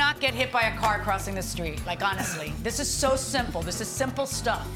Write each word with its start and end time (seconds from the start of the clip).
not 0.00 0.18
get 0.18 0.32
hit 0.32 0.50
by 0.50 0.62
a 0.62 0.76
car 0.78 0.98
crossing 1.00 1.34
the 1.34 1.42
street? 1.42 1.78
Like, 1.84 2.02
honestly, 2.02 2.54
this 2.62 2.80
is 2.80 2.88
so 2.88 3.16
simple. 3.16 3.60
This 3.60 3.82
is 3.82 3.86
simple 3.86 4.24
stuff. 4.24 4.66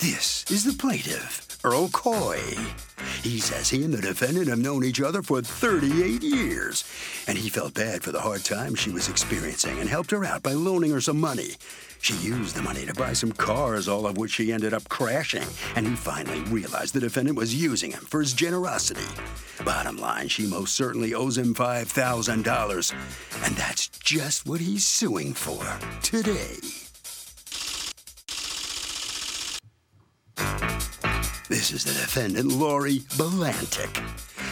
This 0.00 0.44
is 0.48 0.62
the 0.62 0.74
plaintiff, 0.74 1.58
Earl 1.64 1.88
Coy. 1.88 2.38
He 3.24 3.40
says 3.40 3.68
he 3.68 3.82
and 3.82 3.92
the 3.92 4.00
defendant 4.00 4.46
have 4.46 4.60
known 4.60 4.84
each 4.84 5.00
other 5.00 5.22
for 5.22 5.42
38 5.42 6.22
years, 6.22 6.84
and 7.26 7.36
he 7.36 7.48
felt 7.48 7.74
bad 7.74 8.04
for 8.04 8.12
the 8.12 8.20
hard 8.20 8.44
time 8.44 8.76
she 8.76 8.90
was 8.90 9.08
experiencing 9.08 9.76
and 9.80 9.88
helped 9.88 10.12
her 10.12 10.24
out 10.24 10.44
by 10.44 10.52
loaning 10.52 10.92
her 10.92 11.00
some 11.00 11.18
money. 11.18 11.50
She 12.00 12.14
used 12.14 12.54
the 12.54 12.62
money 12.62 12.86
to 12.86 12.94
buy 12.94 13.12
some 13.12 13.32
cars, 13.32 13.88
all 13.88 14.06
of 14.06 14.16
which 14.16 14.30
she 14.30 14.52
ended 14.52 14.72
up 14.72 14.88
crashing, 14.88 15.48
and 15.74 15.84
he 15.84 15.96
finally 15.96 16.42
realized 16.42 16.94
the 16.94 17.00
defendant 17.00 17.36
was 17.36 17.60
using 17.60 17.90
him 17.90 18.04
for 18.04 18.20
his 18.20 18.34
generosity. 18.34 19.08
Bottom 19.64 19.96
line, 19.96 20.28
she 20.28 20.46
most 20.46 20.76
certainly 20.76 21.12
owes 21.12 21.36
him 21.36 21.56
$5,000, 21.56 22.94
and 23.44 23.56
that's 23.56 23.88
just 23.88 24.46
what 24.46 24.60
he's 24.60 24.86
suing 24.86 25.34
for 25.34 25.66
today. 26.02 26.87
This 31.48 31.72
is 31.72 31.82
the 31.82 31.92
defendant, 31.92 32.52
Lori 32.52 32.98
Belantic. 33.16 34.04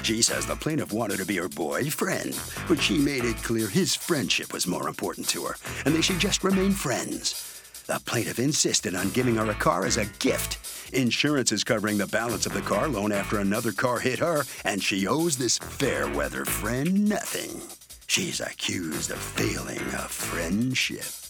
She 0.02 0.22
says 0.22 0.46
the 0.46 0.56
plaintiff 0.56 0.94
wanted 0.94 1.18
to 1.18 1.26
be 1.26 1.36
her 1.36 1.48
boyfriend, 1.48 2.40
but 2.68 2.80
she 2.80 2.96
made 2.96 3.26
it 3.26 3.36
clear 3.42 3.68
his 3.68 3.94
friendship 3.94 4.50
was 4.50 4.66
more 4.66 4.88
important 4.88 5.28
to 5.28 5.44
her, 5.44 5.56
and 5.84 5.94
they 5.94 6.00
should 6.00 6.18
just 6.18 6.42
remain 6.42 6.72
friends. 6.72 7.84
The 7.86 8.00
plaintiff 8.06 8.38
insisted 8.38 8.94
on 8.94 9.10
giving 9.10 9.36
her 9.36 9.50
a 9.50 9.54
car 9.54 9.84
as 9.84 9.98
a 9.98 10.06
gift. 10.20 10.94
Insurance 10.94 11.52
is 11.52 11.64
covering 11.64 11.98
the 11.98 12.06
balance 12.06 12.46
of 12.46 12.54
the 12.54 12.62
car 12.62 12.88
loan 12.88 13.12
after 13.12 13.40
another 13.40 13.72
car 13.72 13.98
hit 13.98 14.18
her, 14.20 14.44
and 14.64 14.82
she 14.82 15.06
owes 15.06 15.36
this 15.36 15.58
fair 15.58 16.08
weather 16.08 16.46
friend 16.46 17.06
nothing. 17.06 17.60
She's 18.06 18.40
accused 18.40 19.10
of 19.10 19.18
failing 19.18 19.82
a 19.92 20.08
friendship. 20.08 21.25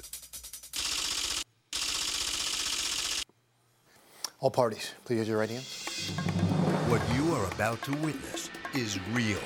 All 4.39 4.51
parties, 4.51 4.93
please 5.07 5.17
use 5.21 5.29
your 5.29 5.39
right 5.39 5.49
hand. 5.49 5.65
What 6.91 7.01
you 7.17 7.33
are 7.35 7.51
about 7.53 7.81
to 7.83 7.93
witness 7.93 8.51
is 8.75 9.01
real. 9.13 9.39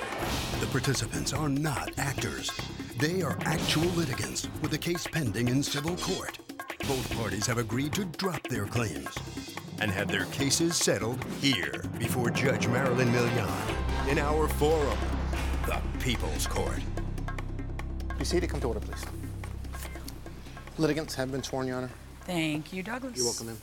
The 0.59 0.67
participants 0.67 1.31
are 1.31 1.47
not 1.47 1.97
actors. 1.97 2.51
They 2.99 3.21
are 3.21 3.37
actual 3.45 3.87
litigants 3.91 4.49
with 4.61 4.73
a 4.73 4.77
case 4.77 5.07
pending 5.07 5.47
in 5.47 5.63
civil 5.63 5.95
court. 5.95 6.39
Both 6.89 7.15
parties 7.15 7.47
have 7.47 7.57
agreed 7.57 7.93
to 7.93 8.03
drop 8.03 8.43
their 8.49 8.65
claims 8.65 9.15
and 9.79 9.89
have 9.89 10.09
their 10.09 10.25
cases 10.25 10.75
settled 10.75 11.23
here 11.39 11.81
before 11.97 12.29
Judge 12.29 12.67
Marilyn 12.67 13.13
Milian 13.13 14.09
in 14.09 14.19
our 14.19 14.49
forum, 14.49 14.97
the 15.67 15.79
People's 15.99 16.47
Court. 16.47 16.81
Be 18.19 18.25
seated. 18.25 18.49
Come 18.49 18.59
to 18.59 18.67
order, 18.67 18.81
please. 18.81 19.05
Litigants 20.77 21.15
have 21.15 21.31
been 21.31 21.43
sworn, 21.43 21.67
Your 21.67 21.77
Honor. 21.77 21.89
Thank 22.25 22.73
you, 22.73 22.83
Douglas. 22.83 23.15
You're 23.15 23.25
welcome, 23.25 23.47
ma'am. 23.47 23.57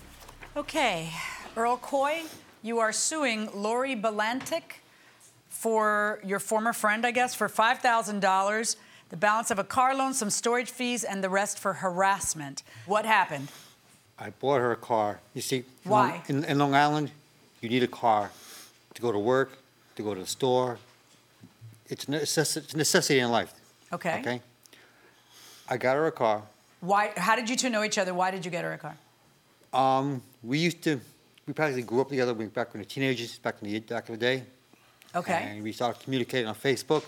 Okay, 0.59 1.13
Earl 1.57 1.77
Coy, 1.77 2.23
you 2.65 2.81
are 2.81 2.91
suing 2.91 3.49
Lori 3.55 3.95
Belantic 3.95 4.81
for 5.49 6.19
your 6.25 6.41
former 6.41 6.73
friend, 6.73 7.07
I 7.07 7.13
guess, 7.13 7.33
for 7.33 7.49
$5,000, 7.49 8.77
the 9.11 9.17
balance 9.17 9.53
of 9.53 9.61
a 9.61 9.63
car 9.63 9.95
loan, 9.95 10.15
some 10.15 10.31
storage 10.31 10.69
fees, 10.69 11.05
and 11.05 11.23
the 11.23 11.29
rest 11.29 11.61
for 11.61 11.75
harassment. 11.75 12.65
What 12.87 13.07
happened? 13.07 13.53
I 14.19 14.31
bought 14.31 14.59
her 14.59 14.73
a 14.73 14.77
car. 14.77 15.21
You 15.33 15.43
see, 15.43 15.63
Why? 15.85 16.23
In, 16.27 16.43
in 16.43 16.59
Long 16.59 16.75
Island, 16.75 17.13
you 17.61 17.69
need 17.69 17.85
a 17.85 17.87
car 17.87 18.33
to 18.95 19.01
go 19.01 19.13
to 19.13 19.19
work, 19.19 19.59
to 19.95 20.03
go 20.03 20.13
to 20.13 20.21
the 20.23 20.27
store. 20.27 20.79
It's 21.89 22.03
a 22.03 22.07
necess- 22.09 22.57
it's 22.57 22.75
a 22.75 22.77
necessity 22.77 23.21
in 23.21 23.31
life. 23.31 23.55
Okay. 23.93 24.19
Okay. 24.19 24.41
I 25.69 25.77
got 25.77 25.95
her 25.95 26.09
a 26.09 26.13
car. 26.13 26.43
Why? 26.81 27.13
How 27.17 27.37
did 27.37 27.49
you 27.49 27.55
two 27.55 27.71
know 27.71 27.85
each 27.85 27.97
other? 27.97 28.13
Why 28.13 28.33
did 28.33 28.45
you 28.45 28.51
get 28.51 28.65
her 28.65 28.73
a 28.73 28.79
car? 28.79 28.97
Um, 29.73 30.23
we 30.43 30.59
used 30.59 30.83
to, 30.83 31.01
we 31.47 31.53
practically 31.53 31.83
grew 31.83 32.01
up 32.01 32.09
together 32.09 32.35
when- 32.35 32.49
back 32.49 32.73
when 32.73 32.81
we 32.81 32.85
were 32.85 32.89
teenagers, 32.89 33.39
back 33.39 33.57
in 33.63 33.69
the 33.71 33.81
back 33.81 34.09
in 34.09 34.15
the 34.15 34.19
day. 34.19 34.45
Okay. 35.15 35.49
And 35.51 35.63
we 35.63 35.73
started 35.73 36.03
communicating 36.03 36.47
on 36.49 36.55
Facebook. 36.55 37.05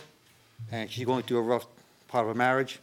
And 0.71 0.91
she's 0.91 1.05
going 1.07 1.23
through 1.23 1.39
a 1.39 1.43
rough 1.43 1.67
part 2.09 2.25
of 2.25 2.29
her 2.29 2.35
marriage, 2.35 2.81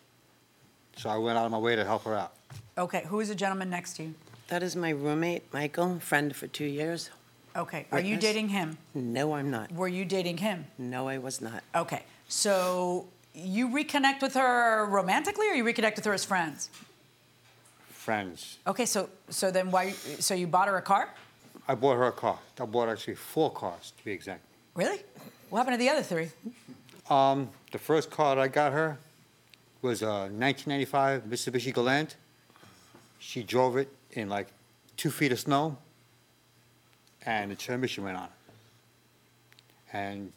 so 0.95 1.09
I 1.09 1.17
went 1.17 1.37
out 1.37 1.45
of 1.45 1.51
my 1.51 1.59
way 1.59 1.75
to 1.75 1.85
help 1.85 2.05
her 2.05 2.15
out. 2.15 2.33
Okay. 2.77 3.03
Who 3.07 3.19
is 3.19 3.27
the 3.27 3.35
gentleman 3.35 3.69
next 3.69 3.93
to 3.97 4.03
you? 4.03 4.15
That 4.47 4.63
is 4.63 4.75
my 4.75 4.89
roommate, 4.89 5.43
Michael, 5.53 5.99
friend 5.99 6.35
for 6.35 6.47
two 6.47 6.65
years. 6.65 7.11
Okay. 7.55 7.85
Are 7.91 7.99
you 7.99 8.15
Witness? 8.15 8.21
dating 8.23 8.49
him? 8.49 8.77
No, 8.95 9.33
I'm 9.33 9.51
not. 9.51 9.71
Were 9.71 9.87
you 9.87 10.05
dating 10.05 10.37
him? 10.37 10.65
No, 10.77 11.07
I 11.07 11.17
was 11.17 11.41
not. 11.41 11.63
Okay. 11.75 12.03
So 12.27 13.07
you 13.35 13.67
reconnect 13.69 14.21
with 14.21 14.33
her 14.35 14.85
romantically, 14.85 15.47
or 15.49 15.53
you 15.53 15.63
reconnect 15.63 15.97
with 15.97 16.05
her 16.05 16.13
as 16.13 16.25
friends? 16.25 16.69
Friends. 18.07 18.57
Okay. 18.65 18.85
So 18.85 19.09
so 19.27 19.51
then 19.51 19.69
why? 19.69 19.91
So 19.91 20.33
you 20.33 20.47
bought 20.47 20.69
her 20.69 20.77
a 20.77 20.81
car? 20.81 21.09
I 21.67 21.75
bought 21.75 21.97
her 21.97 22.05
a 22.05 22.13
car. 22.13 22.39
I 22.57 22.63
bought 22.63 22.87
actually 22.87 23.15
four 23.15 23.51
cars 23.51 23.91
to 23.97 24.05
be 24.05 24.13
exact. 24.13 24.43
Really? 24.75 25.01
What 25.49 25.57
happened 25.59 25.73
to 25.73 25.77
the 25.77 25.89
other 25.89 26.03
three? 26.03 26.29
Um, 27.09 27.49
the 27.73 27.77
first 27.77 28.09
car 28.09 28.35
that 28.35 28.41
I 28.41 28.47
got 28.47 28.71
her 28.71 28.97
was 29.81 30.01
a 30.03 30.29
1995 30.31 31.23
Mitsubishi 31.23 31.73
Galant. 31.73 32.15
She 33.19 33.43
drove 33.43 33.75
it 33.75 33.89
in 34.11 34.29
like 34.29 34.47
two 34.95 35.11
feet 35.11 35.33
of 35.33 35.39
snow, 35.41 35.77
and 37.25 37.51
the 37.51 37.55
transmission 37.55 38.05
went 38.05 38.15
on. 38.15 38.29
And 39.91 40.31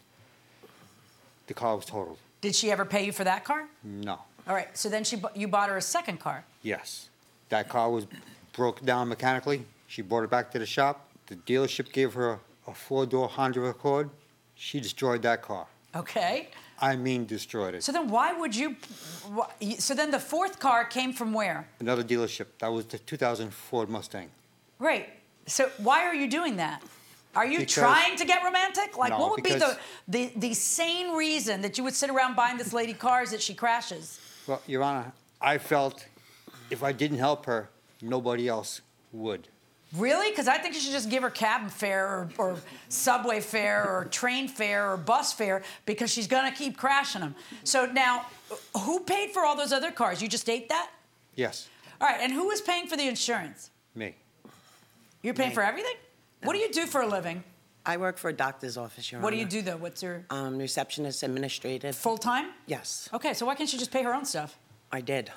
the 1.47 1.54
car 1.54 1.76
was 1.76 1.84
totaled. 1.84 2.19
Did 2.41 2.56
she 2.56 2.72
ever 2.72 2.84
pay 2.84 3.04
you 3.06 3.12
for 3.12 3.22
that 3.22 3.44
car? 3.44 3.69
No. 3.84 4.19
All 4.48 4.56
right. 4.56 4.76
So 4.76 4.88
then 4.88 5.04
she 5.04 5.14
bu- 5.14 5.34
you 5.36 5.47
bought 5.47 5.69
her 5.69 5.76
a 5.76 5.82
second 5.82 6.19
car. 6.19 6.44
Yes. 6.62 7.09
That 7.50 7.68
car 7.68 7.90
was 7.90 8.06
broke 8.52 8.84
down 8.84 9.08
mechanically. 9.08 9.64
She 9.86 10.02
brought 10.02 10.22
it 10.24 10.30
back 10.30 10.50
to 10.52 10.58
the 10.58 10.66
shop. 10.66 11.08
The 11.26 11.36
dealership 11.36 11.92
gave 11.92 12.14
her 12.14 12.38
a 12.66 12.74
four-door 12.74 13.28
Honda 13.28 13.64
Accord. 13.66 14.10
She 14.54 14.80
destroyed 14.80 15.22
that 15.22 15.42
car. 15.42 15.66
Okay. 15.94 16.48
I 16.80 16.97
mean, 16.97 17.26
destroyed 17.26 17.74
it. 17.74 17.82
So 17.82 17.92
then 17.92 18.08
why 18.08 18.32
would 18.32 18.54
you? 18.56 18.76
wh- 19.36 19.78
So 19.78 19.94
then 19.94 20.10
the 20.10 20.18
fourth 20.20 20.58
car 20.58 20.84
came 20.84 21.12
from 21.12 21.32
where? 21.34 21.68
Another 21.80 22.02
dealership. 22.04 22.47
That 22.60 22.68
was 22.72 22.86
the 22.86 22.98
2000 22.98 23.53
Ford 23.53 23.88
Mustang. 23.91 24.30
Right. 24.78 25.08
So 25.46 25.70
why 25.78 26.04
are 26.06 26.14
you 26.14 26.28
doing 26.30 26.56
that? 26.56 26.82
Are 27.34 27.46
you 27.46 27.58
Because- 27.60 27.74
trying 27.74 28.16
to 28.16 28.24
get 28.24 28.42
romantic? 28.44 28.96
Like, 28.96 29.10
No, 29.10 29.18
what 29.20 29.30
would 29.32 29.42
be 29.44 29.54
the, 29.54 29.76
the 30.08 30.32
the 30.36 30.54
sane 30.54 31.12
reason 31.14 31.60
that 31.62 31.76
you 31.78 31.84
would 31.84 31.94
sit 31.94 32.10
around 32.10 32.34
buying 32.34 32.56
this 32.58 32.72
lady 32.72 32.94
cars 32.94 33.30
that 33.30 33.42
she 33.42 33.54
crashes? 33.54 34.18
Well, 34.46 34.62
Your 34.66 34.82
Honor, 34.82 35.12
I 35.41 35.58
felt 35.58 36.06
if 36.70 36.82
I 36.82 36.92
didn't 36.92 37.18
help 37.18 37.46
her, 37.46 37.68
nobody 38.02 38.48
else 38.48 38.80
would. 39.12 39.48
Really? 39.96 40.30
Because 40.30 40.46
I 40.46 40.58
think 40.58 40.74
you 40.76 40.80
should 40.80 40.92
just 40.92 41.10
give 41.10 41.22
her 41.24 41.30
cabin 41.30 41.68
fare 41.68 42.06
or, 42.06 42.28
or 42.38 42.56
subway 42.88 43.40
fare 43.40 43.84
or 43.88 44.04
train 44.04 44.46
fare 44.46 44.92
or 44.92 44.96
bus 44.96 45.32
fare 45.32 45.62
because 45.84 46.12
she's 46.12 46.28
gonna 46.28 46.52
keep 46.52 46.76
crashing 46.76 47.22
them. 47.22 47.34
So 47.64 47.86
now, 47.86 48.26
who 48.84 49.00
paid 49.00 49.30
for 49.32 49.44
all 49.44 49.56
those 49.56 49.72
other 49.72 49.90
cars? 49.90 50.22
You 50.22 50.28
just 50.28 50.48
ate 50.48 50.68
that? 50.68 50.90
Yes, 51.34 51.68
All 52.00 52.06
right. 52.08 52.20
And 52.20 52.32
who 52.32 52.46
was 52.46 52.60
paying 52.60 52.86
for 52.86 52.96
the 52.96 53.08
insurance? 53.08 53.70
me. 53.94 54.14
You're 55.22 55.34
paying 55.34 55.50
Me. 55.50 55.54
for 55.54 55.62
everything? 55.62 55.94
What 56.44 56.52
do 56.54 56.60
you 56.60 56.70
do 56.72 56.86
for 56.86 57.02
a 57.02 57.06
living? 57.06 57.42
I 57.84 57.96
work 57.96 58.16
for 58.16 58.28
a 58.30 58.32
doctor's 58.32 58.76
office, 58.76 59.10
Your 59.10 59.20
What 59.20 59.30
do 59.32 59.36
you 59.36 59.44
do 59.44 59.60
though? 59.60 59.76
What's 59.76 60.02
your 60.02 60.24
Um, 60.30 60.56
receptionist, 60.58 61.22
administrative. 61.22 61.96
full 61.96 62.16
time? 62.16 62.52
Yes, 62.66 63.08
Okay, 63.12 63.34
so 63.34 63.44
why 63.46 63.54
can't 63.56 63.68
she 63.68 63.76
just 63.76 63.90
pay 63.90 64.02
her 64.04 64.14
own 64.14 64.24
stuff? 64.24 64.56
I 64.92 65.00
did. 65.00 65.30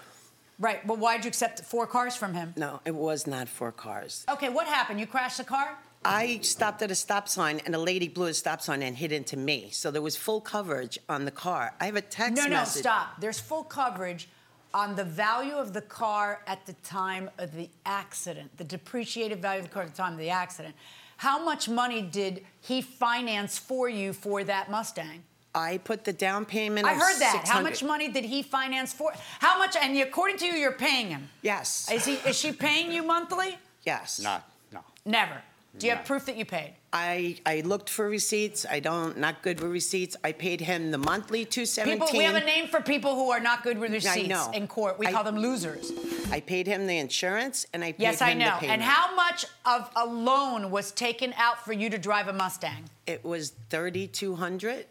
Right. 0.63 0.86
Well, 0.86 0.95
why'd 0.95 1.25
you 1.25 1.27
accept 1.27 1.60
four 1.65 1.86
cars 1.86 2.15
from 2.15 2.33
him? 2.33 2.54
No, 2.56 2.80
it 2.86 2.95
was 2.95 3.27
not 3.27 3.50
four 3.50 3.74
cars. 3.74 4.25
Okay, 4.30 4.48
what 4.48 4.65
happened? 4.65 4.98
You 4.98 5.06
crashed 5.06 5.38
the 5.38 5.44
car? 5.44 5.77
I 6.06 6.39
stopped 6.42 6.81
at 6.81 6.89
a 6.89 6.95
stop 6.95 7.27
sign, 7.27 7.60
and 7.65 7.75
a 7.75 7.77
lady 7.77 8.07
blew 8.07 8.27
a 8.27 8.33
stop 8.33 8.62
sign 8.62 8.81
and 8.81 8.95
hit 8.95 9.12
into 9.12 9.36
me. 9.36 9.69
So 9.71 9.92
there 9.92 10.01
was 10.01 10.15
full 10.15 10.39
coverage 10.39 10.98
on 11.10 11.25
the 11.25 11.31
car. 11.31 11.74
I 11.81 11.86
have 11.86 11.98
a 11.98 12.01
text 12.01 12.38
No, 12.38 12.44
no, 12.44 12.60
message. 12.60 12.83
stop. 12.83 13.19
There's 13.19 13.42
full 13.42 13.65
coverage 13.65 14.30
on 14.74 14.95
the 14.95 15.04
value 15.04 15.56
of 15.56 15.74
the 15.74 15.81
car 15.81 16.42
at 16.48 16.66
the 16.66 16.74
time 16.83 17.30
of 17.38 17.54
the 17.54 17.69
accident, 17.86 18.56
the 18.57 18.63
depreciated 18.63 19.42
value 19.42 19.59
of 19.63 19.66
the 19.68 19.74
car 19.74 19.83
at 19.83 19.89
the 19.89 19.98
time 19.98 20.13
of 20.13 20.19
the 20.19 20.30
accident. 20.30 20.75
How 21.18 21.44
much 21.44 21.68
money 21.68 22.01
did 22.01 22.45
he 22.62 22.81
finance 22.81 23.57
for 23.57 23.89
you 23.89 24.13
for 24.13 24.45
that 24.45 24.71
Mustang? 24.71 25.24
I 25.56 25.78
put 25.78 26.04
the 26.04 26.14
down 26.14 26.46
payment. 26.46 26.86
On 26.88 26.92
I 26.94 26.96
of 26.96 27.02
heard 27.02 27.20
that. 27.20 27.48
How 27.48 27.62
much 27.62 27.84
money 27.84 28.10
did 28.10 28.26
he 28.26 28.42
finance 28.42 28.94
for? 28.94 29.14
How 29.40 29.58
much? 29.58 29.76
And 29.76 29.98
according 29.98 30.38
to 30.38 30.46
you, 30.46 30.54
you're 30.54 30.72
paying 30.72 31.10
him. 31.10 31.30
Yes. 31.42 31.90
Is 31.92 32.06
he? 32.06 32.14
Is 32.28 32.38
she 32.38 32.52
paying 32.52 32.92
you 32.92 33.04
monthly? 33.04 33.58
Yes. 33.84 34.20
Not, 34.20 34.50
no. 34.72 34.80
Never. 35.06 35.42
Do 35.78 35.88
you 35.88 35.96
have 35.96 36.06
proof 36.06 36.28
that 36.28 36.38
you 36.38 36.46
paid? 36.46 36.74
I, 36.92 37.38
I 37.48 37.62
looked 37.62 37.90
for 37.90 38.08
receipts. 38.08 38.64
I 38.70 38.80
don't, 38.80 39.18
not 39.18 39.42
good 39.42 39.60
with 39.60 39.72
receipts. 39.72 40.16
I 40.24 40.32
paid 40.32 40.62
him 40.62 40.92
the 40.92 41.00
monthly 41.00 41.46
217. 41.46 42.00
People, 42.00 42.16
we 42.20 42.24
have 42.26 42.36
a 42.36 42.46
name 42.46 42.68
for 42.68 42.80
people 42.80 43.16
who 43.16 43.32
are 43.32 43.40
not 43.40 43.64
good 43.64 43.80
with 43.80 43.92
receipts 43.92 44.30
know. 44.30 44.52
in 44.54 44.68
court. 44.68 45.00
We 45.00 45.08
I- 45.08 45.12
call 45.12 45.24
them 45.24 45.40
losers. 45.40 45.92
I 46.32 46.42
paid 46.42 46.68
him 46.68 46.86
the 46.86 47.00
insurance 47.00 47.66
and 47.74 47.84
I 47.84 47.94
paid 47.94 48.04
Yes, 48.04 48.22
him 48.22 48.28
I 48.28 48.34
know. 48.36 48.46
the 48.46 48.52
payment. 48.52 48.74
And 48.74 48.82
how 48.84 49.16
much 49.16 49.46
of 49.66 49.90
a 49.96 50.06
loan 50.06 50.70
was 50.70 50.92
taken 50.92 51.34
out 51.38 51.66
for 51.66 51.74
you 51.74 51.90
to 51.90 51.98
drive 51.98 52.28
a 52.28 52.34
Mustang? 52.34 52.84
It 53.08 53.26
was 53.26 53.54
3200 53.72 54.86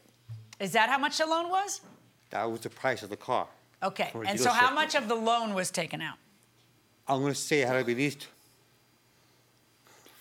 Is 0.63 0.73
that 0.73 0.89
how 0.89 0.97
much 0.99 1.19
the 1.19 1.27
loan 1.27 1.51
was? 1.51 1.81
That 2.31 2.51
was 2.51 2.61
the 2.61 2.71
price 2.71 3.03
of 3.03 3.11
the 3.11 3.17
car. 3.17 3.47
Okay. 3.83 4.11
A 4.15 4.19
And 4.21 4.39
so 4.41 4.51
how 4.51 4.69
dealership. 4.71 4.75
much 4.77 4.95
of 4.95 5.09
the 5.09 5.15
loan 5.17 5.55
was 5.55 5.71
taken 5.73 6.01
out? 6.01 6.17
I'm 7.09 7.21
gonna 7.21 7.35
say 7.35 7.61
it 7.63 7.67
had 7.69 7.79
to 7.81 7.85
be 7.85 7.93
at 7.93 7.99
least 7.99 8.29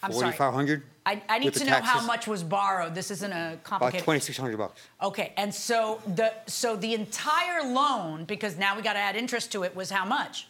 I'm 0.01 0.11
sorry. 0.11 0.23
forty-five 0.25 0.53
hundred. 0.53 0.81
I, 1.05 1.21
I 1.29 1.37
need 1.39 1.53
to 1.53 1.65
know 1.65 1.79
how 1.81 2.03
much 2.05 2.25
was 2.27 2.43
borrowed. 2.43 2.95
This 2.95 3.11
isn't 3.11 3.31
a 3.31 3.35
complicated. 3.35 3.63
About 3.63 3.63
complicated. 3.79 4.03
twenty-six 4.03 4.37
hundred 4.39 4.57
bucks. 4.57 4.81
Okay, 5.03 5.33
and 5.37 5.53
so 5.53 6.01
the 6.15 6.33
so 6.47 6.75
the 6.75 6.95
entire 6.95 7.61
loan, 7.71 8.25
because 8.25 8.57
now 8.57 8.75
we 8.75 8.81
got 8.81 8.93
to 8.93 8.99
add 8.99 9.15
interest 9.15 9.51
to 9.51 9.61
it, 9.63 9.75
was 9.75 9.91
how 9.91 10.05
much? 10.05 10.47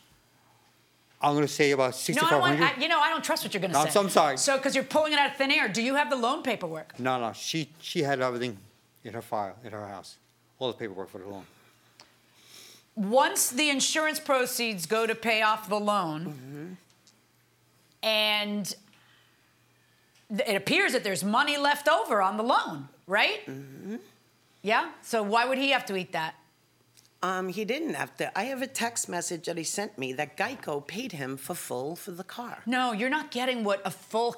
I'm 1.22 1.34
gonna 1.36 1.48
say 1.50 1.72
about 1.72 1.82
No, 1.84 1.88
I 1.88 1.92
sixty-five 1.92 2.40
want. 2.40 2.58
hundred. 2.60 2.78
I, 2.78 2.82
you 2.82 2.88
know, 2.88 3.00
I 3.02 3.10
don't 3.10 3.24
trust 3.24 3.44
what 3.44 3.54
you're 3.54 3.62
going 3.62 3.72
to 3.72 3.78
No, 3.78 3.84
say. 3.84 3.90
I'm 3.90 3.94
so- 3.94 4.02
I'm 4.04 4.10
sorry. 4.10 4.38
So, 4.38 4.56
because 4.58 4.74
you're 4.74 4.86
pulling 4.86 5.12
it 5.14 5.20
out 5.20 5.32
of 5.32 5.36
thin 5.38 5.52
air, 5.52 5.68
do 5.68 5.82
you 5.82 5.96
have 5.96 6.10
the 6.10 6.16
loan 6.16 6.42
paperwork? 6.44 6.98
No, 6.98 7.20
no, 7.20 7.34
she, 7.34 7.70
she 7.82 8.02
had 8.04 8.22
everything 8.22 8.58
in 9.03 9.13
her 9.13 9.21
file, 9.21 9.56
in 9.63 9.71
her 9.71 9.88
house. 9.88 10.18
All 10.59 10.68
the 10.68 10.74
paperwork 10.74 11.09
for 11.09 11.18
the 11.18 11.27
loan. 11.27 11.45
Once 12.95 13.50
the 13.50 13.69
insurance 13.69 14.19
proceeds 14.19 14.86
go 14.86 15.07
to 15.07 15.15
pay 15.15 15.42
off 15.42 15.69
the 15.69 15.80
loan, 15.80 16.25
mm-hmm. 16.25 16.74
and 18.03 18.75
th- 20.30 20.48
it 20.48 20.56
appears 20.56 20.94
that 20.94 21.03
there's 21.03 21.24
money 21.24 21.57
left 21.57 21.88
over 21.88 22.21
on 22.21 22.38
the 22.38 22.44
loan, 22.44 22.89
right? 23.07 23.45
Mm-hmm. 23.48 23.95
Yeah. 24.62 24.92
So 25.01 25.24
why 25.24 25.45
would 25.45 25.57
he 25.57 25.71
have 25.71 25.86
to 25.86 25.95
eat 25.95 26.12
that? 26.12 26.36
Um, 27.23 27.50
he 27.50 27.65
didn't 27.65 27.94
have 27.94 28.18
to. 28.18 28.35
I 28.38 28.45
have 28.45 28.63
a 28.63 28.68
text 28.68 29.07
message 29.07 29.45
that 29.45 29.56
he 29.56 29.63
sent 29.63 29.95
me 29.97 30.12
that 30.13 30.38
Geico 30.38 30.85
paid 30.85 31.12
him 31.12 31.38
for 31.38 31.53
full 31.53 31.95
for 31.95 32.09
the 32.09 32.23
car. 32.23 32.63
No, 32.65 32.94
you're 32.94 33.12
not 33.12 33.29
getting 33.29 33.63
what 33.63 33.81
a 33.85 33.91
full. 33.91 34.35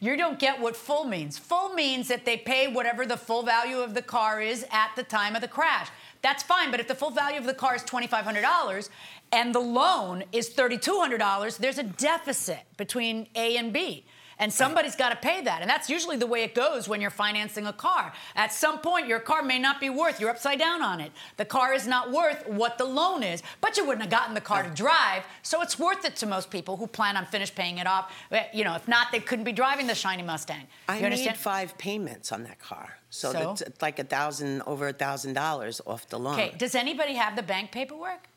You 0.00 0.16
don't 0.16 0.38
get 0.38 0.60
what 0.60 0.74
full 0.74 1.04
means. 1.04 1.38
Full 1.38 1.74
means 1.74 2.08
that 2.08 2.24
they 2.24 2.36
pay 2.36 2.66
whatever 2.66 3.06
the 3.06 3.16
full 3.16 3.44
value 3.44 3.78
of 3.78 3.94
the 3.94 4.02
car 4.02 4.40
is 4.40 4.66
at 4.72 4.90
the 4.96 5.04
time 5.04 5.36
of 5.36 5.40
the 5.40 5.48
crash. 5.48 5.88
That's 6.20 6.42
fine, 6.42 6.72
but 6.72 6.80
if 6.80 6.88
the 6.88 6.94
full 6.96 7.10
value 7.10 7.38
of 7.38 7.46
the 7.46 7.54
car 7.54 7.76
is 7.76 7.82
$2,500 7.84 8.88
and 9.30 9.54
the 9.54 9.60
loan 9.60 10.24
is 10.32 10.50
$3,200, 10.50 11.58
there's 11.58 11.78
a 11.78 11.84
deficit 11.84 12.64
between 12.76 13.28
A 13.36 13.56
and 13.56 13.72
B. 13.72 14.04
And 14.38 14.52
somebody's 14.52 14.96
got 14.96 15.08
to 15.10 15.16
pay 15.16 15.40
that. 15.42 15.62
And 15.62 15.70
that's 15.70 15.88
usually 15.88 16.16
the 16.16 16.26
way 16.26 16.42
it 16.42 16.54
goes 16.54 16.88
when 16.88 17.00
you're 17.00 17.10
financing 17.10 17.66
a 17.66 17.72
car. 17.72 18.12
At 18.34 18.52
some 18.52 18.80
point, 18.80 19.06
your 19.08 19.18
car 19.18 19.42
may 19.42 19.58
not 19.58 19.80
be 19.80 19.88
worth, 19.88 20.20
you're 20.20 20.28
upside 20.30 20.58
down 20.58 20.82
on 20.82 21.00
it. 21.00 21.10
The 21.38 21.46
car 21.46 21.72
is 21.72 21.86
not 21.86 22.12
worth 22.12 22.46
what 22.46 22.76
the 22.76 22.84
loan 22.84 23.22
is, 23.22 23.42
but 23.60 23.76
you 23.76 23.86
wouldn't 23.86 24.02
have 24.02 24.10
gotten 24.10 24.34
the 24.34 24.40
car 24.42 24.62
to 24.62 24.68
drive. 24.70 25.24
So 25.42 25.62
it's 25.62 25.78
worth 25.78 26.04
it 26.04 26.16
to 26.16 26.26
most 26.26 26.50
people 26.50 26.76
who 26.76 26.86
plan 26.86 27.16
on 27.16 27.24
finish 27.24 27.54
paying 27.54 27.78
it 27.78 27.86
off. 27.86 28.12
You 28.52 28.64
know, 28.64 28.74
if 28.74 28.86
not, 28.86 29.10
they 29.10 29.20
couldn't 29.20 29.44
be 29.44 29.52
driving 29.52 29.86
the 29.86 29.94
shiny 29.94 30.22
Mustang. 30.22 30.66
I 30.88 30.98
you 30.98 31.08
made 31.08 31.36
five 31.36 31.78
payments 31.78 32.30
on 32.30 32.42
that 32.44 32.58
car. 32.58 32.98
So, 33.08 33.32
So? 33.32 33.38
that's 33.38 33.62
it's 33.62 33.82
like 33.82 33.98
a 33.98 34.04
thousand, 34.04 34.62
over 34.66 34.88
a 34.88 34.92
thousand 34.92 35.32
dollars 35.32 35.80
off 35.86 36.08
the 36.08 36.18
loan. 36.18 36.34
Okay, 36.34 36.54
does 36.58 36.74
anybody 36.74 37.14
have 37.14 37.36
the 37.36 37.42
bank 37.42 37.72
paperwork? 37.72 38.28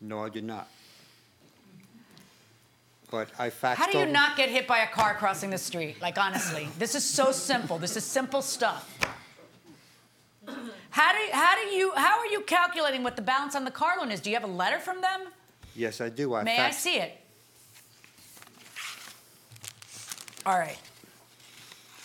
No, 0.00 0.24
I 0.24 0.28
did 0.28 0.44
not. 0.44 0.68
But 3.10 3.28
I 3.38 3.50
faxed 3.50 3.74
How 3.76 3.86
do 3.86 3.98
you 3.98 4.04
over- 4.04 4.12
not 4.12 4.36
get 4.36 4.48
hit 4.48 4.66
by 4.66 4.78
a 4.78 4.86
car 4.88 5.14
crossing 5.14 5.50
the 5.50 5.58
street? 5.58 6.00
Like, 6.02 6.18
honestly, 6.18 6.68
this 6.78 6.94
is 6.94 7.04
so 7.04 7.30
simple. 7.32 7.78
This 7.78 7.96
is 7.96 8.04
simple 8.04 8.42
stuff. 8.42 8.92
How 10.90 11.12
do, 11.12 11.18
how 11.32 11.54
do 11.56 11.62
you 11.74 11.92
how 11.94 12.18
are 12.18 12.26
you 12.26 12.40
calculating 12.42 13.02
what 13.02 13.16
the 13.16 13.22
balance 13.22 13.54
on 13.54 13.64
the 13.64 13.70
car 13.70 13.96
loan 13.98 14.10
is? 14.10 14.20
Do 14.20 14.30
you 14.30 14.36
have 14.36 14.44
a 14.44 14.52
letter 14.52 14.78
from 14.78 15.00
them? 15.00 15.22
Yes, 15.74 16.00
I 16.00 16.08
do. 16.08 16.34
I 16.34 16.42
May 16.42 16.58
I 16.58 16.70
see 16.70 16.96
it? 16.96 17.20
All 20.46 20.58
right. 20.58 20.78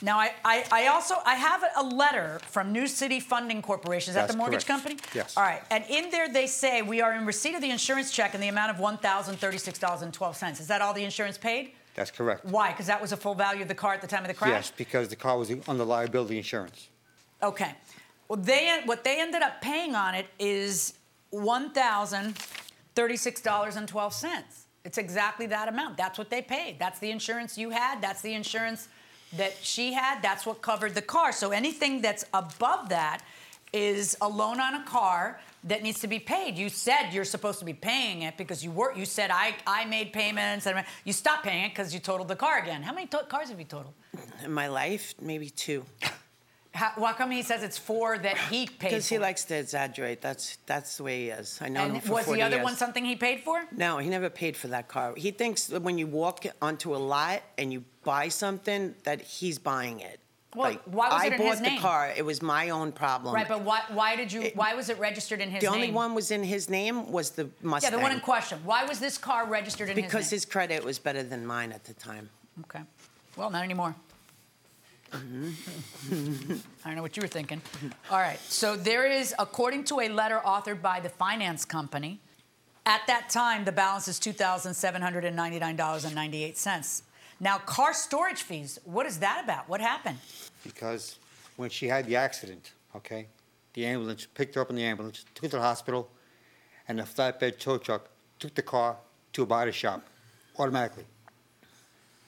Now, 0.01 0.18
I, 0.19 0.33
I, 0.44 0.65
I 0.71 0.88
also 0.88 1.15
I 1.25 1.36
have 1.36 1.63
a 1.75 1.83
letter 1.83 2.39
from 2.48 2.71
New 2.71 2.88
City 2.88 3.19
Funding 3.19 3.62
Corporation. 3.62 4.09
Is 4.12 4.15
that 4.15 4.21
That's 4.21 4.33
the 4.33 4.38
mortgage 4.38 4.65
correct. 4.65 4.83
company? 4.83 4.98
Yes. 5.13 5.38
All 5.38 5.44
right. 5.44 5.62
And 5.69 5.83
in 5.89 6.09
there, 6.09 6.27
they 6.27 6.48
say 6.48 6.81
we 6.81 7.01
are 7.01 7.13
in 7.13 7.25
receipt 7.25 7.53
of 7.53 7.62
the 7.62 7.69
insurance 7.69 8.12
check 8.12 8.33
in 8.33 8.42
the 8.42 8.48
amount 8.48 8.71
of 8.71 8.80
one 8.80 8.98
thousand 8.98 9.38
thirty-six 9.38 9.77
dollars 9.77 10.01
and 10.01 10.13
twelve 10.13 10.36
cents. 10.36 10.59
Is 10.59 10.68
that 10.68 10.81
all 10.81 10.94
the 10.94 11.03
insurance 11.03 11.38
paid? 11.38 11.74
That's 11.94 12.09
correct. 12.09 12.45
Why? 12.45 12.71
Because 12.71 12.88
that 12.88 13.00
was 13.01 13.12
the 13.12 13.18
full 13.18 13.36
value 13.36 13.62
of 13.62 13.68
the 13.68 13.75
car 13.75 13.94
at 13.94 14.01
the 14.01 14.07
time 14.07 14.24
of 14.24 14.30
the 14.30 14.33
crash. 14.33 14.50
Yes, 14.50 14.71
because 14.75 15.09
the 15.09 15.15
car 15.15 15.38
was 15.38 15.51
under 15.68 15.83
liability 15.83 16.38
insurance. 16.38 16.88
Okay. 17.44 17.75
Well, 18.27 18.39
they 18.39 18.81
what 18.86 19.03
they 19.03 19.19
ended 19.21 19.44
up 19.44 19.62
paying 19.62 19.94
on 19.94 20.15
it 20.15 20.25
is 20.39 20.95
one 21.30 21.71
thousand 21.74 22.38
thirty-six 22.95 23.39
dollars 23.42 23.75
and 23.75 23.88
twelve 23.88 24.13
cents. 24.13 24.65
It's 24.83 24.98
exactly 24.98 25.45
that 25.45 25.68
amount. 25.68 25.95
That's 25.95 26.18
what 26.18 26.31
they 26.31 26.42
paid. 26.42 26.80
That's 26.80 26.98
the 26.98 27.12
insurance 27.12 27.56
you 27.56 27.69
had. 27.69 28.01
That's 28.01 28.24
the 28.24 28.33
insurance 28.33 28.88
that 29.37 29.55
she 29.61 29.93
had. 29.93 30.21
That's 30.21 30.45
what 30.45 30.61
covered 30.61 30.95
the 30.95 31.01
car. 31.01 31.31
So 31.31 31.51
anything 31.51 32.01
that's 32.01 32.25
above 32.33 32.89
that 32.89 33.21
is 33.73 34.17
a 34.21 34.27
loan 34.27 34.59
on 34.59 34.75
a 34.75 34.83
car 34.83 35.39
that 35.63 35.83
needs 35.83 36.00
to 36.00 36.07
be 36.07 36.19
paid. 36.19 36.57
You 36.57 36.69
said 36.69 37.11
you're 37.11 37.23
supposed 37.23 37.59
to 37.59 37.65
be 37.65 37.73
paying 37.73 38.23
it 38.23 38.35
because 38.38 38.63
you 38.63 38.71
were. 38.71 38.93
You 38.93 39.05
said 39.05 39.29
I 39.31 39.55
I 39.65 39.85
made 39.85 40.11
payments 40.11 40.65
and 40.65 40.83
you 41.05 41.13
stopped 41.13 41.43
paying 41.43 41.65
it 41.65 41.69
because 41.69 41.93
you 41.93 42.00
totaled 42.00 42.27
the 42.27 42.35
car 42.35 42.59
again. 42.59 42.81
How 42.81 42.93
many 42.93 43.07
to- 43.07 43.25
cars 43.29 43.50
have 43.50 43.59
you 43.59 43.65
totaled? 43.65 43.93
In 44.43 44.51
my 44.51 44.67
life, 44.67 45.13
maybe 45.21 45.50
two. 45.50 45.85
How, 46.73 46.93
why 46.95 47.11
come 47.13 47.31
he 47.31 47.41
says 47.41 47.63
it's 47.63 47.77
four 47.77 48.17
that 48.17 48.37
he 48.37 48.65
paid 48.65 48.89
Because 48.89 49.07
he 49.09 49.19
likes 49.19 49.43
to 49.45 49.55
exaggerate. 49.55 50.21
That's 50.21 50.57
that's 50.65 50.97
the 50.97 51.03
way 51.03 51.23
he 51.23 51.29
is. 51.29 51.59
I 51.61 51.67
know 51.67 51.83
him 51.85 51.95
And 51.95 52.03
for 52.03 52.13
was 52.13 52.25
40 52.25 52.39
the 52.39 52.45
other 52.45 52.55
years. 52.57 52.63
one 52.63 52.75
something 52.77 53.03
he 53.03 53.17
paid 53.17 53.41
for? 53.41 53.65
No, 53.75 53.97
he 53.97 54.09
never 54.09 54.29
paid 54.29 54.55
for 54.55 54.69
that 54.69 54.87
car. 54.87 55.13
He 55.17 55.31
thinks 55.31 55.65
that 55.67 55.81
when 55.81 55.97
you 55.97 56.07
walk 56.07 56.45
onto 56.61 56.95
a 56.95 56.97
lot 56.97 57.41
and 57.57 57.73
you 57.73 57.83
buy 58.05 58.29
something, 58.29 58.95
that 59.03 59.21
he's 59.21 59.59
buying 59.59 59.99
it. 59.99 60.19
Well, 60.55 60.77
why 60.85 61.09
was 61.09 61.21
I 61.21 61.25
it 61.27 61.33
in 61.33 61.39
bought 61.39 61.57
his 61.59 61.61
the 61.61 61.77
car. 61.77 62.13
It 62.15 62.25
was 62.25 62.41
my 62.41 62.69
own 62.71 62.91
problem. 62.91 63.33
Right, 63.33 63.47
but 63.47 63.61
why, 63.61 63.81
why 63.89 64.17
did 64.17 64.33
you? 64.33 64.51
Why 64.53 64.73
was 64.73 64.89
it 64.89 64.99
registered 64.99 65.39
in 65.39 65.49
his 65.49 65.61
the 65.61 65.67
name? 65.67 65.75
only 65.75 65.91
one 65.91 66.13
was 66.13 66.31
in 66.31 66.43
his 66.43 66.69
name 66.69 67.11
was 67.11 67.31
the 67.31 67.49
Mustang. 67.61 67.91
Yeah, 67.91 67.97
the 67.97 68.01
one 68.01 68.11
in 68.11 68.19
question. 68.19 68.59
Why 68.65 68.83
was 68.85 68.99
this 68.99 69.17
car 69.17 69.45
registered 69.45 69.89
in 69.89 69.95
because 69.95 70.05
his 70.05 70.13
name? 70.13 70.19
Because 70.19 70.29
his 70.29 70.45
credit 70.45 70.83
was 70.83 70.99
better 70.99 71.23
than 71.23 71.45
mine 71.45 71.71
at 71.71 71.83
the 71.85 71.93
time. 71.93 72.29
Okay. 72.61 72.81
Well, 73.37 73.49
not 73.49 73.63
anymore. 73.63 73.95
Mm-hmm. 75.12 76.53
I 76.86 76.88
don't 76.88 76.96
know 76.96 77.01
what 77.01 77.18
you 77.18 77.22
were 77.22 77.27
thinking. 77.27 77.62
All 78.10 78.20
right. 78.20 78.39
So 78.39 78.75
there 78.75 79.06
is, 79.06 79.34
according 79.38 79.84
to 79.86 80.00
a 80.00 80.10
letter 80.10 80.41
authored 80.46 80.82
by 80.82 81.00
the 81.00 81.10
finance 81.10 81.65
company, 81.65 82.20
at 82.86 83.01
that 83.08 83.30
time 83.30 83.65
the 83.65 83.72
balance 83.72 84.08
is 84.08 84.20
two 84.20 84.34
thousand 84.34 84.74
seven 84.74 85.01
hundred 85.01 85.25
and 85.25 85.36
ninety-nine 85.36 85.75
dollars 85.75 86.06
and 86.06 86.15
ninety-eight 86.15 86.58
cents. 86.58 87.03
Now, 87.39 87.58
car 87.58 87.94
storage 87.94 88.44
fees. 88.44 88.80
What 88.84 89.06
is 89.06 89.20
that 89.20 89.44
about? 89.44 89.68
What 89.68 89.82
happened? 89.82 90.20
Because 90.63 91.18
when 91.58 91.70
she 91.70 91.88
had 91.88 92.06
the 92.06 92.15
accident, 92.15 92.72
okay, 92.96 93.27
the 93.74 93.86
ambulance 93.86 94.27
picked 94.34 94.56
her 94.56 94.62
up 94.62 94.70
in 94.70 94.75
the 94.75 94.84
ambulance, 94.84 95.25
took 95.34 95.46
her 95.46 95.50
to 95.50 95.56
the 95.58 95.62
hospital, 95.62 96.10
and 96.88 97.00
the 97.00 97.03
flatbed 97.03 97.58
tow 97.60 97.77
truck 97.77 98.10
took 98.39 98.53
the 98.53 98.62
car 98.62 98.98
to 99.34 99.44
a 99.44 99.46
body 99.46 99.72
shop 99.72 100.03
automatically. 100.60 101.06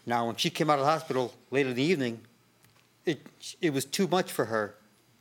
Now, 0.06 0.28
when 0.28 0.36
she 0.36 0.50
came 0.50 0.70
out 0.70 0.80
of 0.80 0.86
the 0.86 0.92
hospital 0.92 1.34
later 1.52 1.70
in 1.70 1.76
the 1.76 1.84
evening, 1.84 2.20
it, 3.06 3.22
it 3.62 3.74
was 3.74 3.86
too 3.86 4.08
much 4.08 4.32
for 4.32 4.46
her 4.46 4.76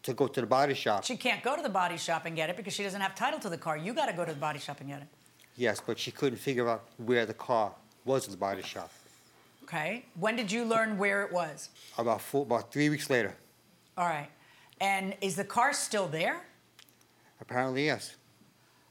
to 0.04 0.14
go 0.14 0.26
to 0.26 0.40
the 0.40 0.46
body 0.46 0.74
shop. 0.74 1.04
She 1.04 1.16
can't 1.16 1.42
go 1.42 1.56
to 1.56 1.62
the 1.62 1.68
body 1.68 1.96
shop 1.96 2.26
and 2.26 2.34
get 2.36 2.50
it 2.50 2.56
because 2.56 2.72
she 2.74 2.82
doesn't 2.82 3.00
have 3.00 3.14
title 3.14 3.38
to 3.40 3.48
the 3.48 3.58
car. 3.58 3.76
You 3.76 3.92
got 3.94 4.06
to 4.06 4.12
go 4.12 4.24
to 4.24 4.32
the 4.32 4.38
body 4.38 4.58
shop 4.58 4.80
and 4.80 4.88
get 4.88 5.02
it. 5.02 5.08
Yes, 5.56 5.80
but 5.84 5.98
she 5.98 6.10
couldn't 6.10 6.38
figure 6.38 6.68
out 6.68 6.84
where 6.96 7.26
the 7.26 7.34
car 7.34 7.72
was 8.04 8.24
at 8.24 8.30
the 8.30 8.36
body 8.36 8.62
shop. 8.62 8.90
Okay. 9.64 10.04
When 10.18 10.34
did 10.36 10.50
you 10.50 10.64
learn 10.64 10.98
where 10.98 11.22
it 11.22 11.32
was? 11.32 11.68
About 11.98 12.20
four, 12.20 12.42
about 12.42 12.72
three 12.72 12.88
weeks 12.88 13.08
later, 13.10 13.34
All 13.96 14.06
right. 14.06 14.28
And 14.80 15.14
is 15.20 15.36
the 15.36 15.44
car 15.44 15.72
still 15.72 16.08
there? 16.08 16.40
apparently 17.40 17.86
yes. 17.86 18.16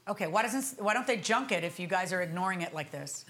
Okay. 0.08 0.26
Why 0.26 0.42
doesn't 0.42 0.82
Why 0.82 0.94
don't 0.94 1.06
they 1.06 1.16
junk 1.16 1.52
it 1.52 1.64
if 1.64 1.78
you 1.80 1.86
guys 1.86 2.12
are 2.12 2.22
ignoring 2.22 2.62
it 2.62 2.74
like 2.74 2.90
this? 2.90 3.24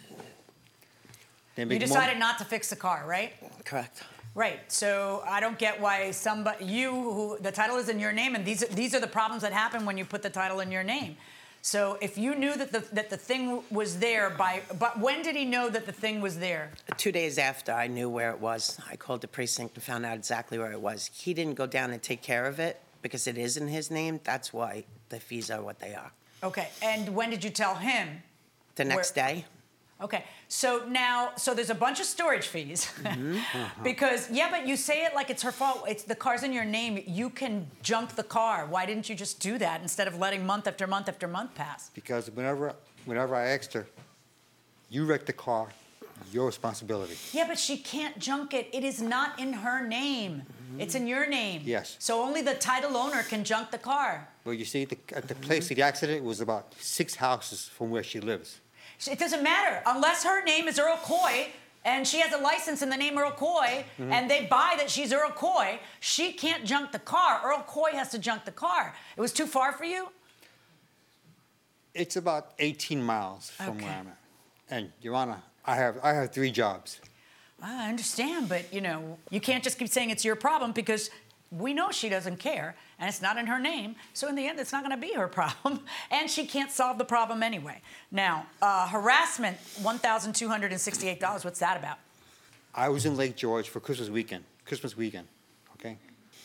They 1.56 1.62
You 1.62 1.66
make 1.66 1.80
more- 1.80 1.86
decided 1.86 2.18
not 2.18 2.38
to 2.38 2.44
fix 2.44 2.70
the 2.70 2.76
car, 2.76 3.04
right? 3.06 3.32
Correct. 3.64 4.02
Right. 4.34 4.60
So 4.72 5.22
I 5.26 5.40
don't 5.40 5.58
get 5.58 5.80
why 5.80 6.10
somebody 6.10 6.64
you 6.64 6.90
who 6.90 7.38
the 7.40 7.52
title 7.52 7.76
is 7.76 7.88
in 7.88 7.98
your 7.98 8.12
name, 8.12 8.34
and 8.34 8.44
these 8.44 8.60
these 8.68 8.94
are 8.94 9.00
the 9.00 9.06
problems 9.06 9.42
that 9.42 9.52
happen 9.52 9.84
when 9.84 9.98
you 9.98 10.04
put 10.04 10.22
the 10.22 10.30
title 10.30 10.60
in 10.60 10.70
your 10.72 10.82
name. 10.82 11.16
So 11.60 11.98
if 12.00 12.16
you 12.18 12.34
knew 12.34 12.56
that 12.56 12.72
the 12.72 12.80
that 12.94 13.10
the 13.10 13.16
thing 13.18 13.62
was 13.70 13.98
there 13.98 14.30
by, 14.30 14.62
but 14.78 14.98
when 14.98 15.22
did 15.22 15.36
he 15.36 15.44
know 15.44 15.68
that 15.68 15.84
the 15.84 15.92
thing 15.92 16.22
was 16.22 16.38
there? 16.38 16.70
Two 16.96 17.12
days 17.12 17.36
after 17.38 17.72
I 17.72 17.88
knew 17.88 18.08
where 18.08 18.30
it 18.30 18.40
was, 18.40 18.78
I 18.90 18.96
called 18.96 19.20
the 19.20 19.28
precinct 19.28 19.74
and 19.76 19.84
found 19.84 20.06
out 20.06 20.16
exactly 20.16 20.58
where 20.58 20.72
it 20.72 20.80
was. 20.80 21.10
He 21.12 21.34
didn't 21.34 21.54
go 21.54 21.66
down 21.66 21.90
and 21.90 22.02
take 22.02 22.22
care 22.22 22.46
of 22.46 22.58
it 22.58 22.80
because 23.02 23.26
it 23.26 23.36
is 23.36 23.56
in 23.58 23.68
his 23.68 23.90
name. 23.90 24.18
That's 24.24 24.52
why 24.52 24.84
the 25.10 25.20
fees 25.20 25.50
are 25.50 25.62
what 25.62 25.78
they 25.78 25.94
are. 25.94 26.10
Okay. 26.42 26.68
And 26.80 27.14
when 27.14 27.28
did 27.30 27.44
you 27.44 27.50
tell 27.50 27.74
him? 27.74 28.22
The 28.76 28.84
next 28.84 29.14
Where- 29.14 29.26
day, 29.26 29.44
Okay. 30.02 30.24
So 30.48 30.84
now, 30.88 31.32
so 31.36 31.54
there's 31.54 31.70
a 31.70 31.74
bunch 31.74 32.00
of 32.00 32.06
storage 32.06 32.46
fees 32.46 32.92
mm-hmm. 33.02 33.36
uh-huh. 33.36 33.82
because 33.84 34.30
yeah, 34.30 34.48
but 34.50 34.66
you 34.66 34.76
say 34.76 35.04
it 35.04 35.14
like 35.14 35.30
it's 35.30 35.42
her 35.42 35.52
fault. 35.52 35.84
It's 35.88 36.02
the 36.02 36.14
car's 36.14 36.42
in 36.42 36.52
your 36.52 36.64
name. 36.64 37.02
You 37.06 37.30
can 37.30 37.68
junk 37.82 38.16
the 38.16 38.24
car. 38.24 38.66
Why 38.66 38.84
didn't 38.84 39.08
you 39.08 39.14
just 39.14 39.40
do 39.40 39.58
that 39.58 39.80
instead 39.80 40.08
of 40.08 40.18
letting 40.18 40.44
month 40.44 40.66
after 40.66 40.86
month 40.86 41.08
after 41.08 41.28
month 41.28 41.54
pass? 41.54 41.90
Because 41.94 42.30
whenever, 42.30 42.74
whenever 43.04 43.34
I 43.34 43.48
asked 43.48 43.72
her, 43.74 43.86
you 44.90 45.04
wrecked 45.04 45.26
the 45.26 45.32
car, 45.32 45.68
your 46.32 46.46
responsibility. 46.46 47.16
Yeah, 47.32 47.46
but 47.46 47.58
she 47.58 47.78
can't 47.78 48.18
junk 48.18 48.54
it. 48.54 48.68
It 48.72 48.84
is 48.84 49.00
not 49.00 49.38
in 49.38 49.52
her 49.52 49.86
name. 49.86 50.42
Mm-hmm. 50.42 50.80
It's 50.80 50.94
in 50.94 51.06
your 51.06 51.26
name. 51.26 51.62
Yes. 51.64 51.96
So 51.98 52.22
only 52.22 52.42
the 52.42 52.54
title 52.54 52.96
owner 52.96 53.22
can 53.22 53.44
junk 53.44 53.70
the 53.70 53.78
car. 53.78 54.28
Well, 54.44 54.54
you 54.54 54.64
see, 54.64 54.84
the, 54.84 54.98
at 55.14 55.28
the 55.28 55.34
place 55.34 55.70
of 55.70 55.76
the 55.76 55.82
accident 55.82 56.24
was 56.24 56.40
about 56.40 56.74
six 56.78 57.14
houses 57.14 57.68
from 57.68 57.90
where 57.90 58.02
she 58.02 58.20
lives. 58.20 58.60
It 59.10 59.18
doesn't 59.18 59.42
matter 59.42 59.82
unless 59.86 60.24
her 60.24 60.44
name 60.44 60.68
is 60.68 60.78
Earl 60.78 60.98
Coy 61.02 61.48
and 61.84 62.06
she 62.06 62.20
has 62.20 62.32
a 62.32 62.38
license 62.38 62.82
in 62.82 62.90
the 62.90 62.96
name 62.96 63.18
Earl 63.18 63.32
Coy 63.32 63.84
mm-hmm. 63.98 64.12
and 64.12 64.30
they 64.30 64.46
buy 64.46 64.74
that 64.78 64.88
she's 64.90 65.12
Earl 65.12 65.30
Coy. 65.30 65.80
She 66.00 66.32
can't 66.32 66.64
junk 66.64 66.92
the 66.92 66.98
car. 66.98 67.40
Earl 67.44 67.64
Coy 67.66 67.90
has 67.92 68.10
to 68.10 68.18
junk 68.18 68.44
the 68.44 68.52
car. 68.52 68.94
It 69.16 69.20
was 69.20 69.32
too 69.32 69.46
far 69.46 69.72
for 69.72 69.84
you. 69.84 70.08
It's 71.94 72.16
about 72.16 72.52
18 72.58 73.02
miles 73.02 73.50
from 73.50 73.76
Okay. 73.76 73.84
where 73.84 73.94
I'm 73.94 74.08
at. 74.08 74.18
And, 74.70 74.92
Your 75.02 75.14
Honor, 75.14 75.42
I 75.66 75.76
have, 75.76 75.98
I 76.02 76.14
have 76.14 76.32
three 76.32 76.50
jobs. 76.50 77.00
I 77.62 77.88
understand, 77.88 78.48
but 78.48 78.72
you 78.72 78.80
know, 78.80 79.18
you 79.30 79.40
can't 79.40 79.62
just 79.62 79.78
keep 79.78 79.88
saying 79.88 80.10
it's 80.10 80.24
your 80.24 80.34
problem 80.34 80.72
because 80.72 81.10
we 81.50 81.74
know 81.74 81.90
she 81.90 82.08
doesn't 82.08 82.38
care 82.38 82.74
and 83.02 83.08
it's 83.08 83.20
not 83.20 83.36
in 83.36 83.48
her 83.48 83.58
name. 83.58 83.96
So 84.14 84.28
in 84.28 84.36
the 84.36 84.46
end, 84.46 84.60
it's 84.60 84.70
not 84.70 84.84
going 84.84 84.94
to 84.94 85.06
be 85.06 85.12
her 85.14 85.26
problem, 85.40 85.80
and 86.10 86.30
she 86.30 86.46
can't 86.46 86.70
solve 86.70 86.98
the 86.98 87.04
problem 87.04 87.42
anyway. 87.42 87.82
Now, 88.12 88.46
uh, 88.62 88.86
harassment, 88.86 89.58
one 89.82 89.98
thousand 89.98 90.34
two 90.34 90.48
hundred 90.48 90.70
and 90.70 90.80
sixty-eight 90.80 91.18
dollars. 91.18 91.44
What's 91.44 91.58
that 91.58 91.76
about? 91.76 91.98
I 92.74 92.88
was 92.88 93.04
in 93.04 93.16
Lake 93.16 93.34
George 93.36 93.68
for 93.68 93.80
Christmas 93.80 94.08
weekend, 94.08 94.44
Christmas 94.64 94.96
weekend, 94.96 95.26
okay? 95.74 95.98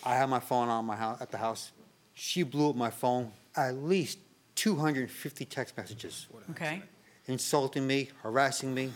I 0.03 0.15
had 0.15 0.29
my 0.29 0.39
phone 0.39 0.67
on 0.67 0.83
my 0.83 0.95
house, 0.95 1.21
at 1.21 1.29
the 1.31 1.37
house. 1.37 1.71
She 2.15 2.41
blew 2.41 2.71
up 2.71 2.75
my 2.75 2.89
phone, 2.89 3.31
at 3.55 3.75
least 3.75 4.17
250 4.55 5.45
text 5.45 5.77
messages, 5.77 6.25
Okay, 6.49 6.81
insulting 7.27 7.85
me, 7.85 8.09
harassing 8.23 8.73
me. 8.73 8.91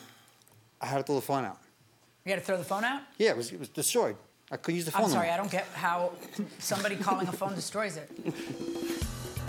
I 0.82 0.88
had 0.88 0.98
to 0.98 1.04
throw 1.04 1.16
the 1.16 1.22
phone 1.22 1.46
out. 1.46 1.60
you 2.26 2.32
had 2.32 2.40
to 2.40 2.46
throw 2.46 2.58
the 2.58 2.64
phone 2.64 2.84
out. 2.84 3.04
Yeah, 3.20 3.30
it 3.30 3.38
was, 3.38 3.52
it 3.52 3.60
was 3.60 3.70
destroyed. 3.70 4.16
I 4.54 4.58
couldn't 4.58 4.76
use 4.76 4.86
the 4.86 4.92
phone 4.92 5.06
I'm 5.06 5.10
sorry, 5.10 5.28
no 5.28 5.34
I 5.34 5.38
don't 5.38 5.50
get 5.50 5.66
how 5.74 6.12
somebody 6.60 6.98
calling 6.98 7.26
a 7.28 7.32
phone 7.32 7.56
destroys 7.56 7.96
it. 7.96 8.12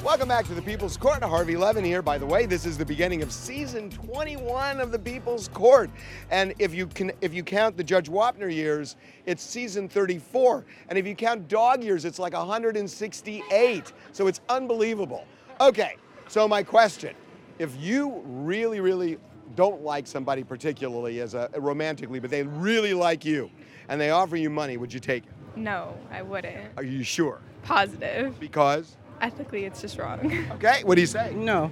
Welcome 0.05 0.29
back 0.29 0.47
to 0.47 0.55
the 0.55 0.63
People's 0.63 0.97
Court. 0.97 1.25
Harvey 1.25 1.57
Levin 1.57 1.83
here. 1.85 2.03
By 2.03 2.19
the 2.19 2.27
way, 2.27 2.47
this 2.47 2.65
is 2.65 2.79
the 2.79 2.85
beginning 2.85 3.21
of 3.21 3.33
season 3.33 3.91
21 3.91 4.81
of 4.81 4.93
the 4.93 4.99
People's 5.01 5.49
Court, 5.49 5.91
and 6.31 6.55
if 6.61 6.73
you 6.73 6.87
can, 6.87 7.11
if 7.21 7.35
you 7.35 7.43
count 7.43 7.77
the 7.77 7.83
Judge 7.83 8.09
Wapner 8.09 8.53
years, 8.53 8.95
it's 9.27 9.43
season 9.43 9.89
34, 9.89 10.65
and 10.89 10.97
if 10.97 11.05
you 11.07 11.17
count 11.17 11.49
dog 11.49 11.83
years, 11.83 12.05
it's 12.05 12.21
like 12.21 12.33
168. 12.33 13.93
So 14.13 14.29
it's 14.29 14.41
unbelievable. 14.49 15.27
Okay, 15.61 15.97
so 16.29 16.47
my 16.47 16.63
question: 16.63 17.15
If 17.59 17.75
you 17.77 18.23
really, 18.25 18.79
really 18.79 19.19
don't 19.55 19.83
like 19.83 20.07
somebody 20.07 20.45
particularly 20.45 21.21
as 21.21 21.35
a 21.35 21.49
romantically, 21.59 22.21
but 22.21 22.31
they 22.31 22.43
really 22.43 22.95
like 22.95 23.25
you, 23.25 23.51
and 23.89 24.01
they 24.01 24.11
offer 24.11 24.37
you 24.37 24.51
money, 24.51 24.77
would 24.77 24.93
you 24.93 25.01
take 25.01 25.25
it? 25.25 25.33
No, 25.57 25.97
I 26.11 26.23
wouldn't. 26.23 26.73
Are 26.77 26.83
you 26.85 27.03
sure? 27.03 27.41
Positive. 27.63 28.39
Because 28.41 28.97
Ethically, 29.21 29.65
it's 29.65 29.81
just 29.81 29.99
wrong. 29.99 30.19
okay, 30.53 30.83
what 30.85 30.97
do 30.97 31.01
you 31.01 31.07
say? 31.07 31.33
No, 31.35 31.71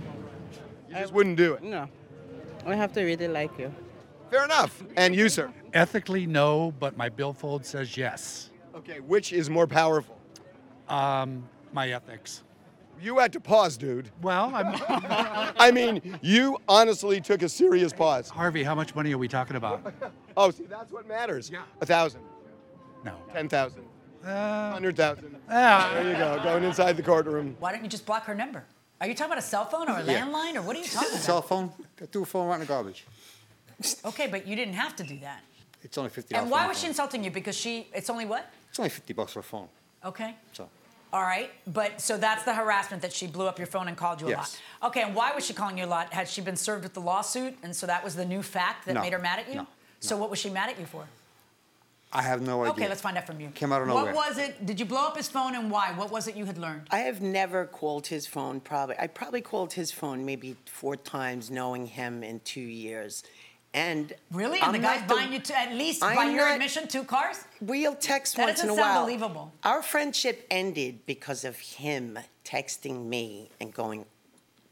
You 0.88 0.94
just 0.96 1.12
wouldn't 1.12 1.36
do 1.36 1.54
it. 1.54 1.62
no. 1.62 1.88
I 2.66 2.74
have 2.76 2.92
to 2.92 3.02
really 3.02 3.26
like 3.26 3.58
you. 3.58 3.74
Fair 4.30 4.44
enough. 4.44 4.82
And 4.96 5.16
you, 5.16 5.28
sir? 5.30 5.50
Ethically, 5.72 6.26
no, 6.26 6.72
but 6.78 6.96
my 6.96 7.08
billfold 7.08 7.64
says 7.64 7.96
yes. 7.96 8.50
Okay, 8.76 9.00
which 9.00 9.32
is 9.32 9.48
more 9.50 9.66
powerful? 9.66 10.16
Um, 10.88 11.48
my 11.72 11.88
ethics. 11.90 12.42
You 13.02 13.18
had 13.18 13.32
to 13.32 13.40
pause, 13.40 13.76
dude. 13.76 14.10
Well, 14.20 14.52
I'm 14.54 14.74
I 15.58 15.70
mean, 15.72 16.18
you 16.22 16.58
honestly 16.68 17.20
took 17.20 17.42
a 17.42 17.48
serious 17.48 17.92
pause. 17.92 18.28
Harvey. 18.28 18.62
How 18.62 18.74
much 18.74 18.94
money 18.94 19.12
are 19.14 19.18
we 19.18 19.28
talking 19.28 19.56
about? 19.56 19.92
Oh, 20.36 20.50
see, 20.50 20.64
that's 20.64 20.92
what 20.92 21.08
matters. 21.08 21.50
Yeah. 21.50 21.62
A 21.80 21.86
thousand, 21.86 22.20
No. 23.04 23.14
ten 23.32 23.48
thousand, 23.48 23.84
Uh, 24.24 24.72
hundred 24.72 24.96
thousand. 24.96 25.34
ah, 25.50 25.90
There 25.94 26.10
you 26.10 26.16
go, 26.16 26.40
going 26.42 26.64
inside 26.64 26.96
the 26.96 27.02
courtroom. 27.02 27.56
Why 27.58 27.72
don't 27.72 27.82
you 27.82 27.88
just 27.88 28.04
block 28.06 28.24
her 28.24 28.34
number? 28.34 28.64
Are 29.00 29.06
you 29.06 29.14
talking 29.14 29.32
about 29.32 29.42
a 29.42 29.46
cell 29.46 29.64
phone 29.64 29.88
or 29.88 29.98
a 29.98 30.04
Yeah. 30.04 30.26
landline 30.26 30.56
or 30.56 30.62
what 30.62 30.76
are 30.76 30.80
you 30.80 30.84
talking 30.86 31.08
about? 31.08 31.20
Cell 31.22 31.38
about? 31.38 31.48
phone, 31.48 31.72
I 32.02 32.06
threw 32.06 32.22
a 32.22 32.26
phone 32.26 32.48
right 32.48 32.54
in 32.56 32.60
the 32.60 32.66
garbage. 32.66 33.06
Okay, 34.04 34.26
but 34.26 34.46
you 34.46 34.54
didn't 34.56 34.74
have 34.74 34.94
to 34.96 35.02
do 35.04 35.18
that. 35.20 35.40
It's 35.82 35.96
only 35.96 36.10
50 36.10 36.34
And 36.34 36.50
why 36.50 36.66
was 36.68 36.78
she 36.78 36.86
insulting 36.86 37.24
you? 37.24 37.30
Because 37.30 37.56
she, 37.56 37.88
it's 37.94 38.10
only 38.10 38.26
what? 38.26 38.50
It's 38.68 38.78
only 38.78 38.90
50 38.90 39.14
bucks 39.14 39.32
for 39.32 39.40
a 39.40 39.42
phone. 39.42 39.68
Okay. 40.04 40.36
So, 40.52 40.68
All 41.12 41.22
right, 41.22 41.50
but 41.66 42.00
so 42.00 42.16
that's 42.16 42.44
the 42.44 42.54
harassment 42.54 43.02
that 43.02 43.12
she 43.12 43.26
blew 43.26 43.46
up 43.48 43.58
your 43.58 43.66
phone 43.66 43.88
and 43.88 43.96
called 43.96 44.20
you 44.20 44.28
a 44.28 44.30
Yes. 44.30 44.60
lot. 44.80 44.88
Okay, 44.90 45.02
and 45.02 45.14
why 45.14 45.32
was 45.32 45.44
she 45.44 45.52
calling 45.52 45.76
you 45.78 45.84
a 45.84 45.86
lot? 45.86 46.12
Had 46.12 46.28
she 46.28 46.40
been 46.40 46.56
served 46.56 46.84
with 46.84 46.94
the 46.94 47.00
lawsuit, 47.00 47.58
and 47.64 47.74
so 47.74 47.86
that 47.86 48.04
was 48.04 48.14
the 48.14 48.24
new 48.24 48.42
fact 48.42 48.86
that 48.86 48.94
No, 48.94 49.00
made 49.02 49.12
her 49.12 49.18
mad 49.18 49.40
at 49.40 49.48
you? 49.48 49.56
no, 49.56 49.66
So 49.98 50.16
what 50.16 50.30
was 50.30 50.38
she 50.38 50.50
mad 50.50 50.70
at 50.70 50.78
you 50.78 50.86
for? 50.86 51.06
I 52.12 52.22
have 52.22 52.40
no 52.42 52.62
idea. 52.62 52.72
Okay, 52.72 52.88
let's 52.88 53.00
find 53.00 53.16
out 53.16 53.26
from 53.26 53.40
you. 53.40 53.48
Came 53.50 53.72
out 53.72 53.82
of 53.82 53.88
nowhere. 53.88 54.12
What 54.12 54.28
was 54.28 54.38
it? 54.38 54.66
Did 54.66 54.80
you 54.80 54.86
blow 54.86 55.06
up 55.06 55.16
his 55.16 55.28
phone, 55.28 55.54
and 55.54 55.70
why? 55.70 55.92
What 55.92 56.10
was 56.10 56.26
it 56.28 56.36
you 56.36 56.44
had 56.44 56.58
learned? 56.58 56.88
I 56.90 56.98
have 57.00 57.20
never 57.20 57.66
called 57.66 58.06
his 58.08 58.26
phone. 58.26 58.60
Probably, 58.60 58.96
I 58.98 59.06
probably 59.06 59.40
called 59.40 59.72
his 59.74 59.92
phone 59.92 60.24
maybe 60.24 60.56
four 60.66 60.96
times, 60.96 61.50
knowing 61.50 61.86
him 61.86 62.22
in 62.24 62.40
two 62.40 62.60
years. 62.60 63.22
And 63.72 64.12
Really? 64.32 64.58
And 64.58 64.66
I'm 64.66 64.72
the 64.72 64.78
guy's 64.80 65.00
not 65.00 65.08
the- 65.08 65.14
buying 65.14 65.32
you, 65.32 65.38
two, 65.38 65.54
at 65.54 65.72
least 65.74 66.02
I'm 66.02 66.16
by 66.16 66.24
your 66.24 66.46
not- 66.46 66.54
admission, 66.54 66.88
two 66.88 67.04
cars? 67.04 67.44
We'll 67.60 67.94
text 67.94 68.36
That 68.36 68.46
once 68.46 68.62
in 68.62 68.68
a 68.68 68.74
while. 68.74 68.76
That 68.76 68.82
doesn't 68.82 68.84
sound 68.84 68.96
while. 68.96 69.04
believable. 69.04 69.52
Our 69.62 69.82
friendship 69.82 70.46
ended 70.50 71.06
because 71.06 71.44
of 71.44 71.56
him 71.58 72.18
texting 72.44 73.06
me 73.06 73.50
and 73.60 73.72
going 73.72 74.06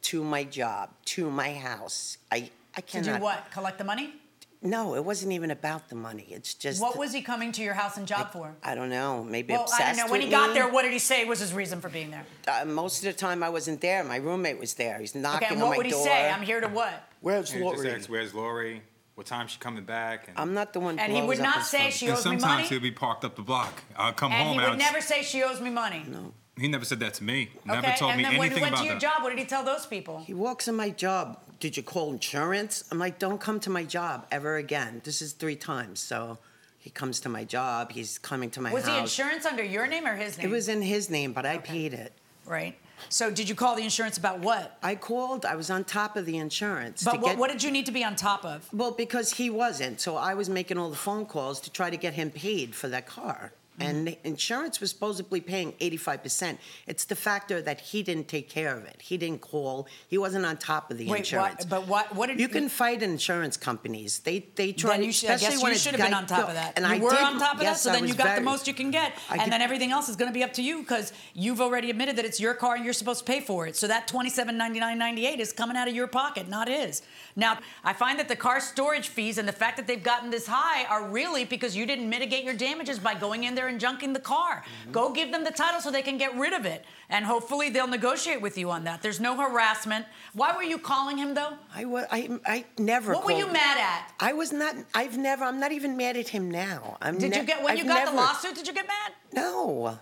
to 0.03 0.25
my 0.25 0.43
job, 0.45 0.91
to 1.07 1.31
my 1.31 1.55
house. 1.55 2.19
I 2.33 2.51
I 2.77 2.81
cannot. 2.81 3.13
To 3.13 3.19
do 3.19 3.23
what? 3.25 3.51
Collect 3.53 3.79
the 3.79 3.85
money? 3.85 4.15
No, 4.61 4.97
it 4.97 5.05
wasn't 5.05 5.31
even 5.33 5.53
about 5.53 5.89
the 5.89 5.95
money. 5.95 6.27
It's 6.31 6.53
just. 6.55 6.81
What 6.83 6.97
was 6.97 7.13
he 7.13 7.23
coming 7.23 7.53
to 7.53 7.63
your 7.63 7.75
house 7.75 7.97
and 7.97 8.07
job 8.09 8.33
for? 8.33 8.57
I 8.65 8.75
don't 8.75 8.89
know. 8.89 9.23
Maybe 9.23 9.53
Well, 9.53 9.63
obsessed 9.63 9.81
I 9.83 9.87
don't 9.95 10.07
know. 10.07 10.11
When 10.13 10.21
he 10.21 10.29
got 10.29 10.49
me. 10.49 10.55
there, 10.55 10.69
what 10.69 10.83
did 10.83 10.93
he 10.93 10.99
say 10.99 11.25
was 11.25 11.39
his 11.39 11.53
reason 11.55 11.81
for 11.81 11.89
being 11.89 12.11
there? 12.11 12.25
Uh, 12.49 12.65
most 12.65 12.99
of 12.99 13.05
the 13.05 13.13
time, 13.13 13.45
I 13.45 13.49
wasn't 13.51 13.81
there. 13.81 14.03
My 14.03 14.17
roommate 14.17 14.59
was 14.59 14.75
there. 14.75 14.99
He's 14.99 15.15
knocking 15.15 15.47
Okay, 15.47 15.55
and 15.55 15.63
on 15.63 15.69
my 15.71 15.75
door. 15.77 15.85
Okay, 15.85 15.91
what 15.91 15.95
would 15.95 16.05
he 16.05 16.05
say? 16.05 16.29
I'm 16.31 16.43
here 16.43 16.61
to 16.61 16.67
what? 16.69 17.09
Where's 17.21 17.55
Lori? 17.55 18.01
where's 18.09 18.35
Lori? 18.35 18.83
What 19.19 19.27
time 19.27 19.49
she 19.49 19.59
coming 19.59 19.83
back? 19.83 20.29
And, 20.29 20.39
I'm 20.39 20.55
not 20.55 20.73
the 20.73 20.79
one. 20.79 20.97
And 20.97 21.11
he 21.11 21.19
blows 21.19 21.27
would 21.29 21.39
up 21.41 21.57
not 21.57 21.67
say 21.67 21.79
phone. 21.83 21.91
she 21.91 22.07
and 22.07 22.17
owes 22.17 22.25
me 22.25 22.31
money. 22.31 22.41
sometimes 22.41 22.69
he'll 22.69 22.79
be 22.79 22.93
parked 22.93 23.25
up 23.25 23.35
the 23.35 23.43
block. 23.43 23.83
I'll 23.97 24.13
come 24.13 24.31
And 24.31 24.41
home 24.47 24.59
he 24.59 24.65
and 24.65 24.75
would 24.77 24.81
I'll 24.81 24.93
never 24.93 25.01
say 25.01 25.23
she 25.25 25.43
owes 25.43 25.61
me 25.61 25.71
money. 25.71 26.05
No. 26.07 26.33
He 26.57 26.69
never 26.69 26.85
said 26.85 27.01
that 27.01 27.15
to 27.15 27.25
me. 27.25 27.49
Never 27.65 27.81
Okay, 27.85 27.97
told 27.97 28.13
and 28.13 28.19
me 28.19 28.29
then 28.29 28.39
when 28.39 28.53
he 28.53 28.61
went 28.61 28.77
to 28.77 28.85
your 28.85 28.93
that. 28.95 29.01
job, 29.03 29.25
what 29.25 29.31
did 29.31 29.41
he 29.41 29.45
tell 29.45 29.65
those 29.65 29.87
people? 29.87 30.21
He 30.21 30.35
walks 30.35 30.69
in 30.69 30.77
my 30.77 30.91
job. 30.91 31.41
Did 31.59 31.77
you 31.77 31.83
call 31.83 32.13
insurance? 32.13 32.85
I'm 32.93 33.01
like, 33.01 33.19
don't 33.19 33.41
come 33.41 33.59
to 33.59 33.71
my 33.71 33.83
job 33.83 34.25
ever 34.31 34.57
again. 34.57 35.01
This 35.03 35.21
is 35.21 35.33
three 35.33 35.57
times. 35.57 35.99
So 35.99 36.39
he 36.79 36.91
comes 36.91 37.19
to 37.23 37.29
my 37.29 37.43
job. 37.43 37.91
He's 37.91 38.19
coming 38.19 38.51
to 38.51 38.61
my 38.61 38.73
Was 38.73 38.85
house. 38.85 38.95
the 38.95 39.01
insurance 39.01 39.47
under 39.47 39.65
your 39.65 39.89
name 39.89 40.07
or 40.07 40.15
his 40.15 40.39
name? 40.39 40.47
It 40.47 40.51
was 40.53 40.69
in 40.69 40.81
his 40.81 41.11
name, 41.11 41.33
but 41.33 41.45
I 41.45 41.59
paid 41.59 41.93
it. 41.93 42.13
right. 42.47 42.77
So 43.09 43.31
did 43.31 43.49
you 43.49 43.55
call 43.55 43.75
the 43.75 43.83
insurance 43.83 44.19
about 44.19 44.41
what? 44.41 44.79
I 44.83 44.95
called. 44.95 45.45
I 45.45 45.57
was 45.57 45.71
on 45.71 45.85
top 45.85 46.17
of 46.17 46.27
the 46.27 46.37
insurance. 46.39 47.03
But 47.03 47.21
what, 47.21 47.31
get, 47.31 47.39
what 47.39 47.51
did 47.51 47.63
you 47.63 47.71
need 47.71 47.87
to 47.87 47.93
be 47.93 48.05
on 48.05 48.17
top 48.17 48.45
of? 48.45 48.69
Well, 48.73 48.93
because 48.93 49.35
he 49.35 49.51
wasn't. 49.51 50.01
So 50.01 50.17
I 50.17 50.35
was 50.35 50.49
making 50.49 50.79
all 50.79 50.91
the 50.91 50.97
phone 50.97 51.27
calls 51.27 51.61
to 51.61 51.71
try 51.71 51.91
to 51.91 51.97
get 51.97 52.15
him 52.15 52.31
paid 52.31 52.75
for 52.75 52.89
that 52.89 53.07
car. 53.07 53.53
And 53.81 54.09
mm-hmm. 54.09 54.27
insurance 54.27 54.81
was 54.81 54.91
supposedly 54.91 55.41
paying 55.41 55.73
85%. 55.75 56.59
It's 56.87 57.05
the 57.05 57.15
factor 57.15 57.61
that 57.63 57.81
he 57.81 58.03
didn't 58.03 58.29
take 58.29 58.49
care 58.49 58.77
of 58.77 58.85
it. 58.85 59.01
He 59.01 59.17
didn't 59.17 59.41
call. 59.41 59.87
He 60.09 60.19
wasn't 60.19 60.45
on 60.47 60.57
top 60.57 60.91
of 60.91 60.99
the 60.99 61.05
Wait, 61.05 61.11
what- 61.11 61.19
insurance. 61.21 61.65
but 61.65 61.87
what- 61.87 62.15
what 62.15 62.27
did- 62.29 62.41
you 62.41 62.49
can 62.49 62.69
fight 62.69 63.03
insurance 63.03 63.57
companies? 63.57 64.21
They 64.21 64.47
they 64.55 64.73
try. 64.73 64.97
Then 64.97 65.05
you 65.05 65.13
should, 65.13 65.31
I 65.31 65.37
guess 65.39 65.63
when 65.63 65.73
you 65.73 65.79
should 65.79 65.95
have 65.95 66.05
been 66.05 66.15
on 66.15 66.27
top 66.27 66.49
of 66.49 66.55
that. 66.55 66.75
And 66.77 66.87
you 66.87 66.93
I 66.93 66.99
were 66.99 67.11
did, 67.11 67.21
on 67.21 67.39
top 67.39 67.57
of 67.57 67.63
yes, 67.63 67.83
that, 67.83 67.91
so 67.91 67.97
I 67.97 68.01
then 68.01 68.09
you 68.09 68.15
got 68.15 68.27
very- 68.27 68.39
the 68.41 68.45
most 68.45 68.67
you 68.67 68.75
can 68.75 68.91
get, 68.91 69.13
I 69.31 69.37
and 69.37 69.53
then 69.53 69.63
everything 69.63 69.93
else 69.93 70.09
is 70.09 70.17
going 70.17 70.31
to 70.31 70.35
be 70.35 70.43
up 70.43 70.53
to 70.55 70.63
you 70.63 70.81
because 70.81 71.13
you've 71.35 71.61
already 71.61 71.91
admitted 71.91 72.17
that 72.17 72.25
it's 72.25 72.41
your 72.41 72.55
car 72.55 72.75
and 72.75 72.85
you're 72.85 72.95
supposed 72.95 73.21
to 73.21 73.25
pay 73.25 73.41
for 73.41 73.67
it. 73.67 73.77
So 73.77 73.87
that 73.89 74.09
twenty 74.09 74.31
seven 74.31 74.57
ninety 74.57 74.81
nine 74.81 74.99
ninety 74.99 75.27
eight 75.27 75.41
is 75.41 75.53
coming 75.53 75.77
out 75.77 75.89
of 75.89 75.95
your 75.95 76.07
pocket, 76.07 76.49
not 76.49 76.69
his. 76.69 77.03
Now, 77.37 77.59
I 77.85 77.93
find 77.93 78.19
that 78.19 78.29
the 78.29 78.37
car 78.37 78.61
storage 78.61 79.09
fees 79.09 79.39
and 79.39 79.47
the 79.47 79.53
fact 79.53 79.77
that 79.77 79.87
they've 79.87 80.03
gotten 80.03 80.31
this 80.31 80.47
high 80.47 80.85
are 80.87 81.07
really 81.09 81.45
because 81.45 81.77
you 81.77 81.87
didn't 81.87 82.09
mitigate 82.09 82.45
your 82.45 82.55
damages 82.55 82.99
by 82.99 83.15
going 83.15 83.45
in 83.45 83.55
there 83.55 83.68
and 83.69 83.81
junking 83.81 84.15
the 84.15 84.21
car. 84.21 84.65
Mm-hmm. 84.83 84.93
Go 84.93 85.13
give 85.13 85.31
them 85.31 85.45
the 85.45 85.51
title 85.51 85.81
so 85.81 85.91
they 85.91 86.03
can 86.03 86.19
get 86.19 86.35
rid 86.37 86.53
of 86.53 86.65
it, 86.67 86.85
and 87.09 87.25
hopefully 87.25 87.71
they'll 87.71 87.87
negotiate 87.87 88.41
with 88.41 88.59
you 88.59 88.71
on 88.71 88.85
that. 88.85 89.03
There's 89.03 89.21
no 89.21 89.37
harassment. 89.37 90.07
Why 90.33 90.55
were 90.57 90.63
you 90.63 90.79
calling 90.79 91.19
him 91.19 91.35
though? 91.35 91.55
I 91.75 91.85
was 91.85 92.05
I, 92.11 92.39
I 92.47 92.65
never. 92.79 93.13
What 93.13 93.25
were 93.25 93.33
you 93.33 93.45
called- 93.45 93.53
mad 93.53 93.79
at? 93.79 94.13
I 94.19 94.33
was 94.33 94.53
not. 94.53 94.75
I've 94.95 95.19
never. 95.19 95.45
I'm 95.45 95.61
not 95.61 95.73
even 95.73 95.97
mad 95.97 96.17
at 96.17 96.29
him 96.29 96.51
now. 96.51 96.97
I'm 97.01 97.19
Did 97.19 97.35
you 97.35 97.43
ne- 97.43 97.47
get 97.47 97.63
when 97.63 97.77
you 97.77 97.83
I've 97.85 97.89
got 97.89 98.11
the 98.11 98.17
lawsuit? 98.17 98.55
Did 98.55 98.67
you 98.67 98.75
get 98.75 98.87
mad? 98.87 99.13
No, 99.33 99.99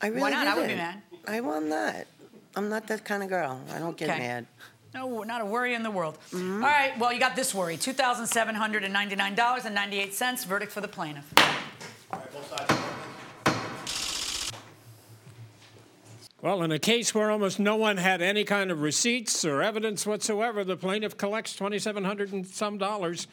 I 0.00 0.06
really 0.08 0.20
Why 0.20 0.30
not? 0.30 0.46
I 0.46 0.58
would 0.58 0.68
be 0.68 0.74
mad. 0.76 1.02
I 1.26 1.40
will 1.40 1.60
not. 1.60 1.96
I'm 2.54 2.68
not 2.68 2.86
that 2.88 3.04
kind 3.04 3.22
of 3.22 3.28
girl. 3.30 3.60
I 3.74 3.78
don't 3.78 3.96
get 3.96 4.10
Okay. 4.10 4.18
mad. 4.18 4.46
No, 4.94 5.22
not 5.22 5.40
a 5.40 5.46
worry 5.46 5.72
in 5.72 5.82
the 5.82 5.90
world. 5.90 6.18
Mm-hmm. 6.32 6.62
All 6.62 6.68
right, 6.68 6.92
well, 6.98 7.10
you 7.14 7.18
got 7.18 7.34
this 7.34 7.54
worry 7.54 7.78
$2,799.98. 7.78 10.44
Verdict 10.44 10.70
for 10.70 10.82
the 10.82 10.88
plaintiff. 10.88 11.24
Well, 16.42 16.64
in 16.64 16.72
a 16.72 16.78
case 16.80 17.14
where 17.14 17.30
almost 17.30 17.60
no 17.60 17.76
one 17.76 17.98
had 17.98 18.20
any 18.20 18.42
kind 18.42 18.72
of 18.72 18.82
receipts 18.82 19.44
or 19.44 19.62
evidence 19.62 20.04
whatsoever, 20.04 20.64
the 20.64 20.76
plaintiff 20.76 21.16
collects 21.16 21.54
2,700 21.54 22.32
and 22.32 22.44
some 22.44 22.78
dollars. 22.78 23.28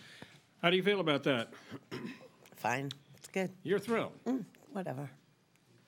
How 0.62 0.70
do 0.70 0.78
you 0.78 0.84
feel 0.84 1.00
about 1.00 1.24
that? 1.24 1.52
Fine. 2.56 2.92
It's 3.18 3.28
good. 3.28 3.50
You're 3.64 3.80
thrilled. 3.80 4.12
Mm, 4.26 4.46
whatever. 4.74 5.10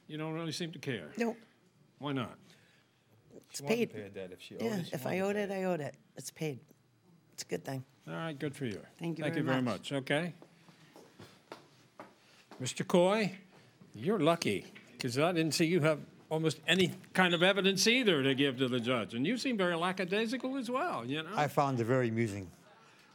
You 0.08 0.18
don't 0.18 0.34
really 0.34 0.52
seem 0.52 0.72
to 0.72 0.80
care. 0.80 1.12
Nope. 1.16 1.38
Why 2.00 2.14
not? 2.14 2.38
it's 3.52 3.62
paid. 3.62 3.92
yeah, 4.60 4.78
if 4.92 5.06
I 5.06 5.20
owed 5.20 5.36
it, 5.36 5.52
I 5.52 5.66
owed 5.66 5.82
it. 5.82 5.94
It's 6.16 6.32
paid. 6.32 6.60
It's 7.34 7.44
a 7.44 7.46
good 7.46 7.64
thing. 7.64 7.84
All 8.08 8.16
right, 8.16 8.38
good 8.38 8.56
for 8.56 8.66
you. 8.66 8.82
Thank 8.98 9.20
you 9.20 9.24
Thank 9.24 9.36
very 9.36 9.46
you 9.46 9.52
very 9.52 9.62
much. 9.62 9.92
much. 9.92 10.02
Okay. 10.02 10.34
Mr. 12.62 12.88
Coy, 12.88 13.34
you're 13.94 14.20
lucky 14.20 14.66
because 14.94 15.20
I 15.20 15.32
didn't 15.34 15.54
see 15.54 15.66
you 15.66 15.82
have 15.82 16.00
almost 16.32 16.60
any 16.66 16.94
kind 17.14 17.36
of 17.36 17.44
evidence 17.44 17.86
either 17.86 18.24
to 18.24 18.34
give 18.34 18.58
to 18.58 18.68
the 18.68 18.80
judge, 18.80 19.14
and 19.14 19.28
you 19.28 19.38
seem 19.38 19.58
very 19.58 19.76
lackadaisical 19.76 20.58
as 20.58 20.72
well. 20.72 21.06
You 21.06 21.22
know. 21.22 21.30
I 21.36 21.48
found 21.48 21.80
it 21.80 21.84
very 21.84 22.08
amusing. 22.08 22.50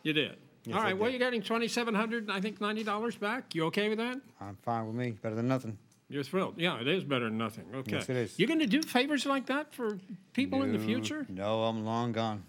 you 0.04 0.12
did. 0.12 0.36
Yes, 0.64 0.76
All 0.76 0.82
right. 0.82 0.96
Well, 0.98 1.08
you're 1.10 1.20
getting 1.20 1.42
2,700, 1.42 2.28
I 2.28 2.40
think, 2.40 2.60
ninety 2.60 2.82
dollars 2.84 3.16
back. 3.16 3.54
You 3.54 3.64
okay 3.66 3.88
with 3.88 3.98
that? 3.98 4.20
I'm 4.40 4.56
fine 4.62 4.86
with 4.86 4.94
me. 4.96 5.12
Better 5.12 5.34
than 5.36 5.48
nothing. 5.48 5.78
You're 6.08 6.22
thrilled. 6.24 6.54
Yeah, 6.56 6.80
it 6.80 6.86
is 6.88 7.02
better 7.04 7.24
than 7.24 7.38
nothing. 7.38 7.64
Okay. 7.74 7.92
Yes, 7.92 8.08
it 8.08 8.16
is. 8.16 8.38
You're 8.38 8.46
going 8.48 8.60
to 8.60 8.66
do 8.66 8.80
favors 8.82 9.26
like 9.26 9.46
that 9.46 9.72
for 9.74 9.98
people 10.34 10.62
in 10.62 10.72
the 10.72 10.78
future? 10.78 11.26
No, 11.28 11.64
I'm 11.64 11.84
long 11.84 12.12
gone. 12.12 12.44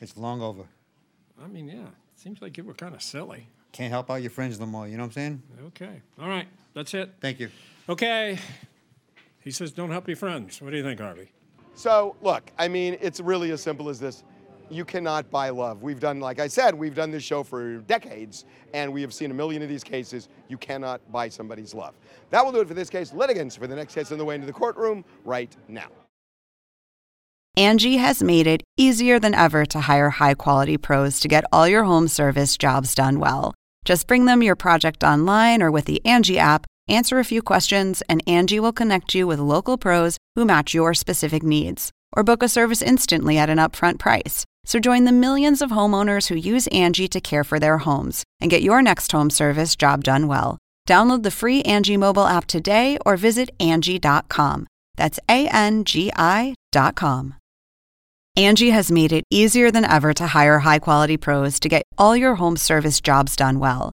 It's 0.00 0.16
long 0.16 0.42
over. 0.42 0.62
I 1.42 1.48
mean, 1.48 1.66
yeah. 1.68 1.74
It 1.82 2.20
seems 2.20 2.40
like 2.42 2.56
you 2.56 2.62
were 2.64 2.74
kind 2.74 2.94
of 2.94 3.02
silly. 3.02 3.46
Can't 3.72 3.90
help 3.90 4.10
out 4.10 4.20
your 4.22 4.30
friends 4.30 4.60
no 4.60 4.66
more. 4.66 4.86
You 4.86 4.96
know 4.96 5.02
what 5.04 5.06
I'm 5.08 5.12
saying? 5.12 5.42
Okay. 5.66 6.00
All 6.20 6.28
right. 6.28 6.46
That's 6.74 6.94
it. 6.94 7.12
Thank 7.20 7.40
you. 7.40 7.50
Okay. 7.88 8.38
He 9.44 9.50
says, 9.50 9.72
don't 9.72 9.90
help 9.90 10.08
your 10.08 10.16
friends. 10.16 10.60
What 10.62 10.70
do 10.70 10.78
you 10.78 10.82
think, 10.82 10.98
Harvey? 10.98 11.30
So, 11.74 12.16
look, 12.22 12.50
I 12.58 12.66
mean, 12.66 12.96
it's 13.00 13.20
really 13.20 13.50
as 13.50 13.62
simple 13.62 13.90
as 13.90 14.00
this. 14.00 14.24
You 14.70 14.86
cannot 14.86 15.30
buy 15.30 15.50
love. 15.50 15.82
We've 15.82 16.00
done, 16.00 16.18
like 16.18 16.40
I 16.40 16.48
said, 16.48 16.74
we've 16.74 16.94
done 16.94 17.10
this 17.10 17.22
show 17.22 17.42
for 17.42 17.76
decades, 17.78 18.46
and 18.72 18.90
we 18.90 19.02
have 19.02 19.12
seen 19.12 19.30
a 19.30 19.34
million 19.34 19.62
of 19.62 19.68
these 19.68 19.84
cases. 19.84 20.30
You 20.48 20.56
cannot 20.56 21.00
buy 21.12 21.28
somebody's 21.28 21.74
love. 21.74 21.94
That 22.30 22.42
will 22.42 22.52
do 22.52 22.60
it 22.60 22.68
for 22.68 22.74
this 22.74 22.88
case. 22.88 23.12
Litigants 23.12 23.54
for 23.54 23.66
the 23.66 23.76
next 23.76 23.94
case 23.94 24.10
on 24.10 24.16
the 24.16 24.24
way 24.24 24.34
into 24.34 24.46
the 24.46 24.52
courtroom 24.52 25.04
right 25.24 25.54
now. 25.68 25.88
Angie 27.56 27.98
has 27.98 28.22
made 28.22 28.46
it 28.46 28.62
easier 28.78 29.20
than 29.20 29.34
ever 29.34 29.66
to 29.66 29.80
hire 29.80 30.10
high 30.10 30.34
quality 30.34 30.78
pros 30.78 31.20
to 31.20 31.28
get 31.28 31.44
all 31.52 31.68
your 31.68 31.84
home 31.84 32.08
service 32.08 32.56
jobs 32.56 32.94
done 32.94 33.20
well. 33.20 33.52
Just 33.84 34.06
bring 34.06 34.24
them 34.24 34.42
your 34.42 34.56
project 34.56 35.04
online 35.04 35.62
or 35.62 35.70
with 35.70 35.84
the 35.84 36.04
Angie 36.06 36.38
app, 36.38 36.66
answer 36.88 37.18
a 37.18 37.24
few 37.24 37.42
questions, 37.42 38.02
and 38.08 38.22
Angie 38.26 38.60
will 38.60 38.72
connect 38.72 39.14
you 39.14 39.26
with 39.26 39.38
local 39.38 39.78
pros 39.78 40.16
who 40.34 40.44
match 40.44 40.74
your 40.74 40.94
specific 40.94 41.42
needs. 41.42 41.92
Or 42.16 42.24
book 42.24 42.42
a 42.42 42.48
service 42.48 42.82
instantly 42.82 43.38
at 43.38 43.50
an 43.50 43.58
upfront 43.58 43.98
price. 43.98 44.44
So 44.64 44.80
join 44.80 45.04
the 45.04 45.12
millions 45.12 45.62
of 45.62 45.70
homeowners 45.70 46.28
who 46.28 46.36
use 46.36 46.66
Angie 46.68 47.08
to 47.08 47.20
care 47.20 47.44
for 47.44 47.58
their 47.58 47.78
homes 47.78 48.24
and 48.40 48.50
get 48.50 48.62
your 48.62 48.82
next 48.82 49.12
home 49.12 49.30
service 49.30 49.76
job 49.76 50.04
done 50.04 50.26
well. 50.26 50.58
Download 50.88 51.22
the 51.22 51.30
free 51.30 51.62
Angie 51.62 51.96
mobile 51.96 52.26
app 52.26 52.46
today 52.46 52.98
or 53.06 53.16
visit 53.16 53.50
Angie.com. 53.60 54.66
That's 54.96 55.18
A 55.28 55.48
N 55.48 55.84
G 55.84 56.12
I.com. 56.14 57.34
Angie 58.36 58.70
has 58.70 58.90
made 58.90 59.12
it 59.12 59.24
easier 59.30 59.70
than 59.70 59.84
ever 59.84 60.12
to 60.14 60.26
hire 60.28 60.58
high 60.60 60.80
quality 60.80 61.16
pros 61.16 61.60
to 61.60 61.68
get 61.68 61.82
all 61.96 62.16
your 62.16 62.34
home 62.34 62.56
service 62.56 63.00
jobs 63.00 63.36
done 63.36 63.60
well. 63.60 63.92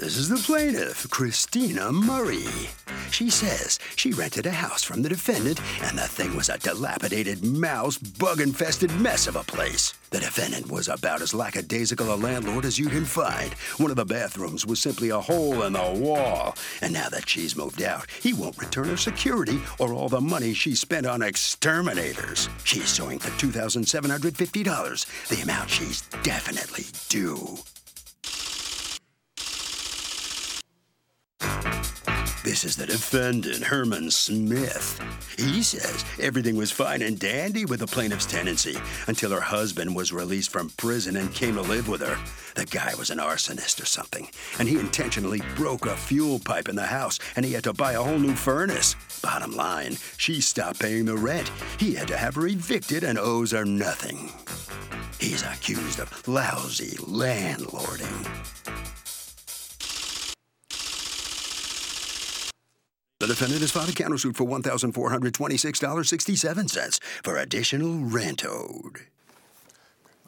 This 0.00 0.16
is 0.16 0.30
the 0.30 0.36
plaintiff, 0.36 1.06
Christina 1.10 1.92
Murray. 1.92 2.70
She 3.10 3.28
says 3.28 3.78
she 3.96 4.12
rented 4.14 4.46
a 4.46 4.50
house 4.50 4.82
from 4.82 5.02
the 5.02 5.10
defendant, 5.10 5.60
and 5.82 5.98
the 5.98 6.08
thing 6.08 6.34
was 6.34 6.48
a 6.48 6.56
dilapidated, 6.56 7.44
mouse, 7.44 7.98
bug 7.98 8.40
infested 8.40 8.90
mess 8.98 9.26
of 9.26 9.36
a 9.36 9.42
place. 9.42 9.92
The 10.08 10.20
defendant 10.20 10.70
was 10.72 10.88
about 10.88 11.20
as 11.20 11.34
lackadaisical 11.34 12.14
a 12.14 12.16
landlord 12.16 12.64
as 12.64 12.78
you 12.78 12.88
can 12.88 13.04
find. 13.04 13.52
One 13.76 13.90
of 13.90 13.98
the 13.98 14.06
bathrooms 14.06 14.64
was 14.64 14.80
simply 14.80 15.10
a 15.10 15.20
hole 15.20 15.64
in 15.64 15.74
the 15.74 15.92
wall. 16.00 16.56
And 16.80 16.94
now 16.94 17.10
that 17.10 17.28
she's 17.28 17.54
moved 17.54 17.82
out, 17.82 18.08
he 18.22 18.32
won't 18.32 18.56
return 18.56 18.86
her 18.86 18.96
security 18.96 19.60
or 19.78 19.92
all 19.92 20.08
the 20.08 20.22
money 20.22 20.54
she 20.54 20.74
spent 20.74 21.04
on 21.04 21.20
exterminators. 21.20 22.48
She's 22.64 22.88
suing 22.88 23.18
for 23.18 23.28
$2,750, 23.32 25.28
the 25.28 25.42
amount 25.42 25.68
she's 25.68 26.00
definitely 26.22 26.86
due. 27.10 27.58
This 32.42 32.64
is 32.64 32.74
the 32.74 32.86
defendant, 32.86 33.62
Herman 33.64 34.10
Smith. 34.10 34.98
He 35.36 35.62
says 35.62 36.06
everything 36.18 36.56
was 36.56 36.70
fine 36.70 37.02
and 37.02 37.18
dandy 37.18 37.66
with 37.66 37.80
the 37.80 37.86
plaintiff's 37.86 38.24
tenancy 38.24 38.78
until 39.08 39.30
her 39.30 39.42
husband 39.42 39.94
was 39.94 40.10
released 40.10 40.50
from 40.50 40.70
prison 40.78 41.18
and 41.18 41.34
came 41.34 41.56
to 41.56 41.60
live 41.60 41.86
with 41.86 42.00
her. 42.00 42.16
The 42.54 42.64
guy 42.64 42.94
was 42.98 43.10
an 43.10 43.18
arsonist 43.18 43.82
or 43.82 43.84
something, 43.84 44.30
and 44.58 44.66
he 44.66 44.78
intentionally 44.78 45.42
broke 45.54 45.84
a 45.84 45.94
fuel 45.94 46.38
pipe 46.38 46.68
in 46.70 46.76
the 46.76 46.86
house, 46.86 47.18
and 47.36 47.44
he 47.44 47.52
had 47.52 47.64
to 47.64 47.74
buy 47.74 47.92
a 47.92 48.02
whole 48.02 48.18
new 48.18 48.34
furnace. 48.34 48.96
Bottom 49.22 49.54
line, 49.54 49.98
she 50.16 50.40
stopped 50.40 50.80
paying 50.80 51.04
the 51.04 51.16
rent. 51.16 51.52
He 51.78 51.94
had 51.94 52.08
to 52.08 52.16
have 52.16 52.36
her 52.36 52.46
evicted 52.46 53.04
and 53.04 53.18
owes 53.18 53.50
her 53.50 53.66
nothing. 53.66 54.30
He's 55.18 55.42
accused 55.42 56.00
of 56.00 56.26
lousy 56.26 56.96
landlording. 57.02 58.26
Defendant 63.30 63.60
has 63.60 63.70
filed 63.70 63.88
a 63.88 63.92
countersuit 63.92 64.34
for 64.34 64.44
$1,426.67 64.44 67.00
for 67.22 67.36
additional 67.36 68.00
rent 68.00 68.44
owed. 68.44 69.02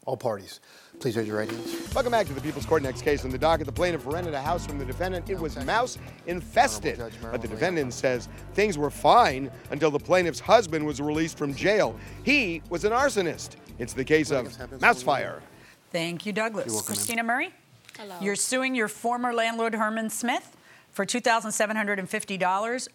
All 0.07 0.17
parties, 0.17 0.61
please 1.01 1.17
raise 1.17 1.27
your 1.27 1.38
right 1.38 1.51
hands. 1.51 1.93
Welcome 1.95 2.12
back 2.12 2.29
to 2.29 2.33
the 2.33 2.41
People's 2.41 2.65
Court. 2.65 2.85
Next 2.85 3.03
case 3.03 3.25
on 3.25 3.31
the 3.31 3.38
docket. 3.38 3.67
The 3.67 3.73
plaintiff 3.73 4.07
rented 4.07 4.35
a 4.35 4.41
house 4.41 4.65
from 4.65 4.79
the 4.79 4.85
defendant. 4.85 5.29
It 5.29 5.41
was 5.41 5.57
mouse 5.65 5.99
infested. 6.29 7.03
But 7.21 7.43
the 7.43 7.49
defendant 7.49 7.93
says 7.93 8.29
things 8.55 8.79
were 8.79 8.91
fine 8.91 9.51
until 9.73 9.91
the 9.91 9.99
plaintiff's 9.99 10.38
husband 10.41 10.87
was 10.87 11.01
released 11.01 11.37
from 11.37 11.55
jail. 11.55 11.99
He 12.23 12.62
was 12.71 12.85
an 12.85 12.93
arsonist. 12.93 13.57
It's 13.81 13.95
the 13.95 14.05
case 14.05 14.31
of 14.31 14.57
mouse 14.81 15.03
fire. 15.03 15.43
Thank 15.91 16.25
you, 16.25 16.33
Douglas. 16.33 16.73
You're. 16.73 16.83
Christina 16.83 17.25
Murray? 17.25 17.53
Hello. 17.99 18.15
You're 18.21 18.37
suing 18.37 18.77
your 18.77 18.87
former 18.88 19.35
landlord, 19.35 19.75
Herman 19.75 20.09
Smith, 20.09 20.57
for 20.92 21.05
$2,750 21.05 22.88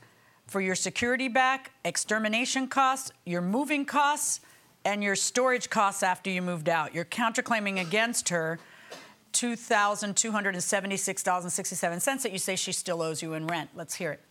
for 0.45 0.61
your 0.61 0.75
security 0.75 1.27
back, 1.27 1.71
extermination 1.83 2.67
costs, 2.67 3.11
your 3.25 3.41
moving 3.41 3.83
costs, 3.85 4.39
and 4.85 5.03
your 5.03 5.15
storage 5.15 5.69
costs 5.69 6.03
after 6.03 6.29
you 6.29 6.41
moved 6.41 6.69
out. 6.69 6.95
You're 6.95 7.03
counterclaiming 7.03 7.81
against 7.81 8.29
her 8.29 8.59
$2,276.67 9.33 12.23
that 12.23 12.31
you 12.31 12.39
say 12.39 12.55
she 12.55 12.71
still 12.71 13.01
owes 13.01 13.21
you 13.21 13.33
in 13.33 13.45
rent. 13.47 13.71
Let's 13.75 13.95
hear 13.95 14.13
it. 14.13 14.21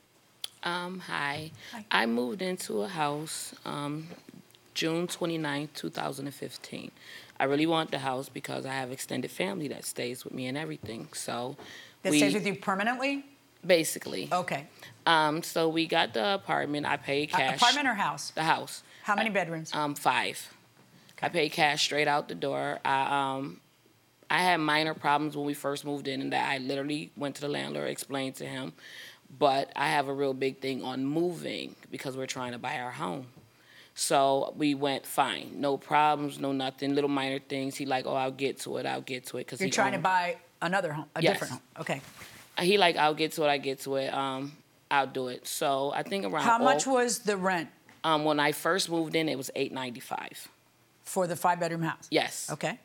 Um, 0.62 1.00
hi. 1.00 1.50
I 1.90 2.07
moved 2.07 2.40
into 2.40 2.81
a 2.83 2.88
house 2.88 3.55
um, 3.66 4.07
June 4.72 5.07
29, 5.07 5.68
2015. 5.74 6.90
I 7.38 7.44
really 7.44 7.66
want 7.66 7.90
the 7.90 7.98
house 7.98 8.31
because 8.31 8.64
I 8.64 8.72
have 8.72 8.90
extended 8.90 9.31
family 9.31 9.68
that 9.68 9.85
stays 9.85 10.24
with 10.24 10.33
me 10.33 10.46
and 10.46 10.57
everything. 10.57 11.09
So 11.12 11.59
That 12.02 12.12
we, 12.12 12.18
stays 12.18 12.33
with 12.33 12.46
you 12.46 12.57
permanently? 12.57 13.26
Basically. 13.66 14.29
Okay. 14.31 14.66
Um, 15.07 15.42
so 15.42 15.68
we 15.68 15.87
got 15.87 16.14
the 16.14 16.35
apartment. 16.35 16.87
I 16.87 16.96
paid 16.96 17.31
cash. 17.31 17.57
apartment 17.57 17.87
or 17.88 17.94
house? 17.94 18.31
The 18.31 18.42
house. 18.42 18.83
How 19.02 19.14
many 19.14 19.31
bedrooms? 19.31 19.72
Um, 19.72 19.94
five. 19.94 20.52
I 21.22 21.29
paid 21.29 21.52
cash 21.52 21.85
straight 21.85 22.09
out 22.09 22.29
the 22.29 22.35
door. 22.35 22.79
I 22.85 23.35
um, 23.37 23.61
I 24.31 24.38
had 24.42 24.59
minor 24.59 24.94
problems 24.94 25.37
when 25.37 25.46
we 25.46 25.55
first 25.55 25.85
moved 25.85 26.09
in, 26.09 26.20
and 26.20 26.33
that 26.33 26.50
I 26.50 26.59
literally 26.59 27.11
went 27.16 27.37
to 27.37 27.40
the 27.40 27.48
landlord, 27.48 27.88
explained 27.88 28.35
to 28.37 28.46
him. 28.46 28.72
But 29.38 29.72
I 29.76 29.88
have 29.88 30.09
a 30.09 30.12
real 30.12 30.35
big 30.35 30.61
thing 30.61 30.83
on 30.83 31.05
moving 31.05 31.74
because 31.90 32.16
we're 32.16 32.26
trying 32.26 32.52
to 32.52 32.59
buy 32.59 32.79
our 32.81 32.90
home. 32.90 33.26
So 33.94 34.52
we 34.57 34.74
went 34.74 35.07
fine, 35.07 35.52
no 35.55 35.79
problems, 35.79 36.38
no 36.38 36.52
nothing, 36.52 36.94
little 36.94 37.09
minor 37.09 37.38
things. 37.38 37.76
He 37.76 37.87
like, 37.87 38.05
oh, 38.07 38.14
I'll 38.14 38.31
get 38.31 38.59
to 38.61 38.76
it, 38.76 38.85
I'll 38.85 39.00
get 39.00 39.24
to 39.29 39.38
it, 39.38 39.46
because 39.46 39.61
You're 39.61 39.70
trying 39.70 39.92
to 39.92 39.98
buy 39.98 40.37
another 40.61 40.92
home, 40.92 41.07
a 41.16 41.22
Yes. 41.22 41.33
different 41.33 41.52
home. 41.55 41.62
Okay. 41.81 42.02
He 42.61 42.79
like, 42.79 42.97
I'll 42.97 43.14
get 43.14 43.33
to 43.33 43.45
it, 43.45 43.49
I 43.49 43.59
get 43.59 43.81
to 43.81 43.97
it. 43.97 44.12
Um, 44.14 44.53
I'll 44.90 45.07
do 45.07 45.29
it. 45.29 45.47
So 45.47 45.92
I 45.95 46.03
think 46.03 46.25
around 46.25 46.45
How 46.45 46.59
much 46.59 46.87
all- 46.87 46.95
was 46.95 47.21
the 47.21 47.37
rent 47.37 47.69
um, 48.05 48.25
when 48.25 48.38
I 48.40 48.53
first 48.53 48.88
moved 48.90 49.14
in, 49.14 49.29
it 49.29 49.37
was 49.37 49.51
eight 49.55 49.73
ninety 49.73 50.01
five. 50.01 50.49
for 51.05 51.27
the 51.27 51.37
five 51.37 51.61
bedroom 51.61 51.83
house? 51.83 52.07
Yes. 52.11 52.49
Okay. 52.51 52.79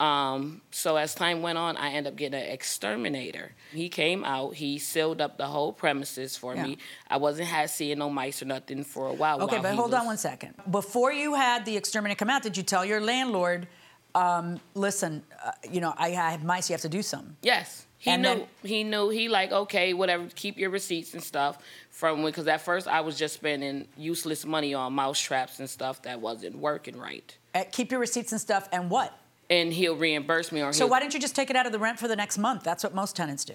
Um, 0.00 0.60
so 0.72 0.96
as 0.96 1.14
time 1.14 1.40
went 1.40 1.56
on, 1.56 1.76
I 1.76 1.90
ended 1.90 2.12
up 2.12 2.16
getting 2.16 2.40
an 2.40 2.48
exterminator. 2.50 3.52
He 3.72 3.88
came 3.88 4.24
out, 4.24 4.54
he 4.54 4.78
sealed 4.78 5.20
up 5.20 5.38
the 5.38 5.46
whole 5.46 5.72
premises 5.72 6.36
for 6.36 6.54
Yeah. 6.54 6.66
me. 6.66 6.78
I 7.08 7.16
wasn't 7.18 7.46
had 7.48 7.70
seeing 7.70 7.98
no 7.98 8.10
mice 8.10 8.42
or 8.42 8.46
nothing 8.46 8.82
for 8.82 9.06
a 9.06 9.12
while. 9.12 9.40
Okay, 9.42 9.56
while 9.56 9.62
but 9.62 9.74
hold 9.76 9.90
was- 9.92 10.00
on 10.00 10.06
one 10.06 10.18
second. 10.18 10.54
Before 10.70 11.12
you 11.12 11.34
had 11.34 11.64
the 11.64 11.76
exterminator 11.76 12.18
come 12.18 12.28
out, 12.30 12.42
did 12.42 12.56
you 12.56 12.64
tell 12.64 12.84
your 12.84 13.00
landlord, 13.00 13.68
um, 14.16 14.58
listen, 14.74 15.22
uh, 15.44 15.52
you 15.70 15.80
know, 15.80 15.94
I, 15.96 16.08
I 16.08 16.30
have 16.32 16.42
mice, 16.44 16.68
you 16.68 16.74
have 16.74 16.80
to 16.82 16.88
do 16.88 17.02
something? 17.02 17.36
Yes. 17.42 17.86
He 18.04 18.10
And 18.10 18.20
knew. 18.22 18.28
then- 18.28 18.46
he 18.62 18.84
knew. 18.84 19.08
He 19.08 19.28
like 19.30 19.50
okay, 19.50 19.94
whatever. 19.94 20.26
Keep 20.34 20.58
your 20.58 20.68
receipts 20.68 21.14
and 21.14 21.22
stuff 21.22 21.56
from 21.88 22.22
when. 22.22 22.26
Because 22.32 22.46
at 22.48 22.60
first 22.60 22.86
I 22.86 23.00
was 23.00 23.16
just 23.16 23.32
spending 23.32 23.88
useless 23.96 24.44
money 24.44 24.74
on 24.74 24.92
mouse 24.92 25.18
traps 25.18 25.58
and 25.58 25.70
stuff 25.70 26.02
that 26.02 26.20
wasn't 26.20 26.58
working 26.58 26.98
right. 26.98 27.34
Uh, 27.54 27.64
keep 27.72 27.90
your 27.90 28.00
receipts 28.00 28.30
and 28.32 28.40
stuff, 28.40 28.68
and 28.72 28.90
what? 28.90 29.18
And 29.48 29.72
he'll 29.72 29.96
reimburse 29.96 30.52
me 30.52 30.62
or 30.62 30.74
So 30.74 30.86
why 30.86 31.00
didn't 31.00 31.14
you 31.14 31.20
just 31.20 31.34
take 31.34 31.48
it 31.48 31.56
out 31.56 31.64
of 31.64 31.72
the 31.72 31.78
rent 31.78 31.98
for 31.98 32.06
the 32.06 32.16
next 32.16 32.36
month? 32.36 32.62
That's 32.62 32.84
what 32.84 32.94
most 32.94 33.16
tenants 33.16 33.42
do. 33.46 33.54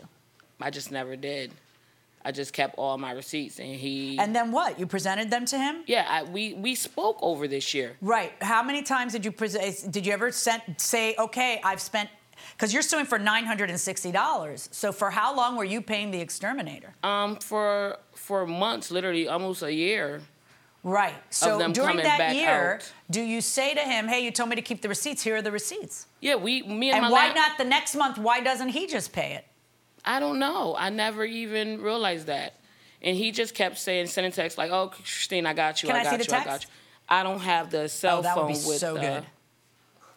I 0.60 0.72
just 0.72 0.92
never 0.92 1.16
did. 1.16 1.52
I 2.26 2.32
just 2.32 2.52
kept 2.52 2.74
all 2.78 2.98
my 2.98 3.12
receipts 3.12 3.60
and 3.60 3.76
he. 3.76 4.18
And 4.18 4.36
then 4.36 4.52
what? 4.52 4.80
You 4.80 4.88
presented 4.88 5.30
them 5.30 5.46
to 5.46 5.60
him? 5.60 5.84
yeah, 5.86 6.08
I, 6.10 6.24
we 6.24 6.56
we 6.56 6.74
spoke 6.74 7.20
over 7.22 7.48
this 7.48 7.76
year. 7.76 7.98
Right. 8.02 8.34
How 8.42 8.64
many 8.64 8.82
times 8.82 9.14
did 9.14 9.26
you 9.26 9.32
present? 9.32 9.92
Did 9.92 10.08
you 10.08 10.12
ever 10.14 10.32
sent, 10.32 10.82
say, 10.82 11.14
okay, 11.20 11.62
I've 11.64 11.82
spent? 11.82 12.10
Because 12.54 12.74
you're 12.74 12.82
suing 12.82 13.06
for 13.06 13.20
nine 13.20 13.46
hundred 13.46 13.70
and 13.70 13.80
sixty 13.80 14.12
dollars. 14.12 14.70
So 14.72 14.92
for 14.92 15.12
how 15.12 15.36
long 15.36 15.56
were 15.56 15.64
you 15.64 15.82
paying 15.82 16.12
the 16.12 16.20
exterminator? 16.20 16.94
Um, 17.04 17.38
for 17.38 17.98
for 18.14 18.46
months, 18.46 18.92
literally 18.92 19.28
almost 19.28 19.64
a 19.64 19.74
year. 19.74 20.22
Right. 20.84 21.16
So 21.30 21.58
them 21.58 21.74
during 21.74 21.90
coming 21.90 22.06
that 22.06 22.18
back 22.18 22.36
year, 22.36 22.76
out. 22.76 22.94
do 23.12 23.22
you 23.22 23.42
say 23.42 23.74
to 23.74 23.82
him, 23.82 24.08
"Hey, 24.08 24.24
you 24.24 24.32
told 24.32 24.50
me 24.50 24.56
to 24.56 24.62
keep 24.62 24.82
the 24.82 24.90
receipts. 24.90 25.22
Here 25.24 25.36
are 25.36 25.42
the 25.42 25.52
receipts." 25.52 26.08
Yeah, 26.22 26.36
we 26.36 26.62
me 26.64 26.92
and, 26.92 27.04
And 27.04 27.12
why 27.12 27.34
not 27.34 27.58
the 27.58 27.66
next 27.66 27.96
month? 27.96 28.18
Why 28.18 28.40
doesn't 28.40 28.70
he 28.70 28.88
just 28.88 29.12
pay 29.12 29.34
it? 29.34 29.46
I 30.06 30.20
don't 30.20 30.40
know. 30.40 30.76
I 30.78 30.90
never 30.90 31.26
even 31.26 31.82
realized 31.82 32.28
that. 32.28 32.56
And 33.02 33.16
he 33.16 33.32
just 33.32 33.56
kept 33.56 33.78
saying, 33.78 34.08
sending 34.08 34.32
texts 34.32 34.58
like, 34.58 34.72
"Oh, 34.72 34.88
Christine, 34.88 35.46
I 35.46 35.54
got 35.54 35.84
you. 35.84 35.88
Can 35.88 35.96
I 35.98 36.00
I 36.00 36.04
see 36.04 36.10
got 36.12 36.20
the 36.20 36.26
you. 36.26 36.38
I 36.38 36.46
got 36.46 36.64
you." 36.64 36.70
I 37.10 37.24
don't 37.24 37.40
have 37.40 37.72
the 37.72 37.90
cell 37.90 38.20
oh, 38.20 38.22
that 38.22 38.36
phone 38.36 38.46
would 38.48 38.54
be 38.54 38.68
with 38.68 38.78
so 38.78 38.94
the 38.94 39.00
good. 39.00 39.26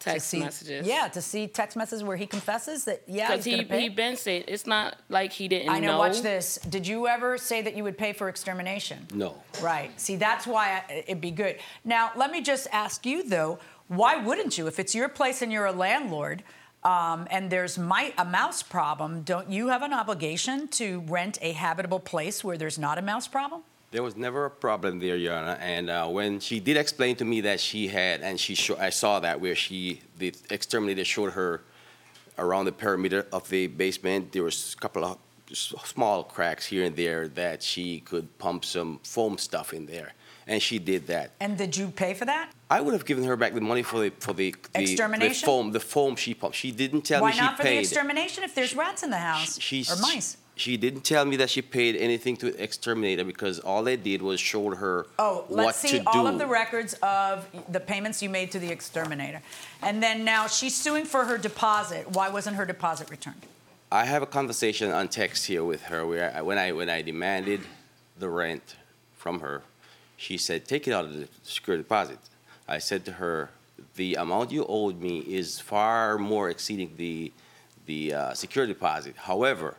Text 0.03 0.29
to 0.31 0.37
see, 0.37 0.39
messages. 0.39 0.87
Yeah, 0.87 1.07
to 1.07 1.21
see 1.21 1.47
text 1.47 1.77
messages 1.77 2.03
where 2.03 2.17
he 2.17 2.25
confesses 2.25 2.85
that 2.85 3.03
yeah, 3.07 3.29
because 3.29 3.45
he 3.45 3.51
gonna 3.51 3.63
pay. 3.65 3.81
he 3.81 3.89
been 3.89 4.15
saying 4.15 4.45
it's 4.47 4.67
not 4.67 4.97
like 5.09 5.31
he 5.31 5.47
didn't 5.47 5.69
I 5.69 5.79
know. 5.79 5.97
Watch 5.97 6.21
this. 6.21 6.59
Did 6.69 6.87
you 6.87 7.07
ever 7.07 7.37
say 7.37 7.61
that 7.61 7.75
you 7.75 7.83
would 7.83 7.97
pay 7.97 8.13
for 8.13 8.29
extermination? 8.29 9.07
No. 9.13 9.35
Right. 9.61 9.91
See, 9.99 10.15
that's 10.15 10.45
why 10.45 10.83
I, 10.89 11.03
it'd 11.07 11.21
be 11.21 11.31
good. 11.31 11.57
Now, 11.85 12.11
let 12.15 12.31
me 12.31 12.41
just 12.41 12.67
ask 12.71 13.05
you 13.05 13.27
though, 13.27 13.59
why 13.87 14.17
wouldn't 14.17 14.57
you? 14.57 14.67
If 14.67 14.79
it's 14.79 14.93
your 14.93 15.09
place 15.09 15.41
and 15.41 15.51
you're 15.51 15.65
a 15.65 15.71
landlord, 15.71 16.43
um, 16.83 17.27
and 17.31 17.49
there's 17.49 17.77
mi- 17.77 18.13
a 18.17 18.25
mouse 18.25 18.61
problem, 18.61 19.21
don't 19.21 19.49
you 19.49 19.69
have 19.69 19.83
an 19.83 19.93
obligation 19.93 20.67
to 20.69 20.99
rent 21.07 21.37
a 21.41 21.53
habitable 21.53 21.99
place 21.99 22.43
where 22.43 22.57
there's 22.57 22.77
not 22.77 22.97
a 22.97 23.01
mouse 23.01 23.27
problem? 23.27 23.61
There 23.93 24.01
was 24.01 24.17
never 24.17 24.45
a 24.45 24.49
problem 24.49 24.97
there, 24.99 25.15
Your 25.15 25.35
Honor. 25.35 25.57
And 25.61 25.87
uh, 25.87 26.07
when 26.07 26.39
she 26.39 26.59
did 26.59 26.77
explain 26.77 27.15
to 27.17 27.25
me 27.25 27.41
that 27.41 27.59
she 27.59 27.87
had, 27.87 28.21
and 28.21 28.39
she 28.39 28.53
I 28.87 28.89
saw 28.89 29.19
that 29.19 29.39
where 29.39 29.53
she, 29.55 30.01
the 30.17 30.33
exterminator 30.49 31.05
showed 31.05 31.33
her 31.33 31.61
around 32.39 32.65
the 32.65 32.71
perimeter 32.71 33.27
of 33.31 33.47
the 33.49 33.67
basement, 33.67 34.31
there 34.31 34.41
was 34.43 34.73
a 34.75 34.81
couple 34.81 35.05
of 35.05 35.19
s- 35.51 35.75
small 35.85 36.23
cracks 36.23 36.65
here 36.65 36.83
and 36.85 36.95
there 36.95 37.27
that 37.29 37.61
she 37.61 37.99
could 37.99 38.35
pump 38.39 38.65
some 38.65 38.99
foam 39.03 39.37
stuff 39.37 39.73
in 39.75 39.85
there. 39.85 40.13
And 40.47 40.59
she 40.59 40.79
did 40.79 41.05
that. 41.07 41.33
And 41.39 41.55
did 41.55 41.77
you 41.77 41.89
pay 41.89 42.15
for 42.15 42.25
that? 42.25 42.51
I 42.71 42.81
would 42.81 42.93
have 42.93 43.05
given 43.05 43.23
her 43.25 43.35
back 43.37 43.53
the 43.53 43.61
money 43.61 43.83
for 43.83 43.99
the 44.01 44.09
for 44.19 44.33
the 44.33 44.51
the, 44.51 44.69
the 44.73 44.81
Extermination? 44.81 45.45
foam 45.45 45.71
the 45.71 45.79
foam 45.79 46.15
she 46.15 46.33
pumped. 46.33 46.57
She 46.57 46.71
didn't 46.71 47.03
tell 47.03 47.21
Why 47.21 47.29
me 47.29 47.35
she 47.35 47.41
not 47.41 47.57
for 47.57 47.63
the 47.63 47.69
paid. 47.69 47.79
extermination 47.79 48.43
if 48.43 48.55
there's 48.55 48.75
rats 48.75 49.03
in 49.03 49.11
the 49.11 49.19
house 49.19 49.59
She's, 49.61 49.89
or 49.91 50.01
mice? 50.01 50.37
She 50.55 50.77
didn't 50.77 51.01
tell 51.01 51.25
me 51.25 51.35
that 51.37 51.49
she 51.49 51.63
paid 51.63 51.95
anything 51.95 52.37
to 52.37 52.47
exterminate 52.61 53.17
her 53.17 53.25
because 53.25 53.59
all 53.59 53.83
they 53.83 53.97
did 53.97 54.21
was 54.21 54.39
show 54.39 54.69
her 54.75 55.07
Oh, 55.17 55.45
let's 55.49 55.79
see 55.79 56.01
all 56.05 56.23
do. 56.23 56.27
of 56.29 56.37
the 56.37 56.45
records 56.45 56.93
of 57.01 57.47
the 57.69 57.79
payments 57.79 58.21
you 58.21 58.29
made 58.29 58.51
to 58.51 58.59
the 58.59 58.69
exterminator. 58.69 59.41
And 59.81 60.01
then 60.03 60.23
now 60.23 60.45
she's 60.47 60.75
suing 60.75 61.05
for 61.05 61.25
her 61.25 61.39
deposit. 61.39 62.11
Why 62.11 62.29
wasn't 62.29 62.57
her 62.57 62.65
deposit 62.65 63.09
returned? 63.09 63.41
I 63.91 64.05
have 64.05 64.21
a 64.21 64.27
conversation 64.27 64.91
on 64.91 65.07
text 65.07 65.47
here 65.47 65.63
with 65.63 65.83
her 65.83 66.05
where 66.05 66.33
I, 66.35 66.41
when 66.41 66.57
I 66.57 66.71
when 66.71 66.89
I 66.89 67.01
demanded 67.01 67.61
the 68.17 68.29
rent 68.29 68.75
from 69.15 69.39
her, 69.39 69.63
she 70.17 70.37
said, 70.37 70.65
"Take 70.65 70.87
it 70.87 70.93
out 70.93 71.05
of 71.05 71.13
the 71.13 71.27
security 71.43 71.83
deposit." 71.83 72.19
I 72.67 72.77
said 72.79 73.05
to 73.05 73.13
her, 73.13 73.49
"The 73.95 74.15
amount 74.15 74.51
you 74.51 74.65
owed 74.67 74.99
me 75.01 75.19
is 75.19 75.59
far 75.59 76.17
more 76.17 76.49
exceeding 76.49 76.93
the 76.97 77.31
the 77.85 78.13
uh, 78.13 78.33
security 78.33 78.73
deposit. 78.73 79.15
However, 79.15 79.77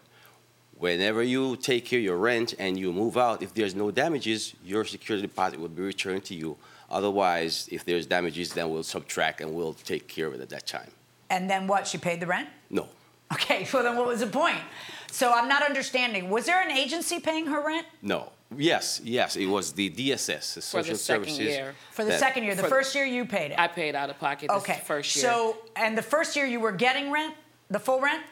whenever 0.84 1.22
you 1.22 1.56
take 1.56 1.86
care 1.86 1.98
of 1.98 2.04
your 2.04 2.18
rent 2.18 2.52
and 2.58 2.78
you 2.78 2.92
move 2.92 3.16
out, 3.16 3.42
if 3.42 3.54
there's 3.54 3.74
no 3.74 3.90
damages, 3.90 4.52
your 4.62 4.84
security 4.84 5.26
deposit 5.26 5.58
will 5.58 5.74
be 5.80 5.82
returned 5.82 6.22
to 6.22 6.34
you. 6.34 6.58
Otherwise, 6.90 7.66
if 7.72 7.86
there's 7.86 8.04
damages, 8.04 8.52
then 8.52 8.68
we'll 8.70 8.82
subtract 8.96 9.40
and 9.40 9.48
we'll 9.54 9.72
take 9.72 10.06
care 10.06 10.26
of 10.26 10.34
it 10.34 10.40
at 10.42 10.50
that 10.50 10.66
time." 10.66 10.90
And 11.30 11.48
then 11.48 11.66
what? 11.66 11.86
She 11.86 11.96
paid 11.96 12.20
the 12.20 12.26
rent? 12.26 12.48
No. 12.68 12.86
Okay, 13.32 13.66
well 13.72 13.82
then 13.82 13.96
what 13.96 14.06
was 14.06 14.20
the 14.20 14.32
point? 14.42 14.62
So 15.10 15.32
I'm 15.32 15.48
not 15.48 15.62
understanding. 15.62 16.28
Was 16.28 16.44
there 16.44 16.60
an 16.68 16.70
agency 16.84 17.18
paying 17.18 17.46
her 17.46 17.60
rent? 17.66 17.86
No. 18.02 18.20
Yes, 18.56 19.00
yes, 19.02 19.36
it 19.36 19.46
was 19.46 19.72
the 19.72 19.88
DSS, 19.90 20.54
the 20.54 20.62
Social 20.62 20.84
For 20.84 20.92
the 20.92 20.98
second 20.98 21.24
Services. 21.24 21.38
year. 21.38 21.74
For 21.92 22.04
the 22.04 22.10
that- 22.10 22.20
second 22.20 22.44
year. 22.44 22.54
The 22.54 22.72
first 22.76 22.94
year 22.94 23.06
you 23.06 23.24
paid 23.24 23.50
it. 23.52 23.58
I 23.58 23.68
paid 23.68 23.94
out 23.94 24.10
of 24.10 24.18
pocket 24.18 24.48
the 24.48 24.56
okay. 24.56 24.80
first 24.84 25.16
year. 25.16 25.24
So 25.24 25.56
and 25.76 25.96
the 25.96 26.08
first 26.14 26.36
year 26.36 26.46
you 26.54 26.60
were 26.60 26.76
getting 26.86 27.10
rent, 27.10 27.34
the 27.70 27.80
full 27.86 28.00
rent? 28.02 28.22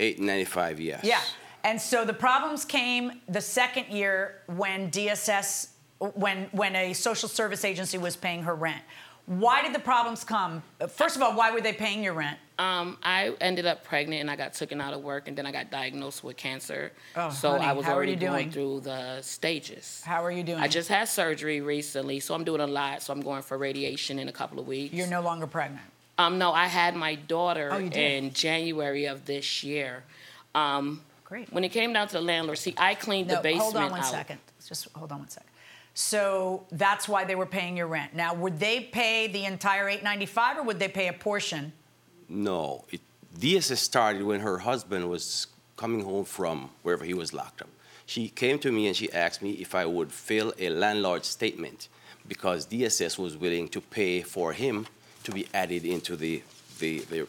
Eight 0.00 0.18
ninety 0.20 0.46
five, 0.46 0.80
yes. 0.80 1.04
Yeah. 1.04 1.20
And 1.68 1.78
so 1.78 2.06
the 2.06 2.14
problems 2.14 2.64
came 2.64 3.20
the 3.28 3.42
second 3.42 3.88
year 3.88 4.40
when 4.46 4.90
DSS, 4.90 5.68
when 6.14 6.48
when 6.52 6.74
a 6.74 6.94
social 6.94 7.28
service 7.28 7.62
agency 7.62 7.98
was 7.98 8.16
paying 8.16 8.44
her 8.44 8.54
rent. 8.54 8.80
Why 9.26 9.60
did 9.60 9.74
the 9.74 9.78
problems 9.78 10.24
come? 10.24 10.62
First 10.88 11.14
of 11.16 11.20
all, 11.20 11.34
why 11.36 11.50
were 11.50 11.60
they 11.60 11.74
paying 11.74 12.02
your 12.02 12.14
rent? 12.14 12.38
Um, 12.58 12.96
I 13.02 13.34
ended 13.42 13.66
up 13.66 13.84
pregnant 13.84 14.22
and 14.22 14.30
I 14.30 14.36
got 14.36 14.54
taken 14.54 14.80
out 14.80 14.94
of 14.94 15.02
work 15.02 15.28
and 15.28 15.36
then 15.36 15.44
I 15.44 15.52
got 15.52 15.70
diagnosed 15.70 16.24
with 16.24 16.38
cancer. 16.38 16.90
Oh, 17.14 17.28
so 17.28 17.50
honey, 17.50 17.66
I 17.66 17.72
was 17.72 17.84
already 17.84 18.16
going 18.16 18.50
through 18.50 18.80
the 18.80 19.20
stages. 19.20 20.02
How 20.06 20.24
are 20.24 20.30
you 20.30 20.42
doing? 20.42 20.60
I 20.60 20.68
just 20.68 20.88
had 20.88 21.06
surgery 21.10 21.60
recently, 21.60 22.18
so 22.20 22.34
I'm 22.34 22.44
doing 22.44 22.62
a 22.62 22.66
lot. 22.66 23.02
So 23.02 23.12
I'm 23.12 23.20
going 23.20 23.42
for 23.42 23.58
radiation 23.58 24.18
in 24.18 24.28
a 24.28 24.32
couple 24.32 24.58
of 24.58 24.66
weeks. 24.66 24.94
You're 24.94 25.06
no 25.06 25.20
longer 25.20 25.46
pregnant. 25.46 25.84
Um, 26.16 26.38
no, 26.38 26.52
I 26.52 26.66
had 26.66 26.96
my 26.96 27.14
daughter 27.14 27.68
Oh, 27.70 27.78
in 27.78 28.32
January 28.32 29.04
of 29.04 29.26
this 29.26 29.62
year. 29.62 30.04
Um, 30.54 31.02
Great. 31.28 31.52
When 31.52 31.62
it 31.62 31.68
came 31.68 31.92
down 31.92 32.08
to 32.08 32.14
the 32.14 32.22
landlord, 32.22 32.56
see, 32.56 32.74
I 32.78 32.94
cleaned 32.94 33.28
the 33.28 33.36
basement 33.36 33.60
hold 33.60 33.76
on 33.76 33.90
one 33.90 34.00
out. 34.00 34.06
second. 34.06 34.38
Just 34.66 34.88
hold 34.96 35.12
on 35.12 35.18
one 35.18 35.28
second. 35.28 35.50
So 35.92 36.64
that's 36.72 37.06
why 37.06 37.24
they 37.24 37.34
were 37.34 37.44
paying 37.44 37.76
your 37.76 37.86
rent. 37.86 38.14
Now, 38.14 38.32
would 38.32 38.58
they 38.58 38.80
pay 38.80 39.26
the 39.26 39.44
entire 39.44 39.90
895 39.90 40.56
or 40.56 40.62
would 40.62 40.78
they 40.78 40.88
pay 40.88 41.08
a 41.08 41.12
portion? 41.12 41.74
No. 42.30 42.86
It, 42.90 43.02
DSS 43.38 43.76
started 43.76 44.22
when 44.22 44.40
her 44.40 44.56
husband 44.56 45.10
was 45.10 45.48
coming 45.76 46.02
home 46.02 46.24
from 46.24 46.70
wherever 46.82 47.04
he 47.04 47.12
was 47.12 47.34
locked 47.34 47.60
up. 47.60 47.68
She 48.06 48.30
came 48.30 48.58
to 48.60 48.72
me 48.72 48.86
and 48.86 48.96
she 48.96 49.12
asked 49.12 49.42
me 49.42 49.50
if 49.50 49.74
I 49.74 49.84
would 49.84 50.10
fill 50.10 50.54
a 50.58 50.70
landlord 50.70 51.26
statement 51.26 51.88
because 52.26 52.66
DSS 52.66 53.18
was 53.18 53.36
willing 53.36 53.68
to 53.68 53.82
pay 53.82 54.22
for 54.22 54.54
him 54.54 54.86
to 55.24 55.30
be 55.30 55.46
added 55.52 55.84
into 55.84 56.16
the, 56.16 56.42
the, 56.78 57.00
the 57.00 57.28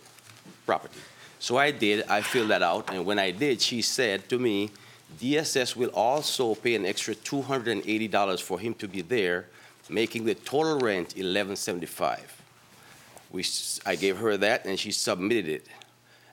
property. 0.65 0.99
So 1.39 1.57
I 1.57 1.71
did, 1.71 2.05
I 2.09 2.21
filled 2.21 2.49
that 2.49 2.61
out, 2.61 2.89
and 2.93 3.05
when 3.05 3.17
I 3.17 3.31
did, 3.31 3.61
she 3.61 3.81
said 3.81 4.27
to 4.29 4.37
me, 4.37 4.71
DSS 5.19 5.75
will 5.75 5.89
also 5.89 6.53
pay 6.53 6.75
an 6.75 6.85
extra 6.85 7.15
$280 7.15 8.41
for 8.41 8.59
him 8.59 8.73
to 8.75 8.87
be 8.87 9.01
there, 9.01 9.47
making 9.89 10.25
the 10.25 10.35
total 10.35 10.79
rent 10.79 11.15
1175. 11.15 12.41
We, 13.31 13.45
I 13.85 13.95
gave 13.95 14.17
her 14.17 14.37
that 14.37 14.65
and 14.65 14.79
she 14.79 14.91
submitted 14.91 15.47
it. 15.47 15.67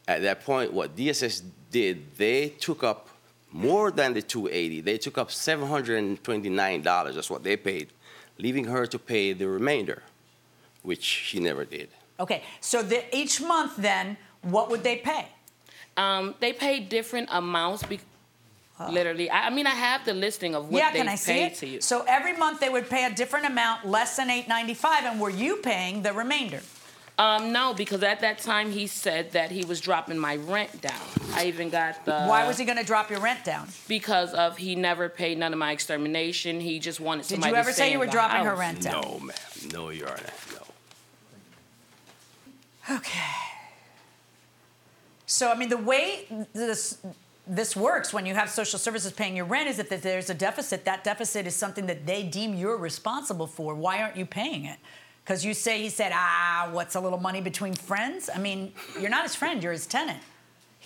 At 0.08 0.22
that 0.22 0.44
point, 0.44 0.72
what 0.72 0.96
DSS 0.96 1.42
did, 1.70 2.16
they 2.16 2.50
took 2.50 2.84
up 2.84 3.08
more 3.52 3.90
than 3.90 4.14
the 4.14 4.22
280. 4.22 4.80
They 4.82 4.98
took 4.98 5.18
up 5.18 5.30
$729. 5.30 7.14
That's 7.14 7.30
what 7.30 7.42
they 7.42 7.56
paid, 7.56 7.88
leaving 8.38 8.64
her 8.64 8.86
to 8.86 8.98
pay 8.98 9.32
the 9.32 9.48
remainder, 9.48 10.02
which 10.82 11.02
she 11.02 11.40
never 11.40 11.64
did. 11.64 11.88
Okay, 12.18 12.42
so 12.60 12.82
the, 12.82 13.04
each 13.14 13.40
month 13.40 13.76
then, 13.76 14.16
what 14.50 14.70
would 14.70 14.82
they 14.82 14.96
pay? 14.96 15.26
Um, 15.96 16.34
they 16.40 16.52
pay 16.52 16.80
different 16.80 17.28
amounts. 17.32 17.82
Be- 17.84 18.00
Literally, 18.90 19.30
I, 19.30 19.46
I 19.46 19.50
mean, 19.50 19.66
I 19.66 19.70
have 19.70 20.04
the 20.04 20.12
listing 20.12 20.54
of 20.54 20.68
what 20.68 20.78
yeah, 20.78 20.92
they 20.92 20.98
can 20.98 21.08
I 21.08 21.14
see 21.14 21.32
paid 21.32 21.46
it? 21.46 21.54
to 21.56 21.66
you. 21.66 21.80
So 21.80 22.04
every 22.06 22.36
month 22.36 22.60
they 22.60 22.68
would 22.68 22.90
pay 22.90 23.06
a 23.06 23.14
different 23.14 23.46
amount, 23.46 23.86
less 23.86 24.16
than 24.18 24.28
eight 24.28 24.48
ninety 24.48 24.74
five, 24.74 25.04
and 25.04 25.18
were 25.18 25.30
you 25.30 25.56
paying 25.56 26.02
the 26.02 26.12
remainder? 26.12 26.60
Um, 27.18 27.50
no, 27.52 27.72
because 27.72 28.02
at 28.02 28.20
that 28.20 28.40
time 28.40 28.70
he 28.70 28.86
said 28.86 29.30
that 29.32 29.50
he 29.50 29.64
was 29.64 29.80
dropping 29.80 30.18
my 30.18 30.36
rent 30.36 30.82
down. 30.82 31.00
I 31.32 31.46
even 31.46 31.70
got 31.70 32.04
the. 32.04 32.24
Why 32.26 32.46
was 32.46 32.58
he 32.58 32.66
going 32.66 32.76
to 32.76 32.84
drop 32.84 33.08
your 33.10 33.20
rent 33.20 33.42
down? 33.42 33.68
Because 33.88 34.34
of 34.34 34.58
he 34.58 34.74
never 34.74 35.08
paid 35.08 35.38
none 35.38 35.54
of 35.54 35.58
my 35.58 35.72
extermination. 35.72 36.60
He 36.60 36.78
just 36.78 37.00
wanted 37.00 37.22
Did 37.22 37.28
somebody. 37.36 37.52
you 37.52 37.56
ever 37.56 37.70
to 37.70 37.74
say 37.74 37.90
you 37.92 37.98
were 37.98 38.04
the 38.04 38.12
dropping 38.12 38.44
her 38.44 38.54
rent 38.54 38.82
down? 38.82 39.00
No, 39.00 39.20
ma'am. 39.20 39.36
No, 39.72 39.88
Your 39.88 40.08
Honor. 40.10 40.20
No. 42.90 42.96
Okay. 42.96 43.20
So 45.26 45.50
I 45.50 45.56
mean, 45.56 45.68
the 45.68 45.76
way 45.76 46.26
this 46.52 46.98
this 47.46 47.76
works 47.76 48.12
when 48.12 48.26
you 48.26 48.34
have 48.34 48.50
social 48.50 48.78
services 48.78 49.12
paying 49.12 49.36
your 49.36 49.44
rent 49.44 49.68
is 49.68 49.78
if 49.78 49.88
there's 49.88 50.30
a 50.30 50.34
deficit, 50.34 50.84
that 50.84 51.04
deficit 51.04 51.46
is 51.46 51.54
something 51.54 51.86
that 51.86 52.04
they 52.04 52.24
deem 52.24 52.54
you're 52.54 52.76
responsible 52.76 53.46
for. 53.46 53.74
Why 53.74 54.02
aren't 54.02 54.16
you 54.16 54.26
paying 54.26 54.64
it? 54.64 54.78
Because 55.24 55.44
you 55.44 55.54
say 55.54 55.80
he 55.82 55.88
said, 55.88 56.12
ah, 56.14 56.68
what's 56.72 56.94
a 56.94 57.00
little 57.00 57.20
money 57.20 57.40
between 57.40 57.74
friends? 57.74 58.28
I 58.32 58.38
mean, 58.38 58.72
you're 59.00 59.10
not 59.10 59.22
his 59.22 59.34
friend, 59.34 59.62
you're 59.62 59.72
his 59.72 59.86
tenant. 59.86 60.20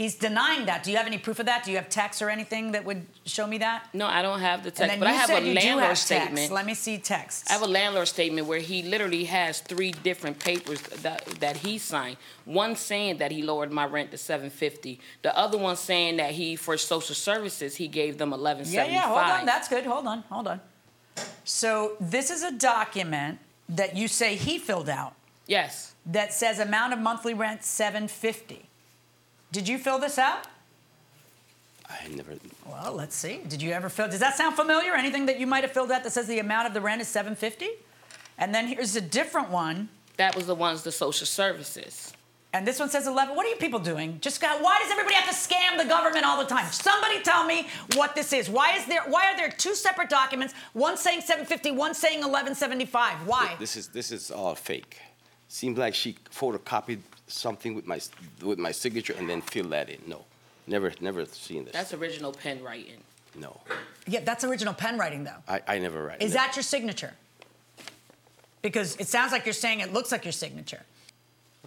He's 0.01 0.15
denying 0.15 0.65
that. 0.65 0.83
Do 0.83 0.91
you 0.91 0.97
have 0.97 1.07
any 1.07 1.19
proof 1.19 1.41
of 1.41 1.45
that? 1.45 1.63
Do 1.63 1.71
you 1.71 1.77
have 1.77 1.91
texts 1.91 2.23
or 2.23 2.31
anything 2.31 2.73
that 2.73 2.87
would 2.87 3.05
show 3.27 3.47
me 3.47 3.59
that? 3.59 3.87
No, 3.93 4.07
I 4.07 4.23
don't 4.23 4.41
have 4.41 4.65
the 4.65 4.71
text, 4.71 4.99
but 4.99 5.07
I 5.07 5.13
have 5.13 5.29
a 5.29 5.41
landlord 5.41 5.89
have 5.89 5.99
statement. 5.99 6.51
Let 6.51 6.65
me 6.65 6.73
see 6.73 6.97
texts. 6.97 7.51
I 7.51 7.53
have 7.53 7.61
a 7.61 7.67
landlord 7.67 8.09
statement 8.09 8.47
where 8.47 8.61
he 8.61 8.83
literally 8.83 9.25
has 9.25 9.61
three 9.61 9.93
different 9.93 10.39
papers 10.39 10.81
that, 10.81 11.27
that 11.41 11.59
he 11.59 11.77
signed. 11.77 12.17
One 12.47 12.77
saying 12.77 13.19
that 13.19 13.31
he 13.31 13.43
lowered 13.43 13.71
my 13.73 13.85
rent 13.85 14.11
to 14.13 14.17
seven 14.17 14.49
fifty. 14.49 15.01
The 15.21 15.37
other 15.37 15.59
one 15.59 15.77
saying 15.77 16.17
that 16.17 16.31
he 16.31 16.57
for 16.57 16.79
social 16.79 17.15
services 17.15 17.77
he 17.77 17.87
gave 17.87 18.17
them 18.17 18.33
eleven 18.33 18.65
Yeah, 18.67 18.87
yeah, 18.87 19.03
hold 19.03 19.19
on. 19.19 19.45
That's 19.45 19.69
good. 19.69 19.85
Hold 19.85 20.07
on, 20.07 20.25
hold 20.31 20.49
on. 20.49 20.63
So 21.45 21.99
this 22.01 22.31
is 22.31 22.43
a 22.43 22.53
document 22.53 23.39
that 23.69 23.99
you 23.99 24.09
say 24.09 24.35
he 24.35 24.59
filled 24.59 24.89
out 24.89 25.13
Yes. 25.47 25.95
that 26.07 26.33
says 26.33 26.59
amount 26.59 26.95
of 26.95 27.01
monthly 27.01 27.35
rent 27.35 27.65
750. 27.65 28.70
Did 29.53 29.69
you 29.69 29.79
fill 29.79 29.99
this 29.99 30.19
out? 30.19 30.47
I 31.89 32.09
never. 32.09 32.35
Well, 32.67 32.93
let's 32.93 33.17
see. 33.17 33.41
Did 33.49 33.61
you 33.61 33.73
ever 33.73 33.89
fill? 33.89 34.09
Does 34.09 34.21
that 34.21 34.37
sound 34.37 34.55
familiar? 34.55 34.95
Anything 34.95 35.27
that 35.27 35.41
you 35.41 35.47
might 35.47 35.65
have 35.65 35.73
filled 35.73 35.91
out 35.91 36.05
that 36.05 36.13
says 36.13 36.29
the 36.29 36.39
amount 36.39 36.69
of 36.69 36.75
the 36.75 36.81
rent 36.81 37.01
is 37.01 37.09
750? 37.09 37.69
And 38.39 38.55
then 38.55 38.69
here's 38.69 38.95
a 38.95 39.01
different 39.01 39.51
one. 39.51 39.89
That 40.17 40.37
was 40.37 40.47
the 40.47 40.55
ones 40.55 40.83
the 40.83 40.93
social 40.93 41.27
services. 41.27 42.13
And 42.53 42.67
this 42.67 42.81
one 42.81 42.89
says 42.89 43.07
11. 43.07 43.37
What 43.37 43.47
are 43.47 43.49
you 43.49 43.57
people 43.57 43.79
doing? 43.79 44.19
Just 44.21 44.41
got, 44.41 44.61
why 44.61 44.79
does 44.83 44.91
everybody 44.91 45.15
have 45.15 45.29
to 45.29 45.35
scam 45.35 45.79
the 45.79 45.85
government 45.85 46.25
all 46.27 46.39
the 46.39 46.49
time? 46.49 46.71
Somebody 46.73 47.23
tell 47.23 47.45
me 47.47 47.69
what 47.95 48.15
this 48.15 48.33
is. 48.33 48.51
Why 48.51 48.77
is 48.77 48.87
there 48.87 49.03
why 49.09 49.33
are 49.33 49.37
there 49.37 49.51
two 49.51 49.75
separate 49.75 50.09
documents, 50.11 50.55
one 50.73 50.97
saying 50.97 51.21
750, 51.21 51.73
one 51.73 51.95
saying 51.95 52.19
1175? 52.19 53.27
Why? 53.27 53.55
This 53.59 53.77
is 53.77 53.89
this 53.89 54.11
is 54.11 54.31
all 54.31 54.55
fake. 54.55 54.99
Seems 55.49 55.79
like 55.79 55.95
she 55.95 56.17
photocopied 56.33 57.01
something 57.31 57.75
with 57.75 57.87
my 57.87 58.01
with 58.43 58.59
my 58.59 58.73
signature 58.73 59.15
and 59.19 59.29
then 59.29 59.41
fill 59.41 59.69
that 59.69 59.89
in. 59.89 59.99
No, 60.07 60.25
never 60.67 60.93
never 61.01 61.25
seen 61.27 61.65
this. 61.65 61.73
That's 61.73 61.95
original 61.95 62.33
pen 62.33 62.63
writing. 62.63 62.99
No, 63.39 63.61
Yeah, 64.09 64.21
that's 64.21 64.43
original 64.43 64.75
pen 64.75 64.99
writing 64.99 65.23
though. 65.25 65.43
I, 65.47 65.61
I 65.69 65.79
never 65.79 66.05
write. 66.05 66.21
Is 66.21 66.33
no. 66.35 66.41
that 66.41 66.57
your 66.57 66.65
signature? 66.65 67.15
Because 68.61 68.97
it 68.97 69.07
sounds 69.07 69.33
like 69.33 69.47
you're 69.47 69.53
saying 69.53 69.81
it 69.81 69.93
looks 69.93 70.11
like 70.13 70.25
your 70.25 70.33
signature. 70.33 70.83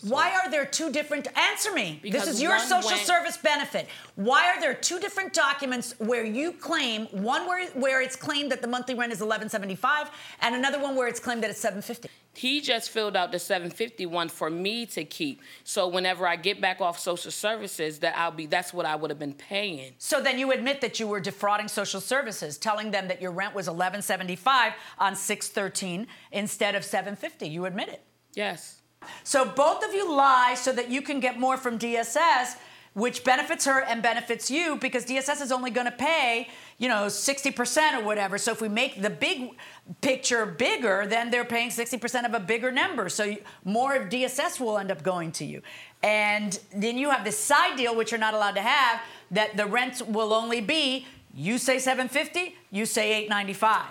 Why 0.01 0.31
are 0.31 0.49
there 0.49 0.65
two 0.65 0.91
different? 0.91 1.27
Answer 1.37 1.71
me. 1.71 1.99
Because 2.01 2.25
this 2.25 2.35
is 2.35 2.41
your 2.41 2.57
social 2.59 2.89
went- 2.89 3.01
service 3.01 3.37
benefit. 3.37 3.87
Why 4.15 4.47
are 4.49 4.59
there 4.59 4.73
two 4.73 4.99
different 4.99 5.33
documents 5.33 5.93
where 5.99 6.25
you 6.25 6.51
claim 6.53 7.05
one 7.07 7.47
where, 7.47 7.67
where 7.71 8.01
it's 8.01 8.15
claimed 8.15 8.51
that 8.51 8.61
the 8.61 8.67
monthly 8.67 8.95
rent 8.95 9.13
is 9.13 9.19
1175 9.19 10.09
and 10.41 10.55
another 10.55 10.79
one 10.79 10.95
where 10.95 11.07
it's 11.07 11.19
claimed 11.19 11.43
that 11.43 11.51
it's 11.51 11.59
750? 11.59 12.09
He 12.35 12.61
just 12.61 12.89
filled 12.89 13.15
out 13.15 13.31
the 13.31 13.37
seven 13.37 13.69
fifty 13.69 14.07
one 14.07 14.27
for 14.27 14.49
me 14.49 14.87
to 14.87 15.03
keep. 15.03 15.41
So 15.63 15.87
whenever 15.87 16.25
I 16.25 16.35
get 16.35 16.59
back 16.59 16.81
off 16.81 16.97
social 16.97 17.29
services, 17.29 17.99
that 17.99 18.17
I'll 18.17 18.31
be 18.31 18.47
that's 18.47 18.73
what 18.73 18.87
I 18.87 18.95
would 18.95 19.11
have 19.11 19.19
been 19.19 19.35
paying. 19.35 19.93
So 19.99 20.19
then 20.19 20.39
you 20.39 20.51
admit 20.51 20.81
that 20.81 20.99
you 20.99 21.05
were 21.05 21.19
defrauding 21.19 21.67
social 21.67 22.01
services, 22.01 22.57
telling 22.57 22.89
them 22.89 23.07
that 23.07 23.21
your 23.21 23.29
rent 23.29 23.53
was 23.53 23.67
1175 23.67 24.73
on 24.97 25.15
613 25.15 26.07
instead 26.31 26.73
of 26.73 26.83
750. 26.83 27.47
You 27.47 27.65
admit 27.65 27.89
it. 27.89 28.01
Yes. 28.33 28.81
So 29.23 29.45
both 29.45 29.83
of 29.83 29.93
you 29.93 30.11
lie 30.11 30.55
so 30.55 30.71
that 30.73 30.89
you 30.89 31.01
can 31.01 31.19
get 31.19 31.39
more 31.39 31.57
from 31.57 31.79
DSS, 31.79 32.55
which 32.93 33.23
benefits 33.23 33.65
her 33.65 33.81
and 33.81 34.03
benefits 34.03 34.51
you 34.51 34.75
because 34.75 35.05
DSS 35.05 35.41
is 35.41 35.51
only 35.51 35.71
going 35.71 35.85
to 35.85 35.91
pay, 35.91 36.47
you 36.77 36.87
know, 36.87 37.07
60% 37.07 37.99
or 37.99 38.03
whatever. 38.03 38.37
So 38.37 38.51
if 38.51 38.61
we 38.61 38.69
make 38.69 39.01
the 39.01 39.09
big 39.09 39.57
picture 40.01 40.45
bigger, 40.45 41.05
then 41.07 41.31
they're 41.31 41.45
paying 41.45 41.69
60% 41.69 42.25
of 42.25 42.33
a 42.33 42.39
bigger 42.39 42.71
number. 42.71 43.09
So 43.09 43.35
more 43.63 43.95
of 43.95 44.09
DSS 44.09 44.59
will 44.59 44.77
end 44.77 44.91
up 44.91 45.01
going 45.01 45.31
to 45.33 45.45
you. 45.45 45.61
And 46.03 46.59
then 46.75 46.97
you 46.97 47.09
have 47.09 47.23
this 47.23 47.37
side 47.37 47.77
deal, 47.77 47.95
which 47.95 48.11
you're 48.11 48.19
not 48.19 48.35
allowed 48.35 48.55
to 48.55 48.61
have, 48.61 49.01
that 49.31 49.57
the 49.57 49.65
rent 49.65 50.07
will 50.07 50.33
only 50.33 50.61
be, 50.61 51.07
you 51.33 51.57
say 51.57 51.79
750, 51.79 52.55
you 52.69 52.85
say 52.85 53.13
895. 53.23 53.85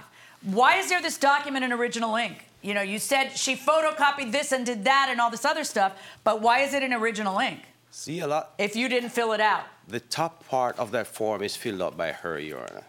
Why 0.44 0.76
is 0.76 0.88
there 0.88 1.00
this 1.02 1.18
document 1.18 1.64
in 1.64 1.72
original 1.72 2.16
ink? 2.16 2.44
You 2.62 2.74
know, 2.74 2.82
you 2.82 2.98
said 2.98 3.30
she 3.36 3.56
photocopied 3.56 4.30
this 4.32 4.52
and 4.52 4.64
did 4.64 4.84
that 4.84 5.08
and 5.10 5.20
all 5.20 5.30
this 5.30 5.44
other 5.44 5.64
stuff, 5.64 5.92
but 6.24 6.40
why 6.40 6.60
is 6.60 6.74
it 6.74 6.82
in 6.82 6.92
original 6.92 7.38
ink 7.38 7.60
See 7.90 8.20
a 8.20 8.26
lot. 8.26 8.54
if 8.58 8.76
you 8.76 8.88
didn't 8.88 9.10
fill 9.10 9.32
it 9.32 9.40
out? 9.40 9.64
The 9.88 10.00
top 10.00 10.46
part 10.48 10.78
of 10.78 10.90
that 10.92 11.06
form 11.08 11.42
is 11.42 11.56
filled 11.56 11.82
out 11.82 11.96
by 11.96 12.12
her, 12.12 12.38
Your 12.38 12.60
Honor. 12.60 12.84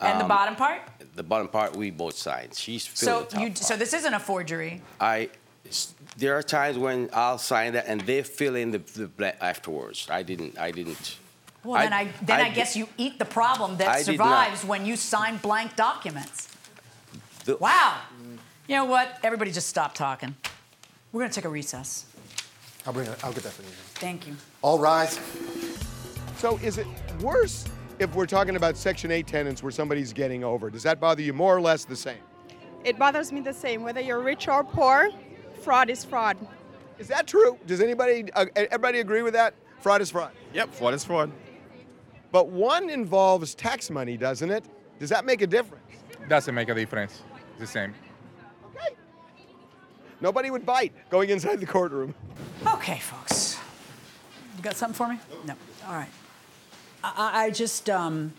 And 0.00 0.18
the 0.20 0.24
Um, 0.24 0.28
bottom 0.28 0.56
part? 0.56 0.80
The 1.14 1.22
bottom 1.22 1.48
part 1.48 1.76
we 1.76 1.90
both 1.90 2.16
signed. 2.16 2.54
She's 2.54 2.88
So 2.94 3.06
filled 3.06 3.30
the 3.30 3.36
top 3.36 3.42
you 3.42 3.54
so 3.54 3.76
this 3.76 3.92
isn't 3.92 4.14
a 4.14 4.20
forgery. 4.20 4.80
I, 5.00 5.28
there 6.16 6.36
are 6.38 6.42
times 6.42 6.78
when 6.78 7.10
I'll 7.12 7.38
sign 7.38 7.72
that 7.74 7.86
and 7.86 8.00
they 8.02 8.22
fill 8.22 8.54
in 8.56 8.70
the, 8.70 8.78
the 8.78 9.08
blank 9.08 9.36
afterwards. 9.40 10.06
I 10.10 10.22
didn't, 10.22 10.58
I 10.58 10.70
didn't. 10.70 11.18
Well, 11.64 11.82
then 11.82 11.92
I, 11.92 12.08
then 12.22 12.40
I, 12.40 12.44
did- 12.44 12.54
guess 12.54 12.76
you 12.76 12.88
eat 12.96 13.18
the 13.18 13.24
problem 13.26 13.76
that 13.78 13.88
I 13.88 14.02
survives 14.02 14.64
when 14.64 14.86
you 14.86 14.96
sign 14.96 15.36
blank 15.38 15.76
documents. 15.76 16.48
The- 17.48 17.56
Wow. 17.56 17.96
You 18.66 18.76
know 18.76 18.84
what? 18.84 19.18
Everybody 19.22 19.50
just 19.52 19.68
stop 19.68 19.94
talking. 19.94 20.36
We're 21.12 21.20
going 21.22 21.30
to 21.30 21.34
take 21.34 21.46
a 21.46 21.48
recess. 21.48 22.04
I'll 22.86 22.92
bring 22.92 23.08
it. 23.08 23.24
I'll 23.24 23.32
get 23.32 23.42
that 23.44 23.54
for 23.54 23.62
you. 23.62 23.68
Thank 23.94 24.26
you. 24.26 24.36
All 24.60 24.78
rise. 24.78 25.18
So 26.36 26.58
is 26.58 26.76
it 26.76 26.86
worse 27.22 27.64
if 27.98 28.14
we're 28.14 28.26
talking 28.26 28.56
about 28.56 28.76
Section 28.76 29.10
8 29.10 29.26
tenants 29.26 29.62
where 29.62 29.72
somebody's 29.72 30.12
getting 30.12 30.44
over? 30.44 30.68
Does 30.68 30.82
that 30.82 31.00
bother 31.00 31.22
you 31.22 31.32
more 31.32 31.56
or 31.56 31.60
less 31.62 31.86
the 31.86 31.96
same? 31.96 32.18
It 32.84 32.98
bothers 32.98 33.32
me 33.32 33.40
the 33.40 33.54
same, 33.54 33.82
whether 33.82 34.00
you're 34.02 34.20
rich 34.20 34.46
or 34.46 34.62
poor, 34.62 35.08
fraud 35.62 35.88
is 35.88 36.04
fraud. 36.04 36.36
Is 36.98 37.08
that 37.08 37.26
true? 37.26 37.58
Does 37.66 37.80
anybody, 37.80 38.30
uh, 38.34 38.44
everybody 38.54 39.00
agree 39.00 39.22
with 39.22 39.32
that? 39.32 39.54
Fraud 39.80 40.02
is 40.02 40.10
fraud. 40.10 40.32
Yep, 40.52 40.74
fraud 40.74 40.92
is 40.92 41.02
fraud. 41.02 41.32
But 42.30 42.48
one 42.48 42.90
involves 42.90 43.54
tax 43.54 43.88
money, 43.88 44.18
doesn't 44.18 44.50
it? 44.50 44.66
Does 45.00 45.08
that 45.08 45.24
make 45.24 45.40
a 45.40 45.46
difference? 45.46 45.82
Doesn't 46.28 46.54
make 46.54 46.68
a 46.68 46.74
difference. 46.74 47.22
It's 47.60 47.72
the 47.72 47.78
same. 47.80 47.94
Nobody 50.20 50.48
would 50.50 50.64
bite 50.64 50.92
going 51.10 51.30
inside 51.30 51.58
the 51.58 51.66
courtroom. 51.66 52.14
Okay, 52.64 52.98
folks. 53.00 53.58
You 54.56 54.62
got 54.62 54.76
something 54.76 54.94
for 54.94 55.08
me? 55.08 55.18
No. 55.44 55.54
All 55.88 55.94
right. 55.94 56.08
I, 57.02 57.12
I- 57.16 57.42
I 57.46 57.50
just, 57.50 57.90
um, 57.90 58.32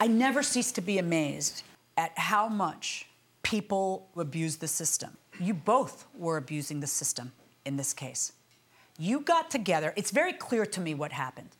I 0.00 0.06
never 0.06 0.44
cease 0.44 0.70
to 0.72 0.80
be 0.80 0.98
amazed 0.98 1.64
at 1.96 2.16
how 2.16 2.46
much 2.48 3.06
people 3.42 4.06
abuse 4.16 4.56
the 4.56 4.68
system. 4.68 5.16
You 5.40 5.52
both 5.54 6.06
were 6.16 6.36
abusing 6.36 6.78
the 6.78 6.86
system 6.86 7.32
in 7.64 7.76
this 7.76 7.92
case. 7.92 8.32
You 8.98 9.18
got 9.20 9.50
together, 9.50 9.92
it's 9.96 10.12
very 10.12 10.32
clear 10.32 10.64
to 10.66 10.80
me 10.80 10.94
what 10.94 11.10
happened. 11.12 11.50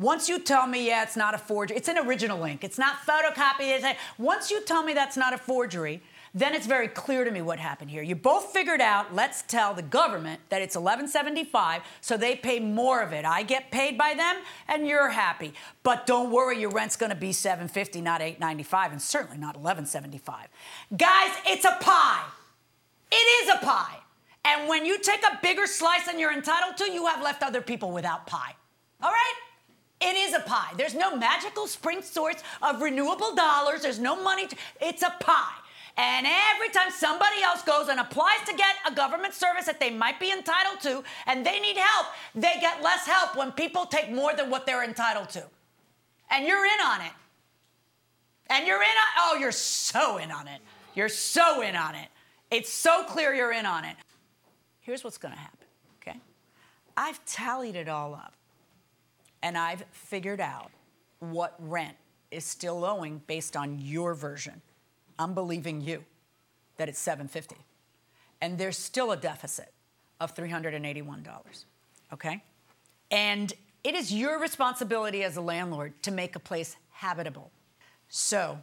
Once 0.00 0.30
you 0.30 0.38
tell 0.38 0.66
me, 0.66 0.86
yeah, 0.86 1.02
it's 1.02 1.16
not 1.16 1.34
a 1.34 1.38
forgery, 1.38 1.76
it's 1.76 1.88
an 1.88 1.98
original 1.98 2.40
link, 2.40 2.64
it's 2.64 2.78
not 2.78 2.96
photocopied. 3.06 3.84
It's 3.84 3.98
once 4.16 4.50
you 4.50 4.62
tell 4.62 4.82
me 4.82 4.94
that's 4.94 5.16
not 5.16 5.34
a 5.34 5.38
forgery, 5.38 6.00
then 6.32 6.54
it's 6.54 6.66
very 6.66 6.88
clear 6.88 7.22
to 7.22 7.30
me 7.30 7.42
what 7.42 7.58
happened 7.58 7.90
here. 7.90 8.02
You 8.02 8.14
both 8.14 8.46
figured 8.46 8.80
out, 8.80 9.14
let's 9.14 9.42
tell 9.42 9.74
the 9.74 9.82
government 9.82 10.40
that 10.48 10.62
it's 10.62 10.74
1175, 10.74 11.82
so 12.00 12.16
they 12.16 12.34
pay 12.34 12.60
more 12.60 13.02
of 13.02 13.12
it. 13.12 13.26
I 13.26 13.42
get 13.42 13.70
paid 13.70 13.98
by 13.98 14.14
them, 14.14 14.36
and 14.68 14.86
you're 14.86 15.10
happy. 15.10 15.52
But 15.82 16.06
don't 16.06 16.30
worry, 16.30 16.58
your 16.58 16.70
rent's 16.70 16.96
gonna 16.96 17.14
be 17.14 17.32
750, 17.32 18.00
not 18.00 18.22
895, 18.22 18.92
and 18.92 19.02
certainly 19.02 19.36
not 19.36 19.56
1175. 19.56 20.48
Guys, 20.96 21.30
it's 21.46 21.66
a 21.66 21.76
pie. 21.78 22.24
It 23.12 23.16
is 23.44 23.54
a 23.54 23.58
pie. 23.58 23.98
And 24.46 24.66
when 24.66 24.86
you 24.86 24.98
take 24.98 25.22
a 25.24 25.38
bigger 25.42 25.66
slice 25.66 26.06
than 26.06 26.18
you're 26.18 26.32
entitled 26.32 26.78
to, 26.78 26.90
you 26.90 27.04
have 27.04 27.22
left 27.22 27.42
other 27.42 27.60
people 27.60 27.90
without 27.90 28.26
pie. 28.26 28.54
All 29.02 29.10
right? 29.10 29.34
It 30.00 30.16
is 30.16 30.34
a 30.34 30.40
pie. 30.40 30.72
There's 30.76 30.94
no 30.94 31.16
magical 31.16 31.66
spring 31.66 32.02
source 32.02 32.42
of 32.62 32.80
renewable 32.80 33.34
dollars. 33.34 33.82
There's 33.82 33.98
no 33.98 34.22
money. 34.22 34.46
To, 34.46 34.56
it's 34.80 35.02
a 35.02 35.14
pie. 35.20 35.54
And 35.96 36.26
every 36.54 36.70
time 36.70 36.90
somebody 36.90 37.42
else 37.42 37.62
goes 37.62 37.88
and 37.88 38.00
applies 38.00 38.42
to 38.46 38.54
get 38.54 38.76
a 38.88 38.94
government 38.94 39.34
service 39.34 39.66
that 39.66 39.80
they 39.80 39.90
might 39.90 40.18
be 40.18 40.32
entitled 40.32 40.80
to 40.82 41.04
and 41.26 41.44
they 41.44 41.60
need 41.60 41.76
help, 41.76 42.06
they 42.34 42.54
get 42.60 42.82
less 42.82 43.06
help 43.06 43.36
when 43.36 43.52
people 43.52 43.84
take 43.84 44.10
more 44.10 44.34
than 44.34 44.48
what 44.48 44.64
they're 44.64 44.84
entitled 44.84 45.28
to. 45.30 45.44
And 46.30 46.46
you're 46.46 46.64
in 46.64 46.80
on 46.84 47.02
it. 47.02 47.12
And 48.48 48.66
you're 48.66 48.82
in 48.82 48.88
on 48.88 49.08
Oh, 49.18 49.36
you're 49.38 49.52
so 49.52 50.16
in 50.16 50.30
on 50.30 50.48
it. 50.48 50.60
You're 50.94 51.08
so 51.08 51.60
in 51.60 51.76
on 51.76 51.94
it. 51.94 52.08
It's 52.50 52.72
so 52.72 53.04
clear 53.04 53.34
you're 53.34 53.52
in 53.52 53.66
on 53.66 53.84
it. 53.84 53.96
Here's 54.80 55.04
what's 55.04 55.18
going 55.18 55.34
to 55.34 55.40
happen, 55.40 55.66
okay? 56.00 56.18
I've 56.96 57.24
tallied 57.26 57.76
it 57.76 57.88
all 57.88 58.14
up. 58.14 58.34
And 59.42 59.56
I've 59.56 59.84
figured 59.90 60.40
out 60.40 60.70
what 61.20 61.54
rent 61.58 61.96
is 62.30 62.44
still 62.44 62.84
owing 62.84 63.22
based 63.26 63.56
on 63.56 63.78
your 63.78 64.14
version. 64.14 64.60
I'm 65.18 65.34
believing 65.34 65.80
you 65.80 66.04
that 66.76 66.88
it's 66.88 66.98
750. 66.98 67.56
And 68.40 68.56
there's 68.56 68.78
still 68.78 69.12
a 69.12 69.16
deficit 69.16 69.72
of 70.20 70.34
$381, 70.34 71.64
okay? 72.12 72.42
And 73.10 73.52
it 73.82 73.94
is 73.94 74.12
your 74.12 74.38
responsibility 74.38 75.24
as 75.24 75.36
a 75.36 75.40
landlord 75.40 76.02
to 76.02 76.10
make 76.10 76.36
a 76.36 76.38
place 76.38 76.76
habitable. 76.90 77.50
So, 78.08 78.58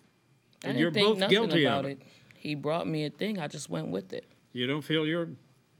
I 0.62 0.68
And 0.68 0.78
you're 0.78 0.92
think 0.92 1.18
both 1.18 1.30
guilty 1.30 1.64
about 1.64 1.86
of 1.86 1.92
it. 1.92 1.98
it. 2.02 2.06
He 2.34 2.54
brought 2.54 2.86
me 2.86 3.06
a 3.06 3.10
thing. 3.10 3.38
I 3.38 3.48
just 3.48 3.70
went 3.70 3.88
with 3.88 4.12
it. 4.12 4.26
You 4.52 4.66
don't 4.66 4.82
feel 4.82 5.06
you're 5.06 5.30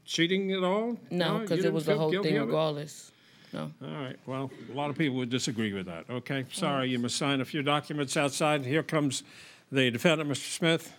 cheating 0.03 0.51
at 0.51 0.63
all? 0.63 0.97
No, 1.11 1.39
because 1.39 1.63
it 1.63 1.71
was 1.71 1.85
the 1.85 1.95
whole 1.95 2.11
thing 2.11 2.39
regardless. 2.39 3.11
No. 3.53 3.71
All 3.83 3.87
right. 3.93 4.17
Well, 4.25 4.49
a 4.71 4.73
lot 4.75 4.89
of 4.89 4.97
people 4.97 5.17
would 5.17 5.29
disagree 5.29 5.73
with 5.73 5.85
that. 5.85 6.05
Okay. 6.09 6.45
Sorry, 6.51 6.89
you 6.89 6.97
must 6.97 7.17
sign 7.17 7.39
a 7.39 7.45
few 7.45 7.61
documents 7.61 8.17
outside. 8.17 8.65
Here 8.65 8.81
comes 8.81 9.21
the 9.71 9.91
defendant, 9.91 10.27
Mr. 10.27 10.51
Smith. 10.51 10.91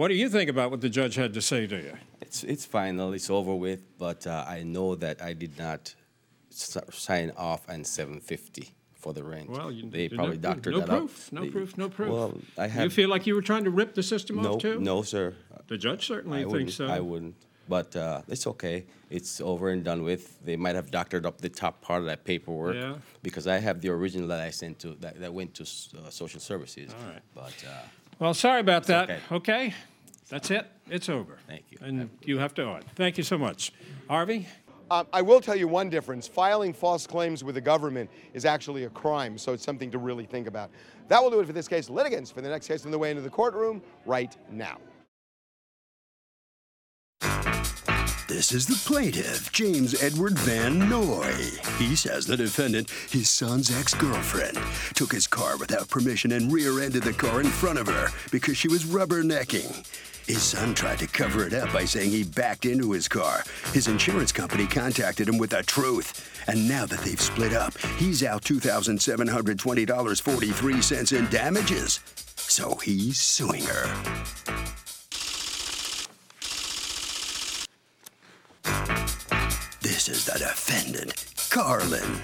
What 0.00 0.08
do 0.08 0.14
you 0.14 0.30
think 0.30 0.48
about 0.48 0.70
what 0.70 0.80
the 0.80 0.88
judge 0.88 1.16
had 1.16 1.34
to 1.34 1.42
say 1.42 1.66
to 1.66 1.76
you? 1.76 1.92
It's 2.22 2.42
it's 2.42 2.64
final. 2.64 3.12
It's 3.12 3.28
over 3.28 3.54
with. 3.54 3.82
But 3.98 4.26
uh, 4.26 4.46
I 4.48 4.62
know 4.62 4.94
that 4.94 5.20
I 5.20 5.34
did 5.34 5.58
not 5.58 5.94
s- 6.50 6.78
sign 6.90 7.32
off 7.36 7.68
on 7.68 7.84
750 7.84 8.70
for 8.94 9.12
the 9.12 9.22
rent. 9.22 9.50
Well, 9.50 9.70
you, 9.70 9.90
they 9.90 10.08
probably 10.08 10.36
no, 10.38 10.48
doctored 10.50 10.72
no 10.72 10.80
that 10.80 10.88
proof, 10.88 11.26
up. 11.26 11.32
No 11.34 11.40
They- 11.42 11.50
proof. 11.50 11.76
No 11.76 11.88
proof. 11.90 12.10
Well, 12.10 12.34
I 12.56 12.84
You 12.84 12.88
feel 12.88 13.10
like 13.10 13.26
you 13.26 13.34
were 13.34 13.42
trying 13.42 13.64
to 13.64 13.70
rip 13.70 13.94
the 13.94 14.02
system 14.02 14.40
no, 14.40 14.54
off 14.54 14.62
too? 14.62 14.80
no, 14.80 15.02
sir. 15.02 15.34
The 15.66 15.76
judge 15.76 16.06
certainly 16.06 16.38
I 16.38 16.42
thinks 16.44 16.52
wouldn't. 16.52 16.72
so. 16.72 16.86
I 16.86 17.00
wouldn't. 17.00 17.34
But 17.68 17.94
uh, 17.94 18.22
it's 18.26 18.46
okay. 18.46 18.86
It's 19.10 19.38
over 19.42 19.68
and 19.68 19.84
done 19.84 20.02
with. 20.02 20.42
They 20.46 20.56
might 20.56 20.76
have 20.76 20.90
doctored 20.90 21.26
up 21.26 21.42
the 21.42 21.50
top 21.50 21.82
part 21.82 22.00
of 22.00 22.06
that 22.06 22.24
paperwork 22.24 22.74
Yeah. 22.74 22.94
because 23.22 23.46
I 23.46 23.58
have 23.58 23.82
the 23.82 23.90
original 23.90 24.28
that 24.28 24.40
I 24.40 24.50
sent 24.50 24.78
to 24.78 24.96
that, 25.00 25.20
that 25.20 25.34
went 25.34 25.52
to 25.60 25.64
uh, 25.64 26.08
social 26.08 26.40
services. 26.40 26.88
All 26.98 27.12
right. 27.12 27.22
But 27.34 27.54
uh, 27.68 27.82
Well, 28.18 28.32
sorry 28.34 28.60
about 28.60 28.84
that. 28.86 29.04
okay. 29.10 29.20
Okay. 29.30 29.74
That's 30.30 30.50
it. 30.50 30.66
It's 30.88 31.08
over. 31.08 31.38
Thank 31.46 31.64
you. 31.70 31.78
And 31.82 32.08
you 32.22 32.38
have 32.38 32.54
to 32.54 32.62
owe 32.62 32.76
it. 32.76 32.84
Thank 32.94 33.18
you 33.18 33.24
so 33.24 33.36
much. 33.36 33.72
Harvey? 34.08 34.46
Um, 34.90 35.06
I 35.12 35.22
will 35.22 35.40
tell 35.40 35.54
you 35.54 35.68
one 35.68 35.88
difference. 35.88 36.26
Filing 36.26 36.72
false 36.72 37.06
claims 37.06 37.44
with 37.44 37.54
the 37.54 37.60
government 37.60 38.10
is 38.34 38.44
actually 38.44 38.84
a 38.84 38.90
crime, 38.90 39.38
so 39.38 39.52
it's 39.52 39.64
something 39.64 39.90
to 39.90 39.98
really 39.98 40.24
think 40.24 40.48
about. 40.48 40.70
That 41.08 41.22
will 41.22 41.30
do 41.30 41.40
it 41.40 41.46
for 41.46 41.52
this 41.52 41.68
case. 41.68 41.88
Litigants 41.88 42.30
for 42.30 42.40
the 42.40 42.48
next 42.48 42.66
case 42.66 42.84
on 42.84 42.90
the 42.90 42.98
way 42.98 43.10
into 43.10 43.22
the 43.22 43.30
courtroom 43.30 43.82
right 44.04 44.36
now. 44.50 44.78
This 48.30 48.52
is 48.52 48.64
the 48.64 48.80
plaintiff, 48.88 49.50
James 49.50 50.00
Edward 50.00 50.38
Van 50.38 50.88
Noy. 50.88 51.34
He 51.78 51.96
says 51.96 52.26
the 52.26 52.36
defendant, 52.36 52.88
his 53.10 53.28
son's 53.28 53.76
ex 53.76 53.92
girlfriend, 53.92 54.56
took 54.94 55.10
his 55.10 55.26
car 55.26 55.56
without 55.56 55.88
permission 55.88 56.30
and 56.30 56.52
rear 56.52 56.78
ended 56.78 57.02
the 57.02 57.12
car 57.12 57.40
in 57.40 57.48
front 57.48 57.80
of 57.80 57.88
her 57.88 58.10
because 58.30 58.56
she 58.56 58.68
was 58.68 58.84
rubbernecking. 58.84 59.84
His 60.28 60.44
son 60.44 60.76
tried 60.76 61.00
to 61.00 61.08
cover 61.08 61.44
it 61.44 61.52
up 61.52 61.72
by 61.72 61.84
saying 61.84 62.10
he 62.10 62.22
backed 62.22 62.66
into 62.66 62.92
his 62.92 63.08
car. 63.08 63.42
His 63.72 63.88
insurance 63.88 64.30
company 64.30 64.68
contacted 64.68 65.28
him 65.28 65.36
with 65.36 65.50
the 65.50 65.64
truth. 65.64 66.40
And 66.46 66.68
now 66.68 66.86
that 66.86 67.00
they've 67.00 67.20
split 67.20 67.52
up, 67.52 67.76
he's 67.98 68.22
out 68.22 68.44
$2,720.43 68.44 71.18
in 71.18 71.26
damages. 71.30 71.98
So 72.36 72.76
he's 72.76 73.18
suing 73.18 73.64
her. 73.64 74.59
Is 80.08 80.24
the 80.24 80.38
defendant, 80.38 81.26
Carlin. 81.50 82.18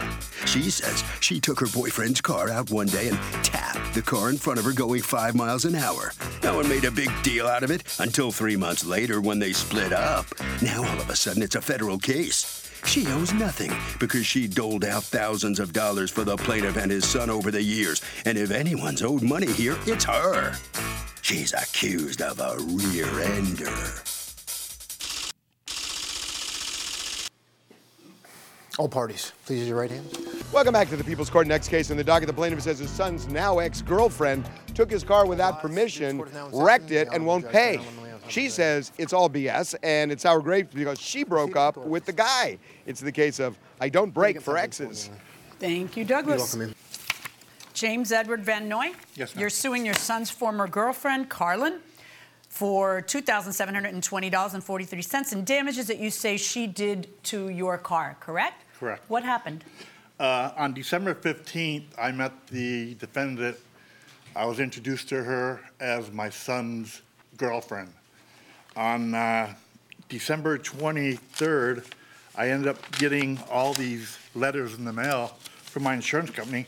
She 0.47 0.71
says 0.71 1.05
she 1.21 1.39
took 1.39 1.61
her 1.61 1.67
boyfriend's 1.67 2.23
car 2.23 2.49
out 2.49 2.71
one 2.71 2.87
day 2.87 3.09
and 3.09 3.19
tapped 3.45 3.93
the 3.93 4.01
car 4.01 4.31
in 4.31 4.39
front 4.39 4.59
of 4.59 4.65
her 4.65 4.73
going 4.73 5.03
five 5.03 5.35
miles 5.35 5.67
an 5.67 5.75
hour. 5.75 6.13
No 6.43 6.57
one 6.57 6.69
made 6.71 6.85
a 6.85 6.91
big 6.91 7.11
deal 7.23 7.47
out 7.47 7.63
of 7.63 7.71
it 7.71 7.83
until 8.01 8.33
three 8.33 8.57
months 8.57 8.87
later 8.87 9.21
when 9.21 9.39
they 9.39 9.53
split 9.53 9.93
up. 9.93 10.25
Now 10.63 10.79
all 10.79 11.01
of 11.01 11.11
a 11.11 11.17
sudden 11.17 11.43
it's 11.43 11.55
a 11.55 11.61
federal 11.61 11.99
case. 11.99 12.67
She 12.87 13.07
owes 13.09 13.35
nothing 13.35 13.73
because 14.01 14.25
she 14.25 14.49
doled 14.49 14.85
out 14.85 15.05
thousands 15.05 15.61
of 15.61 15.75
dollars 15.75 16.11
for 16.11 16.25
the 16.25 16.39
plaintiff 16.39 16.79
and 16.79 16.91
his 16.91 17.07
son 17.07 17.29
over 17.29 17.51
the 17.51 17.63
years. 17.63 18.01
And 18.25 18.39
if 18.39 18.51
anyone's 18.51 19.03
owed 19.03 19.23
money 19.23 19.53
here, 19.53 19.77
it's 19.87 20.05
her. 20.05 20.55
She's 21.21 21.53
accused 21.53 22.23
of 22.23 22.41
a 22.41 22.57
rear 22.59 23.21
ender. 23.21 23.93
All 28.79 28.91
parties, 28.91 29.33
please 29.47 29.61
use 29.61 29.69
your 29.69 29.79
right 29.79 29.91
hands. 29.91 30.15
Welcome 30.53 30.75
back 30.75 30.91
to 30.91 30.97
the 30.97 31.05
People's 31.05 31.31
Court. 31.31 31.47
Next 31.47 31.69
case 31.69 31.91
in 31.91 31.97
the 31.97 32.05
docket, 32.05 32.27
the 32.27 32.35
plaintiff 32.35 32.61
says 32.61 32.79
his 32.79 32.91
son's 32.91 33.27
now 33.27 33.59
ex-girlfriend 33.59 34.45
took 34.75 34.91
his 34.91 35.03
car 35.03 35.25
without 35.25 35.63
permission, 35.63 36.23
wrecked 36.53 36.91
it, 36.91 37.09
and 37.11 37.25
won't 37.25 37.49
pay. 37.49 37.81
She 38.29 38.51
says 38.51 38.93
it's 38.99 39.15
all 39.15 39.31
BS 39.31 39.77
and 39.83 40.13
it's 40.13 40.27
our 40.27 40.41
grapes 40.41 40.75
because 40.75 41.01
she 41.01 41.25
broke 41.25 41.57
up 41.57 41.79
with 41.79 42.05
the 42.05 42.13
guy. 42.13 42.59
It's 42.85 43.01
the 43.01 43.13
case 43.13 43.41
of 43.41 43.59
I 43.81 43.89
don't 43.89 44.13
break 44.13 44.43
for 44.43 44.59
exes. 44.59 45.09
Thank 45.59 45.97
you, 45.97 46.05
Douglas. 46.05 46.55
Welcome 46.55 46.61
in. 46.61 46.75
James 47.73 48.13
Edward 48.13 48.45
Van 48.45 48.69
Noy. 48.69 48.93
Yes, 49.15 49.35
ma'am. 49.35 49.41
You're 49.41 49.49
suing 49.49 49.87
your 49.87 49.95
son's 49.95 50.29
former 50.31 50.69
girlfriend, 50.69 51.31
Carlin, 51.31 51.81
for 52.49 53.01
$2,720.43 53.03 55.33
in 55.33 55.45
damages 55.45 55.87
that 55.87 55.99
you 55.99 56.11
say 56.11 56.37
she 56.37 56.67
did 56.67 57.09
to 57.25 57.49
your 57.49 57.79
car, 57.79 58.19
correct? 58.21 58.65
Correct. 58.79 59.03
What 59.09 59.23
happened? 59.25 59.65
Uh, 60.19 60.51
on 60.57 60.75
December 60.75 61.15
15th, 61.15 61.85
I 61.99 62.13
met 62.13 62.33
the 62.49 62.95
defendant. 62.95 63.57
I 64.35 64.45
was 64.47 64.61
introduced 64.61 65.09
to 65.11 65.23
her 65.23 65.61
as 65.81 66.11
my 66.13 66.31
son's 66.31 67.03
girlfriend. 67.37 67.93
On 68.77 69.15
uh, 69.15 69.55
December 70.09 70.59
23rd, 70.59 71.85
I 72.37 72.51
ended 72.51 72.69
up 72.69 72.79
getting 72.99 73.39
all 73.51 73.73
these 73.73 74.19
letters 74.35 74.75
in 74.75 74.85
the 74.85 74.93
mail 74.93 75.29
from 75.65 75.85
my 75.85 75.95
insurance 75.95 76.31
company. 76.31 76.67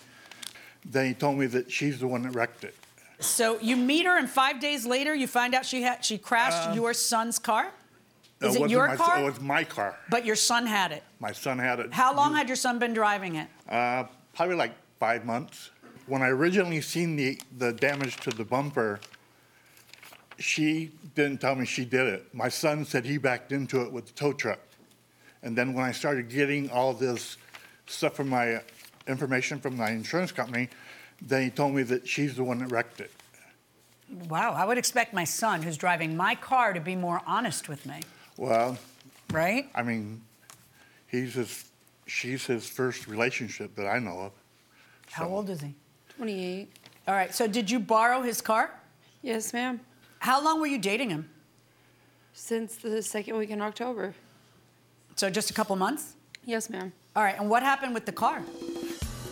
Then 0.85 1.07
he 1.07 1.15
told 1.15 1.39
me 1.39 1.47
that 1.47 1.71
she's 1.71 2.01
the 2.01 2.07
one 2.09 2.23
that 2.23 2.31
wrecked 2.35 2.65
it. 2.65 2.75
So 3.21 3.59
you 3.61 3.77
meet 3.77 4.07
her, 4.07 4.17
and 4.17 4.31
five 4.31 4.61
days 4.61 4.87
later, 4.87 5.15
you 5.15 5.27
find 5.27 5.55
out 5.55 5.67
she 5.67 5.83
had 5.83 6.05
she 6.05 6.19
crashed 6.19 6.69
Um, 6.69 6.77
your 6.77 6.95
son's 6.95 7.39
car. 7.39 7.73
Is 8.41 8.55
it 8.55 8.61
wasn't 8.61 8.71
your 8.71 8.89
my- 8.89 8.97
car? 8.97 9.21
It 9.21 9.25
was 9.25 9.41
my 9.41 9.65
car. 9.65 9.97
But 10.11 10.25
your 10.25 10.37
son 10.37 10.67
had 10.67 10.93
it. 10.93 11.03
My 11.19 11.33
son 11.33 11.59
had 11.59 11.81
it. 11.81 11.93
How 11.93 12.15
long 12.15 12.35
had 12.35 12.49
your 12.49 12.57
son 12.57 12.79
been 12.79 12.95
driving 12.95 13.37
it? 13.37 13.49
Uh, 13.69 14.05
probably 14.35 14.55
like 14.55 14.73
five 15.01 15.25
months. 15.25 15.71
When 16.07 16.23
I 16.23 16.29
originally 16.29 16.81
seen 16.81 17.17
the, 17.17 17.39
the 17.59 17.73
damage 17.73 18.17
to 18.19 18.31
the 18.31 18.45
bumper, 18.45 19.01
she 20.39 20.93
didn't 21.15 21.41
tell 21.41 21.55
me 21.55 21.67
she 21.67 21.85
did 21.85 22.07
it. 22.07 22.33
My 22.33 22.49
son 22.49 22.85
said 22.85 23.05
he 23.05 23.19
backed 23.19 23.53
into 23.53 23.83
it 23.83 23.93
with 23.93 24.07
the 24.07 24.13
tow 24.13 24.33
truck. 24.33 24.61
And 25.43 25.57
then 25.57 25.75
when 25.75 25.85
I 25.85 25.93
started 25.93 26.29
getting 26.29 26.71
all 26.71 26.95
this 26.95 27.37
stuff 27.87 28.15
from 28.15 28.29
my 28.29 28.61
information 29.07 29.59
from 29.61 29.77
my 29.77 29.91
insurance 29.91 30.33
company, 30.33 30.69
then 31.21 31.43
he 31.43 31.51
told 31.51 31.75
me 31.75 31.83
that 31.85 32.07
she's 32.07 32.37
the 32.37 32.45
one 32.45 32.59
that 32.59 32.71
wrecked 32.71 33.01
it. 33.01 33.11
Wow, 34.29 34.53
I 34.53 34.65
would 34.65 34.79
expect 34.79 35.13
my 35.13 35.25
son, 35.25 35.63
who's 35.63 35.77
driving 35.77 36.17
my 36.17 36.35
car, 36.35 36.73
to 36.73 36.81
be 36.81 36.97
more 36.97 37.21
honest 37.27 37.69
with 37.69 37.85
me, 37.85 38.01
Well, 38.39 38.79
right? 39.33 39.69
I 39.75 39.83
mean, 39.83 40.23
he's 41.09 41.35
his, 41.35 41.65
she's 42.07 42.47
his 42.47 42.67
first 42.69 43.09
relationship 43.09 43.75
that 43.75 43.89
I 43.89 43.99
know 43.99 44.21
of. 44.21 44.33
How 45.11 45.29
old 45.29 45.51
is 45.51 45.61
he? 45.61 45.75
28. 46.17 46.71
All 47.09 47.15
right, 47.15 47.35
so 47.35 47.49
did 47.49 47.69
you 47.69 47.81
borrow 47.81 48.23
his 48.23 48.41
car? 48.41 48.71
Yes, 49.23 49.53
ma'am. 49.53 49.81
How 50.21 50.43
long 50.43 50.61
were 50.61 50.69
you 50.69 50.79
dating 50.79 51.11
him? 51.11 51.29
Since 52.33 52.77
the 52.77 53.03
second 53.03 53.37
week 53.37 53.51
in 53.51 53.61
October. 53.61 54.15
So 55.17 55.29
just 55.29 55.51
a 55.51 55.55
couple 55.55 55.75
months? 55.75 56.15
Yes, 56.45 56.71
ma'am. 56.71 56.93
All 57.17 57.25
right, 57.25 57.37
and 57.41 57.51
what 57.51 57.65
happened 57.65 57.93
with 57.93 58.07
the 58.07 58.13
car? 58.13 58.43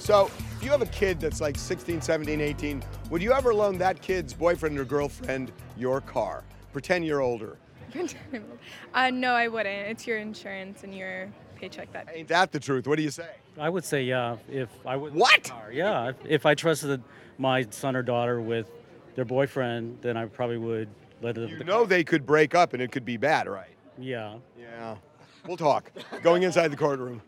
So, 0.00 0.30
if 0.56 0.64
you 0.64 0.70
have 0.70 0.82
a 0.82 0.86
kid 0.86 1.20
that's 1.20 1.40
like 1.40 1.56
16, 1.56 2.00
17, 2.00 2.40
18, 2.40 2.82
would 3.10 3.22
you 3.22 3.32
ever 3.32 3.54
loan 3.54 3.78
that 3.78 4.02
kid's 4.02 4.32
boyfriend 4.32 4.76
or 4.80 4.84
girlfriend 4.84 5.52
your 5.76 6.00
car? 6.00 6.42
Pretend 6.72 7.06
you're 7.06 7.20
older. 7.20 7.56
uh, 8.94 9.10
no, 9.10 9.32
I 9.32 9.48
wouldn't. 9.48 9.88
It's 9.88 10.06
your 10.06 10.18
insurance 10.18 10.84
and 10.84 10.94
your 10.94 11.28
paycheck 11.56 11.92
that. 11.92 12.08
Ain't 12.12 12.28
that 12.28 12.52
the 12.52 12.60
truth? 12.60 12.86
What 12.86 12.96
do 12.96 13.02
you 13.02 13.10
say? 13.10 13.28
I 13.58 13.68
would 13.68 13.84
say 13.84 14.02
yeah. 14.04 14.36
If 14.48 14.68
I 14.84 14.96
would. 14.96 15.14
What? 15.14 15.50
Yeah. 15.72 16.10
If, 16.10 16.16
if 16.26 16.46
I 16.46 16.54
trusted 16.54 17.02
my 17.38 17.66
son 17.70 17.96
or 17.96 18.02
daughter 18.02 18.40
with 18.40 18.70
their 19.14 19.24
boyfriend, 19.24 19.98
then 20.02 20.16
I 20.16 20.26
probably 20.26 20.58
would 20.58 20.88
let 21.22 21.34
them. 21.34 21.48
You 21.48 21.64
know 21.64 21.84
they 21.84 22.04
could 22.04 22.26
break 22.26 22.54
up 22.54 22.72
and 22.74 22.82
it 22.82 22.92
could 22.92 23.04
be 23.04 23.16
bad, 23.16 23.48
right? 23.48 23.74
Yeah. 23.98 24.36
Yeah. 24.58 24.96
We'll 25.46 25.56
talk. 25.56 25.90
Going 26.22 26.42
inside 26.42 26.68
the 26.68 26.76
courtroom. 26.76 27.22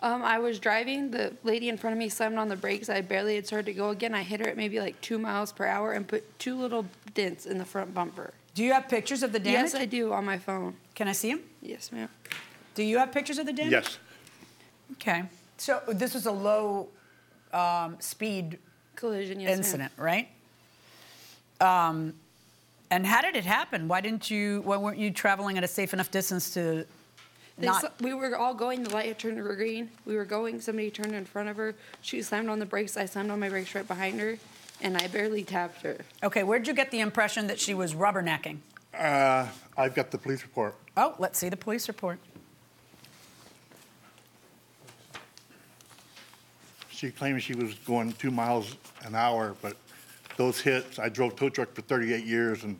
Um, 0.00 0.22
I 0.22 0.38
was 0.38 0.58
driving. 0.58 1.10
The 1.10 1.34
lady 1.42 1.68
in 1.68 1.78
front 1.78 1.92
of 1.92 1.98
me 1.98 2.08
slammed 2.08 2.38
on 2.38 2.48
the 2.48 2.56
brakes. 2.56 2.88
I 2.88 3.00
barely 3.00 3.36
had 3.36 3.46
started 3.46 3.66
to 3.66 3.72
go 3.72 3.90
again. 3.90 4.14
I 4.14 4.22
hit 4.22 4.40
her 4.40 4.46
at 4.46 4.56
maybe 4.56 4.78
like 4.78 5.00
two 5.00 5.18
miles 5.18 5.52
per 5.52 5.66
hour 5.66 5.92
and 5.92 6.06
put 6.06 6.38
two 6.38 6.54
little 6.54 6.86
dents 7.14 7.46
in 7.46 7.58
the 7.58 7.64
front 7.64 7.94
bumper. 7.94 8.32
Do 8.56 8.64
you 8.64 8.72
have 8.72 8.88
pictures 8.88 9.22
of 9.22 9.32
the 9.32 9.38
damage? 9.38 9.72
Yes, 9.72 9.74
I 9.74 9.84
do 9.84 10.14
on 10.14 10.24
my 10.24 10.38
phone. 10.38 10.74
Can 10.94 11.08
I 11.08 11.12
see 11.12 11.30
them? 11.30 11.40
Yes, 11.60 11.92
ma'am. 11.92 12.08
Do 12.74 12.82
you 12.82 12.96
have 12.96 13.12
pictures 13.12 13.36
of 13.38 13.44
the 13.44 13.52
damage? 13.52 13.72
Yes. 13.72 13.98
Okay. 14.94 15.24
So 15.58 15.82
this 15.88 16.14
was 16.14 16.24
a 16.24 16.32
low 16.32 16.88
um, 17.52 17.96
speed 18.00 18.58
collision 18.94 19.40
yes, 19.40 19.50
ma'am. 19.50 19.58
incident, 19.58 19.92
right? 19.98 20.28
Um, 21.60 22.14
and 22.90 23.04
how 23.04 23.20
did 23.20 23.36
it 23.36 23.44
happen? 23.44 23.88
Why 23.88 24.00
didn't 24.00 24.30
you? 24.30 24.62
Why 24.64 24.78
weren't 24.78 24.98
you 24.98 25.10
traveling 25.10 25.58
at 25.58 25.64
a 25.64 25.68
safe 25.68 25.92
enough 25.92 26.10
distance 26.10 26.54
to 26.54 26.86
They 27.58 27.66
not? 27.66 27.82
saw- 27.82 27.90
we 28.00 28.14
were 28.14 28.38
all 28.38 28.54
going. 28.54 28.84
The 28.84 28.90
light 28.90 29.06
had 29.08 29.18
turned 29.18 29.38
green. 29.42 29.90
We 30.06 30.16
were 30.16 30.24
going. 30.24 30.62
Somebody 30.62 30.90
turned 30.90 31.14
in 31.14 31.26
front 31.26 31.50
of 31.50 31.58
her. 31.58 31.74
She 32.00 32.22
slammed 32.22 32.48
on 32.48 32.58
the 32.58 32.66
brakes. 32.66 32.96
I 32.96 33.04
slammed 33.04 33.30
on 33.30 33.38
my 33.38 33.50
brakes 33.50 33.74
right 33.74 33.86
behind 33.86 34.18
her, 34.18 34.38
and 34.80 34.96
I 34.96 35.06
barely 35.08 35.44
tapped 35.44 35.82
her. 35.82 35.98
Okay, 36.22 36.42
where'd 36.42 36.66
you 36.66 36.74
get 36.74 36.90
the 36.90 37.00
impression 37.00 37.46
that 37.46 37.58
she 37.58 37.74
was 37.74 37.94
rubbernecking? 37.94 38.58
Uh, 38.96 39.46
I've 39.76 39.94
got 39.94 40.10
the 40.10 40.18
police 40.18 40.42
report. 40.42 40.74
Oh, 40.96 41.14
let's 41.18 41.38
see 41.38 41.48
the 41.48 41.56
police 41.56 41.88
report. 41.88 42.18
She 46.88 47.10
claims 47.10 47.42
she 47.42 47.54
was 47.54 47.74
going 47.74 48.12
two 48.12 48.30
miles 48.30 48.76
an 49.04 49.14
hour, 49.14 49.54
but 49.60 49.76
those 50.38 50.60
hits, 50.60 50.98
I 50.98 51.10
drove 51.10 51.36
tow 51.36 51.50
truck 51.50 51.74
for 51.74 51.82
38 51.82 52.24
years, 52.24 52.64
and 52.64 52.78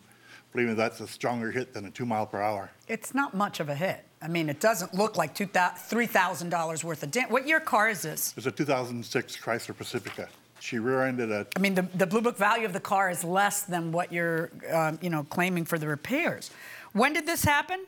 believe 0.52 0.68
me, 0.68 0.74
that's 0.74 1.00
a 1.00 1.06
stronger 1.06 1.50
hit 1.50 1.74
than 1.74 1.84
a 1.84 1.90
two 1.90 2.06
mile 2.06 2.26
per 2.26 2.40
hour. 2.40 2.70
It's 2.88 3.14
not 3.14 3.34
much 3.34 3.60
of 3.60 3.68
a 3.68 3.74
hit. 3.74 4.04
I 4.22 4.28
mean, 4.28 4.48
it 4.48 4.58
doesn't 4.58 4.94
look 4.94 5.16
like 5.18 5.34
two 5.34 5.48
three 5.78 6.06
thousand 6.06 6.48
dollars 6.48 6.82
worth 6.82 7.02
of 7.02 7.10
damage. 7.10 7.30
What 7.30 7.46
year 7.46 7.60
car 7.60 7.90
is 7.90 8.00
this? 8.02 8.32
It's 8.36 8.46
a 8.46 8.50
2006 8.50 9.36
Chrysler 9.36 9.76
Pacifica. 9.76 10.28
She 10.66 10.80
rear-ended 10.80 11.30
a, 11.30 11.46
I 11.54 11.60
mean, 11.60 11.76
the, 11.76 11.82
the 11.94 12.08
blue 12.08 12.20
book 12.20 12.36
value 12.36 12.66
of 12.66 12.72
the 12.72 12.80
car 12.80 13.08
is 13.08 13.22
less 13.22 13.62
than 13.62 13.92
what 13.92 14.12
you're, 14.12 14.50
um, 14.72 14.98
you 15.00 15.10
know, 15.10 15.22
claiming 15.22 15.64
for 15.64 15.78
the 15.78 15.86
repairs. 15.86 16.50
When 16.92 17.12
did 17.12 17.24
this 17.24 17.44
happen? 17.44 17.86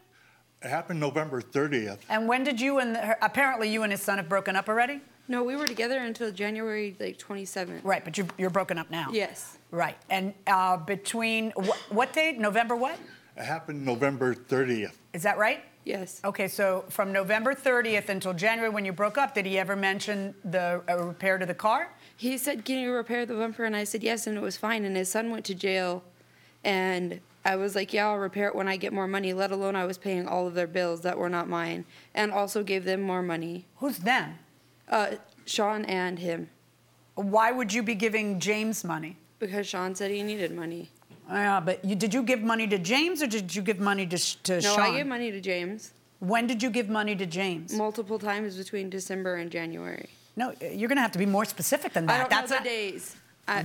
it 0.63 0.69
happened 0.69 1.01
November 1.01 1.43
30th. 1.43 1.99
And 2.09 2.29
when 2.29 2.45
did 2.45 2.61
you 2.61 2.79
and 2.79 2.95
the, 2.95 3.01
her, 3.01 3.19
apparently 3.21 3.69
you 3.69 3.83
and 3.83 3.91
his 3.91 4.01
son 4.01 4.19
have 4.19 4.29
broken 4.29 4.55
up 4.55 4.69
already? 4.69 5.01
No, 5.27 5.43
we 5.43 5.57
were 5.57 5.67
together 5.67 5.99
until 5.99 6.31
January 6.31 6.97
like 7.01 7.19
27th. 7.19 7.81
Right, 7.83 8.05
but 8.05 8.17
you're, 8.17 8.29
you're 8.39 8.49
broken 8.49 8.79
up 8.79 8.93
now. 8.93 9.09
Yes. 9.13 9.59
Right, 9.73 9.97
and 10.09 10.33
uh, 10.47 10.77
between 10.77 11.51
wh- 11.57 11.93
what 11.93 12.13
date? 12.13 12.39
November 12.39 12.77
what? 12.77 12.97
It 13.37 13.43
happened 13.45 13.85
November 13.85 14.37
30th. 14.37 14.95
Is 15.13 15.25
that 15.25 15.37
right? 15.37 15.65
Yes. 15.85 16.21
Okay, 16.25 16.47
so 16.47 16.85
from 16.91 17.13
November 17.13 17.55
30th 17.55 18.09
until 18.09 18.35
January 18.35 18.71
when 18.71 18.85
you 18.85 18.93
broke 18.93 19.19
up, 19.19 19.35
did 19.35 19.47
he 19.47 19.59
ever 19.59 19.75
mention 19.75 20.35
the 20.45 20.83
uh, 20.89 21.03
repair 21.03 21.39
to 21.39 21.47
the 21.47 21.55
car? 21.55 21.89
He 22.19 22.37
said, 22.37 22.65
"Can 22.65 22.79
you 22.79 22.93
repair 22.93 23.25
the 23.25 23.35
bumper?" 23.35 23.65
And 23.65 23.77
I 23.77 23.85
said, 23.85 24.03
"Yes," 24.03 24.27
and 24.27 24.37
it 24.37 24.41
was 24.41 24.57
fine. 24.57 24.85
And 24.85 24.97
his 24.97 25.09
son 25.09 25.31
went 25.31 25.47
to 25.47 25.55
jail, 25.55 26.03
and 26.65 27.21
I 27.45 27.55
was 27.55 27.75
like, 27.75 27.93
"Yeah, 27.93 28.09
I'll 28.09 28.19
repair 28.19 28.49
it 28.49 28.57
when 28.57 28.67
I 28.67 28.77
get 28.77 28.93
more 28.93 29.07
money." 29.07 29.33
Let 29.33 29.53
alone 29.53 29.77
I 29.77 29.85
was 29.87 29.99
paying 29.99 30.27
all 30.27 30.47
of 30.49 30.55
their 30.55 30.67
bills 30.67 31.03
that 31.03 31.17
were 31.17 31.31
not 31.31 31.49
mine, 31.49 31.85
and 32.15 32.33
also 32.33 32.65
gave 32.65 32.85
them 32.85 33.01
more 33.01 33.23
money. 33.23 33.67
Who's 33.77 33.99
them? 33.99 34.39
Uh, 34.89 35.13
Sean 35.47 35.85
and 35.85 36.19
him. 36.19 36.51
Why 37.15 37.53
would 37.53 37.73
you 37.73 37.83
be 37.83 37.95
giving 37.95 38.41
James 38.41 38.85
money? 38.85 39.17
Because 39.39 39.67
Sean 39.69 39.95
said 39.95 40.11
he 40.11 40.23
needed 40.23 40.53
money. 40.53 40.91
Yeah, 41.31 41.61
but 41.61 41.85
you, 41.85 41.95
did 41.95 42.15
you 42.15 42.23
give 42.23 42.43
money 42.43 42.67
to 42.67 42.79
James 42.79 43.23
or 43.23 43.27
did 43.27 43.55
you 43.55 43.63
give 43.63 43.79
money 43.79 44.07
to, 44.07 44.19
to 44.45 44.55
no, 44.55 44.61
Sean? 44.61 44.81
I 44.81 44.97
gave 44.97 45.07
money 45.07 45.31
to 45.31 45.41
James. 45.41 45.93
When 46.21 46.47
did 46.47 46.63
you 46.63 46.71
give 46.71 46.89
money 46.89 47.15
to 47.17 47.27
James? 47.27 47.73
Multiple 47.75 48.19
times 48.19 48.57
between 48.57 48.91
December 48.91 49.37
and 49.37 49.51
January. 49.51 50.09
No, 50.39 50.55
you're 50.61 50.89
going 50.89 50.97
to 50.97 51.03
have 51.03 51.11
to 51.13 51.19
be 51.19 51.27
more 51.27 51.45
specific 51.45 51.93
than 51.93 52.07
that. 52.07 52.15
I 52.15 52.19
don't 52.21 52.31
That's 52.31 52.51
know 52.53 52.59
a- 52.59 52.61
the 52.61 52.65
days. 52.65 53.17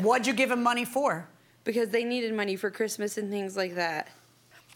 What'd 0.01 0.25
you 0.25 0.33
give 0.33 0.49
him 0.49 0.63
money 0.63 0.85
for? 0.85 1.27
Because 1.65 1.89
they 1.89 2.03
needed 2.03 2.33
money 2.33 2.55
for 2.55 2.71
Christmas 2.71 3.19
and 3.19 3.29
things 3.29 3.55
like 3.55 3.75
that. 3.75 4.07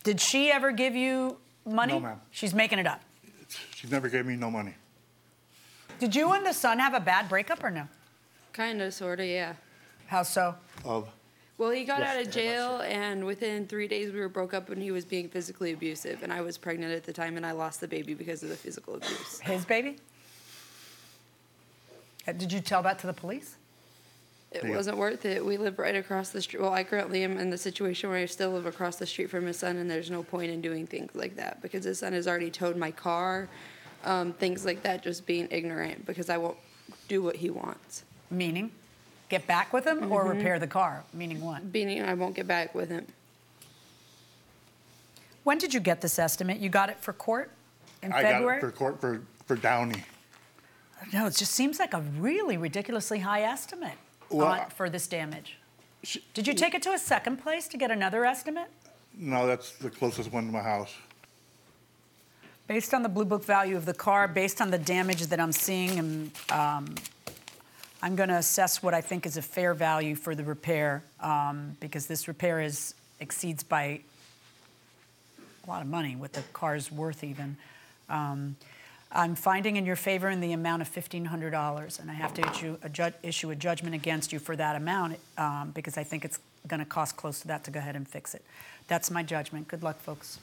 Did 0.03 0.21
she 0.21 0.51
ever 0.51 0.71
give 0.71 0.95
you 0.95 1.37
money? 1.65 1.93
No, 1.93 1.99
ma'am. 1.99 2.21
She's 2.29 2.53
making 2.53 2.77
it 2.77 2.85
up. 2.85 3.01
She 3.73 3.87
never 3.87 4.09
gave 4.09 4.27
me 4.27 4.35
no 4.35 4.51
money. 4.51 4.75
Did 5.97 6.15
you 6.15 6.31
and 6.33 6.45
the 6.45 6.53
son 6.53 6.77
have 6.77 6.93
a 6.93 6.99
bad 6.99 7.27
breakup 7.29 7.63
or 7.63 7.71
no? 7.71 7.87
Kind 8.53 8.79
of, 8.79 8.93
sort 8.93 9.19
of, 9.19 9.25
yeah. 9.25 9.53
How 10.05 10.21
so? 10.21 10.53
Of 10.85 11.09
Well, 11.57 11.71
he 11.71 11.83
got 11.83 12.01
Yes, 12.01 12.15
out 12.15 12.21
of 12.21 12.31
jail, 12.31 12.81
and 12.81 13.25
within 13.25 13.65
three 13.65 13.87
days 13.87 14.13
we 14.13 14.19
were 14.19 14.29
broke 14.29 14.53
up, 14.53 14.69
and 14.69 14.83
he 14.83 14.91
was 14.91 15.03
being 15.03 15.29
physically 15.29 15.73
abusive, 15.73 16.21
and 16.21 16.31
I 16.31 16.41
was 16.41 16.59
pregnant 16.59 16.93
at 16.93 17.05
the 17.05 17.13
time, 17.13 17.37
and 17.37 17.45
I 17.45 17.53
lost 17.53 17.81
the 17.81 17.87
baby 17.87 18.13
because 18.13 18.43
of 18.43 18.49
the 18.49 18.55
physical 18.55 18.95
abuse. 18.95 19.39
His 19.39 19.65
baby? 19.65 19.97
Uh, 22.27 22.33
Did 22.33 22.51
you 22.51 22.59
tell 22.59 22.83
that 22.83 22.99
to 22.99 23.07
the 23.07 23.13
police? 23.13 23.55
It 24.51 24.63
Yeah. 24.63 24.75
wasn't 24.75 24.97
worth 24.97 25.25
it. 25.25 25.45
We 25.45 25.57
live 25.57 25.77
right 25.77 25.95
across 25.95 26.29
the 26.29 26.41
street. 26.41 26.61
Well, 26.61 26.73
I 26.73 26.83
currently 26.83 27.23
am 27.23 27.37
in 27.37 27.49
the 27.49 27.57
situation 27.57 28.09
where 28.09 28.19
I 28.19 28.25
still 28.25 28.51
live 28.51 28.65
across 28.65 28.95
the 28.97 29.05
street 29.05 29.29
from 29.29 29.45
his 29.45 29.57
son, 29.59 29.77
and 29.77 29.89
there's 29.89 30.09
no 30.09 30.23
point 30.23 30.51
in 30.51 30.61
doing 30.61 30.87
things 30.87 31.13
like 31.15 31.35
that 31.35 31.61
because 31.61 31.83
his 31.83 31.99
son 31.99 32.13
has 32.13 32.27
already 32.27 32.49
towed 32.49 32.77
my 32.77 32.91
car, 32.91 33.49
um, 34.05 34.33
things 34.33 34.65
like 34.65 34.83
that, 34.83 35.03
just 35.03 35.25
being 35.25 35.47
ignorant 35.51 36.05
because 36.05 36.29
I 36.29 36.37
won't 36.37 36.57
do 37.09 37.21
what 37.21 37.35
he 37.37 37.49
wants. 37.49 38.03
Meaning? 38.31 38.71
Get 39.29 39.45
back 39.47 39.73
with 39.73 39.85
him 39.85 40.09
or 40.11 40.23
Mhm. 40.25 40.35
repair 40.35 40.59
the 40.59 40.67
car? 40.67 41.03
Meaning 41.13 41.41
what? 41.41 41.63
Meaning 41.65 42.01
I 42.03 42.13
won't 42.13 42.33
get 42.35 42.47
back 42.47 42.73
with 42.73 42.89
him. 42.89 43.05
When 45.43 45.57
did 45.57 45.73
you 45.73 45.81
get 45.81 45.99
this 45.99 46.17
estimate? 46.17 46.59
You 46.59 46.69
got 46.69 46.89
it 46.89 46.99
for 47.01 47.11
court 47.11 47.51
in 48.01 48.13
I 48.13 48.21
February? 48.21 48.61
got 48.61 48.67
it 48.67 48.71
for 48.71 48.77
court 48.77 49.01
for, 49.01 49.21
for 49.45 49.55
Downey. 49.57 50.03
No, 51.13 51.27
it 51.27 51.35
just 51.35 51.53
seems 51.53 51.79
like 51.79 51.93
a 51.93 52.01
really 52.01 52.57
ridiculously 52.57 53.19
high 53.19 53.41
estimate 53.41 53.97
Well, 54.29 54.47
on, 54.47 54.69
for 54.69 54.89
this 54.89 55.07
damage. 55.07 55.57
Did 56.33 56.47
you 56.47 56.53
take 56.53 56.73
it 56.73 56.81
to 56.83 56.91
a 56.91 56.99
second 56.99 57.37
place 57.37 57.67
to 57.69 57.77
get 57.77 57.91
another 57.91 58.25
estimate? 58.25 58.69
No, 59.17 59.47
that's 59.47 59.71
the 59.73 59.89
closest 59.89 60.31
one 60.31 60.45
to 60.45 60.51
my 60.51 60.61
house. 60.61 60.93
Based 62.67 62.93
on 62.93 63.01
the 63.01 63.09
Blue 63.09 63.25
Book 63.25 63.43
value 63.43 63.77
of 63.77 63.85
the 63.85 63.93
car, 63.93 64.27
based 64.27 64.61
on 64.61 64.71
the 64.71 64.77
damage 64.77 65.25
that 65.27 65.39
I'm 65.39 65.51
seeing, 65.51 65.97
and 65.97 66.31
um, 66.51 66.95
I'm 68.01 68.15
going 68.15 68.29
to 68.29 68.35
assess 68.35 68.83
what 68.83 68.93
I 68.93 69.01
think 69.01 69.25
is 69.25 69.37
a 69.37 69.41
fair 69.41 69.73
value 69.73 70.15
for 70.15 70.35
the 70.35 70.43
repair 70.43 71.03
um, 71.19 71.77
because 71.79 72.07
this 72.07 72.27
repair 72.27 72.61
is 72.61 72.93
exceeds 73.19 73.63
by 73.63 74.01
a 75.65 75.69
lot 75.69 75.81
of 75.81 75.87
money 75.87 76.15
what 76.15 76.33
the 76.33 76.43
car's 76.53 76.91
worth 76.91 77.23
even. 77.23 77.57
Um, 78.09 78.55
I'm 79.11 79.35
finding 79.35 79.77
in 79.77 79.85
your 79.85 79.95
favor 79.95 80.29
in 80.29 80.41
the 80.41 80.51
amount 80.51 80.81
of 80.81 80.93
$1,500, 80.93 81.99
and 81.99 82.11
I 82.11 82.13
have 82.13 82.33
to 82.35 82.49
issue 82.49 82.77
a, 82.83 82.89
ju- 82.89 83.13
issue 83.23 83.49
a 83.51 83.55
judgment 83.55 83.95
against 83.95 84.33
you 84.33 84.39
for 84.39 84.55
that 84.55 84.75
amount 84.75 85.17
um, 85.37 85.71
because 85.73 85.97
I 85.97 86.03
think 86.03 86.25
it's 86.25 86.39
going 86.67 86.81
to 86.81 86.85
cost 86.85 87.15
close 87.15 87.39
to 87.41 87.47
that 87.47 87.63
to 87.63 87.71
go 87.71 87.79
ahead 87.79 87.95
and 87.95 88.07
fix 88.07 88.35
it. 88.35 88.43
That's 88.87 89.09
my 89.09 89.23
judgment. 89.23 89.69
Good 89.69 89.81
luck, 89.81 89.99
folks. 89.99 90.39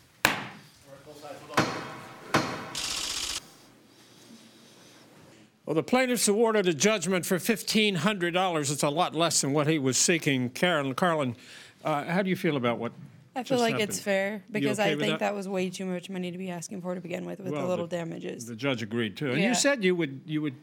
Well, 5.66 5.74
the 5.74 5.82
plaintiff's 5.82 6.28
awarded 6.28 6.68
a 6.68 6.74
judgment 6.74 7.24
for 7.24 7.38
$1,500. 7.38 8.70
It's 8.70 8.82
a 8.82 8.88
lot 8.90 9.14
less 9.14 9.40
than 9.40 9.54
what 9.54 9.66
he 9.66 9.78
was 9.78 9.96
seeking. 9.96 10.50
Karen, 10.50 10.94
Carlin, 10.94 11.36
uh, 11.84 12.04
how 12.04 12.22
do 12.22 12.28
you 12.28 12.36
feel 12.36 12.56
about 12.56 12.78
what 12.78 12.92
I 13.37 13.43
feel 13.43 13.59
like 13.59 13.72
happened? 13.72 13.91
it's 13.91 14.01
fair 14.01 14.43
because 14.51 14.78
okay 14.78 14.93
I 14.93 14.97
think 14.97 15.18
that? 15.18 15.35
was 15.35 15.49
way 15.49 15.70
too 15.70 15.85
much 15.87 16.09
money 16.09 16.30
to 16.30 16.39
be 16.39 16.51
asking 16.51 16.82
for 16.82 16.95
to 16.95 17.01
begin 17.01 17.24
with, 17.24 17.41
with 17.41 17.53
Well, 17.53 17.62
the 17.62 17.68
little 17.68 17.87
damages. 17.87 18.47
The 18.47 18.57
judge 18.57 18.82
agreed 18.82 19.16
too, 19.16 19.30
And 19.32 19.41
Yeah. 19.41 19.49
you 19.49 19.55
said 19.55 19.82
you 19.85 19.95
would 19.97 20.20
you 20.26 20.41
would 20.43 20.55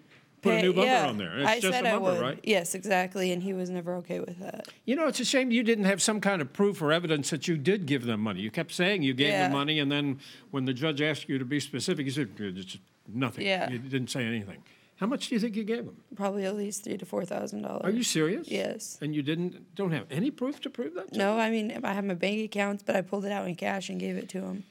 put 0.41 0.53
a 0.53 0.55
Pay- 0.55 0.61
new 0.63 0.73
bumper 0.73 0.87
yeah, 0.89 1.07
on 1.07 1.17
there. 1.17 1.37
It's 1.39 1.47
I 1.47 1.59
just 1.59 1.73
said 1.73 1.85
a 1.85 1.89
I 1.89 1.91
bumper, 1.93 2.11
would. 2.13 2.21
right? 2.21 2.39
Yes, 2.43 2.73
exactly, 2.73 3.31
and 3.31 3.43
he 3.43 3.53
was 3.53 3.69
never 3.69 3.93
okay 3.97 4.19
with 4.19 4.39
that. 4.39 4.67
You 4.85 4.95
know, 4.95 5.05
it's 5.07 5.19
a 5.19 5.25
shame 5.25 5.51
you 5.51 5.61
didn't 5.63 5.85
have 5.85 6.01
some 6.01 6.19
kind 6.19 6.41
of 6.41 6.51
proof 6.51 6.81
or 6.81 6.91
evidence 6.91 7.29
that 7.29 7.47
you 7.47 7.57
did 7.57 7.85
give 7.85 8.05
them 8.05 8.21
money. 8.21 8.41
You 8.41 8.49
kept 8.49 8.71
saying 8.71 9.03
you 9.03 9.13
gave 9.13 9.27
Yeah. 9.29 9.43
them 9.43 9.51
money, 9.51 9.77
and 9.79 9.91
then 9.91 10.19
when 10.49 10.65
the 10.65 10.73
judge 10.73 10.99
asked 11.01 11.29
you 11.29 11.37
to 11.37 11.45
be 11.45 11.59
specific, 11.59 12.05
you 12.05 12.11
said 12.11 12.29
"It's 12.39 12.77
nothing. 13.13 13.45
Yeah. 13.45 13.69
You 13.69 13.77
didn't 13.77 14.09
say 14.09 14.23
anything. 14.25 14.63
How 15.01 15.07
much 15.07 15.29
do 15.29 15.35
you 15.35 15.39
think 15.41 15.55
you 15.55 15.63
gave 15.63 15.79
him? 15.79 15.97
Probably 16.15 16.45
at 16.45 16.55
least 16.55 16.83
three 16.83 16.95
to 16.95 17.07
four 17.07 17.25
thousand 17.25 17.63
dollars. 17.63 17.81
Are 17.83 17.89
you 17.89 18.03
serious? 18.03 18.47
Yes. 18.47 18.99
And 19.01 19.15
you 19.15 19.23
didn't 19.23 19.73
don't 19.73 19.91
have 19.91 20.05
any 20.11 20.29
proof 20.29 20.61
to 20.61 20.69
prove 20.69 20.93
that? 20.93 21.13
No, 21.15 21.39
I 21.39 21.49
mean 21.49 21.75
I 21.83 21.93
have 21.93 22.05
my 22.05 22.13
bank 22.13 22.39
accounts, 22.45 22.83
but 22.83 22.95
I 22.95 23.01
pulled 23.01 23.25
it 23.25 23.31
out 23.31 23.47
in 23.47 23.55
cash 23.55 23.89
and 23.89 23.99
gave 23.99 24.15
it 24.15 24.29
to 24.29 24.41
him. 24.41 24.63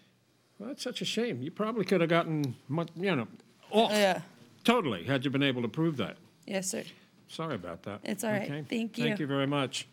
Well, 0.56 0.68
that's 0.68 0.84
such 0.84 1.02
a 1.02 1.04
shame. 1.04 1.42
You 1.42 1.50
probably 1.50 1.84
could 1.84 2.00
have 2.00 2.10
gotten, 2.10 2.54
mu- 2.68 2.84
you 2.94 3.16
know, 3.16 3.26
off. 3.72 3.90
Yeah. 3.90 4.20
Totally, 4.62 5.02
had 5.02 5.24
you 5.24 5.32
been 5.32 5.42
able 5.42 5.62
to 5.62 5.68
prove 5.68 5.96
that. 5.96 6.16
Yes, 6.46 6.70
sir. 6.70 6.84
Sorry 7.26 7.56
about 7.56 7.82
that. 7.82 8.00
It's 8.04 8.22
all 8.22 8.30
right. 8.30 8.42
Okay. 8.42 8.64
Thank 8.68 8.98
you. 8.98 9.04
Thank 9.04 9.18
you. 9.18 9.24
you 9.24 9.26
very 9.26 9.48
much. 9.48 9.88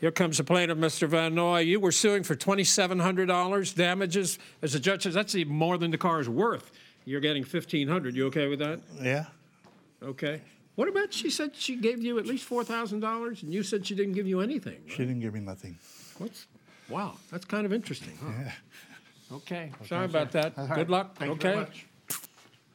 Here 0.00 0.10
comes 0.10 0.36
the 0.36 0.44
plaintiff, 0.44 0.76
Mr. 0.76 1.08
Van 1.08 1.34
Noy. 1.34 1.60
You 1.60 1.80
were 1.80 1.92
suing 1.92 2.24
for 2.24 2.34
$2,700 2.34 3.74
damages. 3.74 4.38
As 4.60 4.72
the 4.72 4.80
judge 4.80 5.04
says, 5.04 5.14
that's 5.14 5.34
even 5.34 5.54
more 5.54 5.78
than 5.78 5.92
the 5.92 5.98
car 5.98 6.20
is 6.20 6.28
worth. 6.28 6.72
You're 7.04 7.20
getting 7.20 7.42
1500 7.44 8.16
You 8.16 8.26
okay 8.26 8.48
with 8.48 8.58
that? 8.58 8.80
Yeah. 9.00 9.26
Okay. 10.02 10.40
What 10.74 10.88
about 10.88 11.12
she 11.12 11.28
said 11.30 11.54
she 11.54 11.76
gave 11.76 12.02
you 12.02 12.18
at 12.18 12.26
least 12.26 12.48
$4,000 12.48 13.42
and 13.42 13.52
you 13.52 13.62
said 13.62 13.86
she 13.86 13.94
didn't 13.94 14.14
give 14.14 14.26
you 14.26 14.40
anything? 14.40 14.80
She 14.86 14.98
didn't 14.98 15.20
give 15.20 15.34
me 15.34 15.40
nothing. 15.40 15.78
What's, 16.18 16.46
wow, 16.88 17.16
that's 17.30 17.44
kind 17.44 17.66
of 17.66 17.72
interesting, 17.72 18.16
huh? 18.22 18.30
Yeah. 18.38 18.52
Okay. 19.36 19.70
Okay, 19.74 19.86
Sorry 19.86 20.08
sir. 20.08 20.10
about 20.10 20.32
that. 20.32 20.52
All 20.56 20.66
right. 20.66 20.76
Good 20.76 20.90
luck. 20.90 21.16
Thank 21.16 21.28
you 21.28 21.32
okay. 21.34 21.48
very 21.48 21.56
much. 21.56 21.86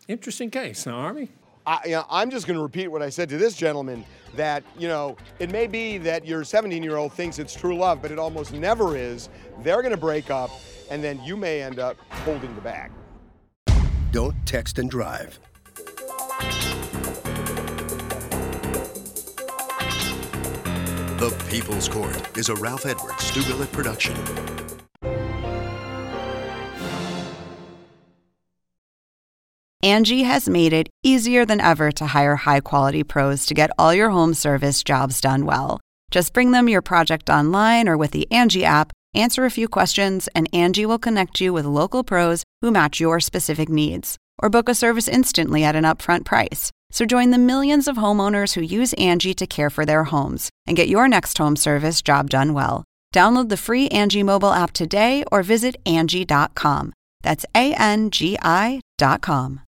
Interesting 0.08 0.50
case. 0.50 0.86
Now, 0.86 0.96
Army? 0.96 1.30
I, 1.66 1.82
you 1.86 1.92
know, 1.92 2.06
I'm 2.10 2.30
just 2.30 2.48
going 2.48 2.56
to 2.56 2.64
repeat 2.64 2.88
what 2.88 3.02
I 3.02 3.10
said 3.10 3.28
to 3.30 3.38
this 3.38 3.56
gentleman 3.56 4.06
that, 4.36 4.64
you 4.78 4.88
know, 4.88 5.18
it 5.40 5.52
may 5.52 5.68
be 5.68 5.98
that 5.98 6.26
your 6.26 6.44
17 6.44 6.82
year 6.82 6.96
old 6.96 7.14
thinks 7.14 7.40
it's 7.40 7.54
true 7.54 7.76
love, 7.76 8.02
but 8.02 8.12
it 8.12 8.18
almost 8.18 8.54
never 8.54 8.96
is. 8.96 9.28
They're 9.64 9.82
going 9.82 9.94
to 9.94 10.00
break 10.00 10.32
up, 10.32 10.50
and 10.90 11.04
then 11.04 11.22
you 11.24 11.36
may 11.36 11.62
end 11.62 11.80
up 11.80 11.98
holding 12.10 12.54
the 12.56 12.62
bag. 12.62 12.92
Don't 14.12 14.36
text 14.46 14.80
and 14.80 14.90
drive. 14.90 15.40
The 21.18 21.32
People's 21.50 21.90
Court 21.90 22.38
is 22.38 22.50
a 22.50 22.54
Ralph 22.54 22.86
Edwards 22.86 23.24
Stu 23.24 23.42
Billett 23.42 23.72
production. 23.72 24.16
Angie 29.82 30.22
has 30.22 30.48
made 30.48 30.74
it 30.74 30.90
easier 31.02 31.44
than 31.44 31.60
ever 31.60 31.92
to 31.94 32.06
hire 32.06 32.36
high 32.36 32.60
quality 32.60 33.04
pros 33.04 33.48
to 33.48 33.56
get 33.56 33.72
all 33.80 33.96
your 33.96 34.10
home 34.10 34.36
service 34.36 34.84
jobs 34.84 35.20
done 35.20 35.48
well. 35.48 35.80
Just 36.12 36.34
bring 36.34 36.52
them 36.52 36.70
your 36.70 36.84
project 36.84 37.32
online 37.32 37.90
or 37.90 37.98
with 37.98 38.12
the 38.12 38.32
Angie 38.32 38.64
app, 38.64 38.94
answer 39.16 39.44
a 39.44 39.50
few 39.50 39.68
questions, 39.68 40.30
and 40.36 40.48
Angie 40.54 40.86
will 40.86 41.00
connect 41.00 41.42
you 41.42 41.52
with 41.52 41.66
local 41.66 42.04
pros 42.04 42.44
who 42.62 42.70
match 42.70 43.00
your 43.00 43.20
specific 43.20 43.70
needs. 43.70 44.18
Or 44.38 44.52
book 44.52 44.70
a 44.70 44.76
service 44.76 45.08
instantly 45.08 45.64
at 45.64 45.76
an 45.76 45.84
upfront 45.84 46.26
price. 46.26 46.72
So 46.98 47.06
join 47.06 47.30
the 47.30 47.38
millions 47.38 47.88
of 47.88 47.98
homeowners 47.98 48.54
who 48.54 48.64
use 48.78 48.92
Angie 48.94 49.36
to 49.36 49.46
care 49.46 49.70
for 49.70 49.86
their 49.86 50.06
homes 50.06 50.50
and 50.66 50.76
get 50.76 50.90
your 50.90 51.08
next 51.08 51.38
home 51.38 51.56
service 51.56 52.02
job 52.02 52.32
done 52.32 52.56
well. 52.56 52.84
Download 53.14 53.50
the 53.50 53.56
free 53.56 53.88
Angie 53.90 54.24
mobile 54.24 54.52
app 54.52 54.74
today 54.74 55.24
or 55.32 55.44
visit 55.44 55.76
Angie.com. 55.86 56.94
That's 57.22 57.46
A 57.54 57.76
N 57.76 58.10
G 58.10 58.40
I.com. 58.42 59.62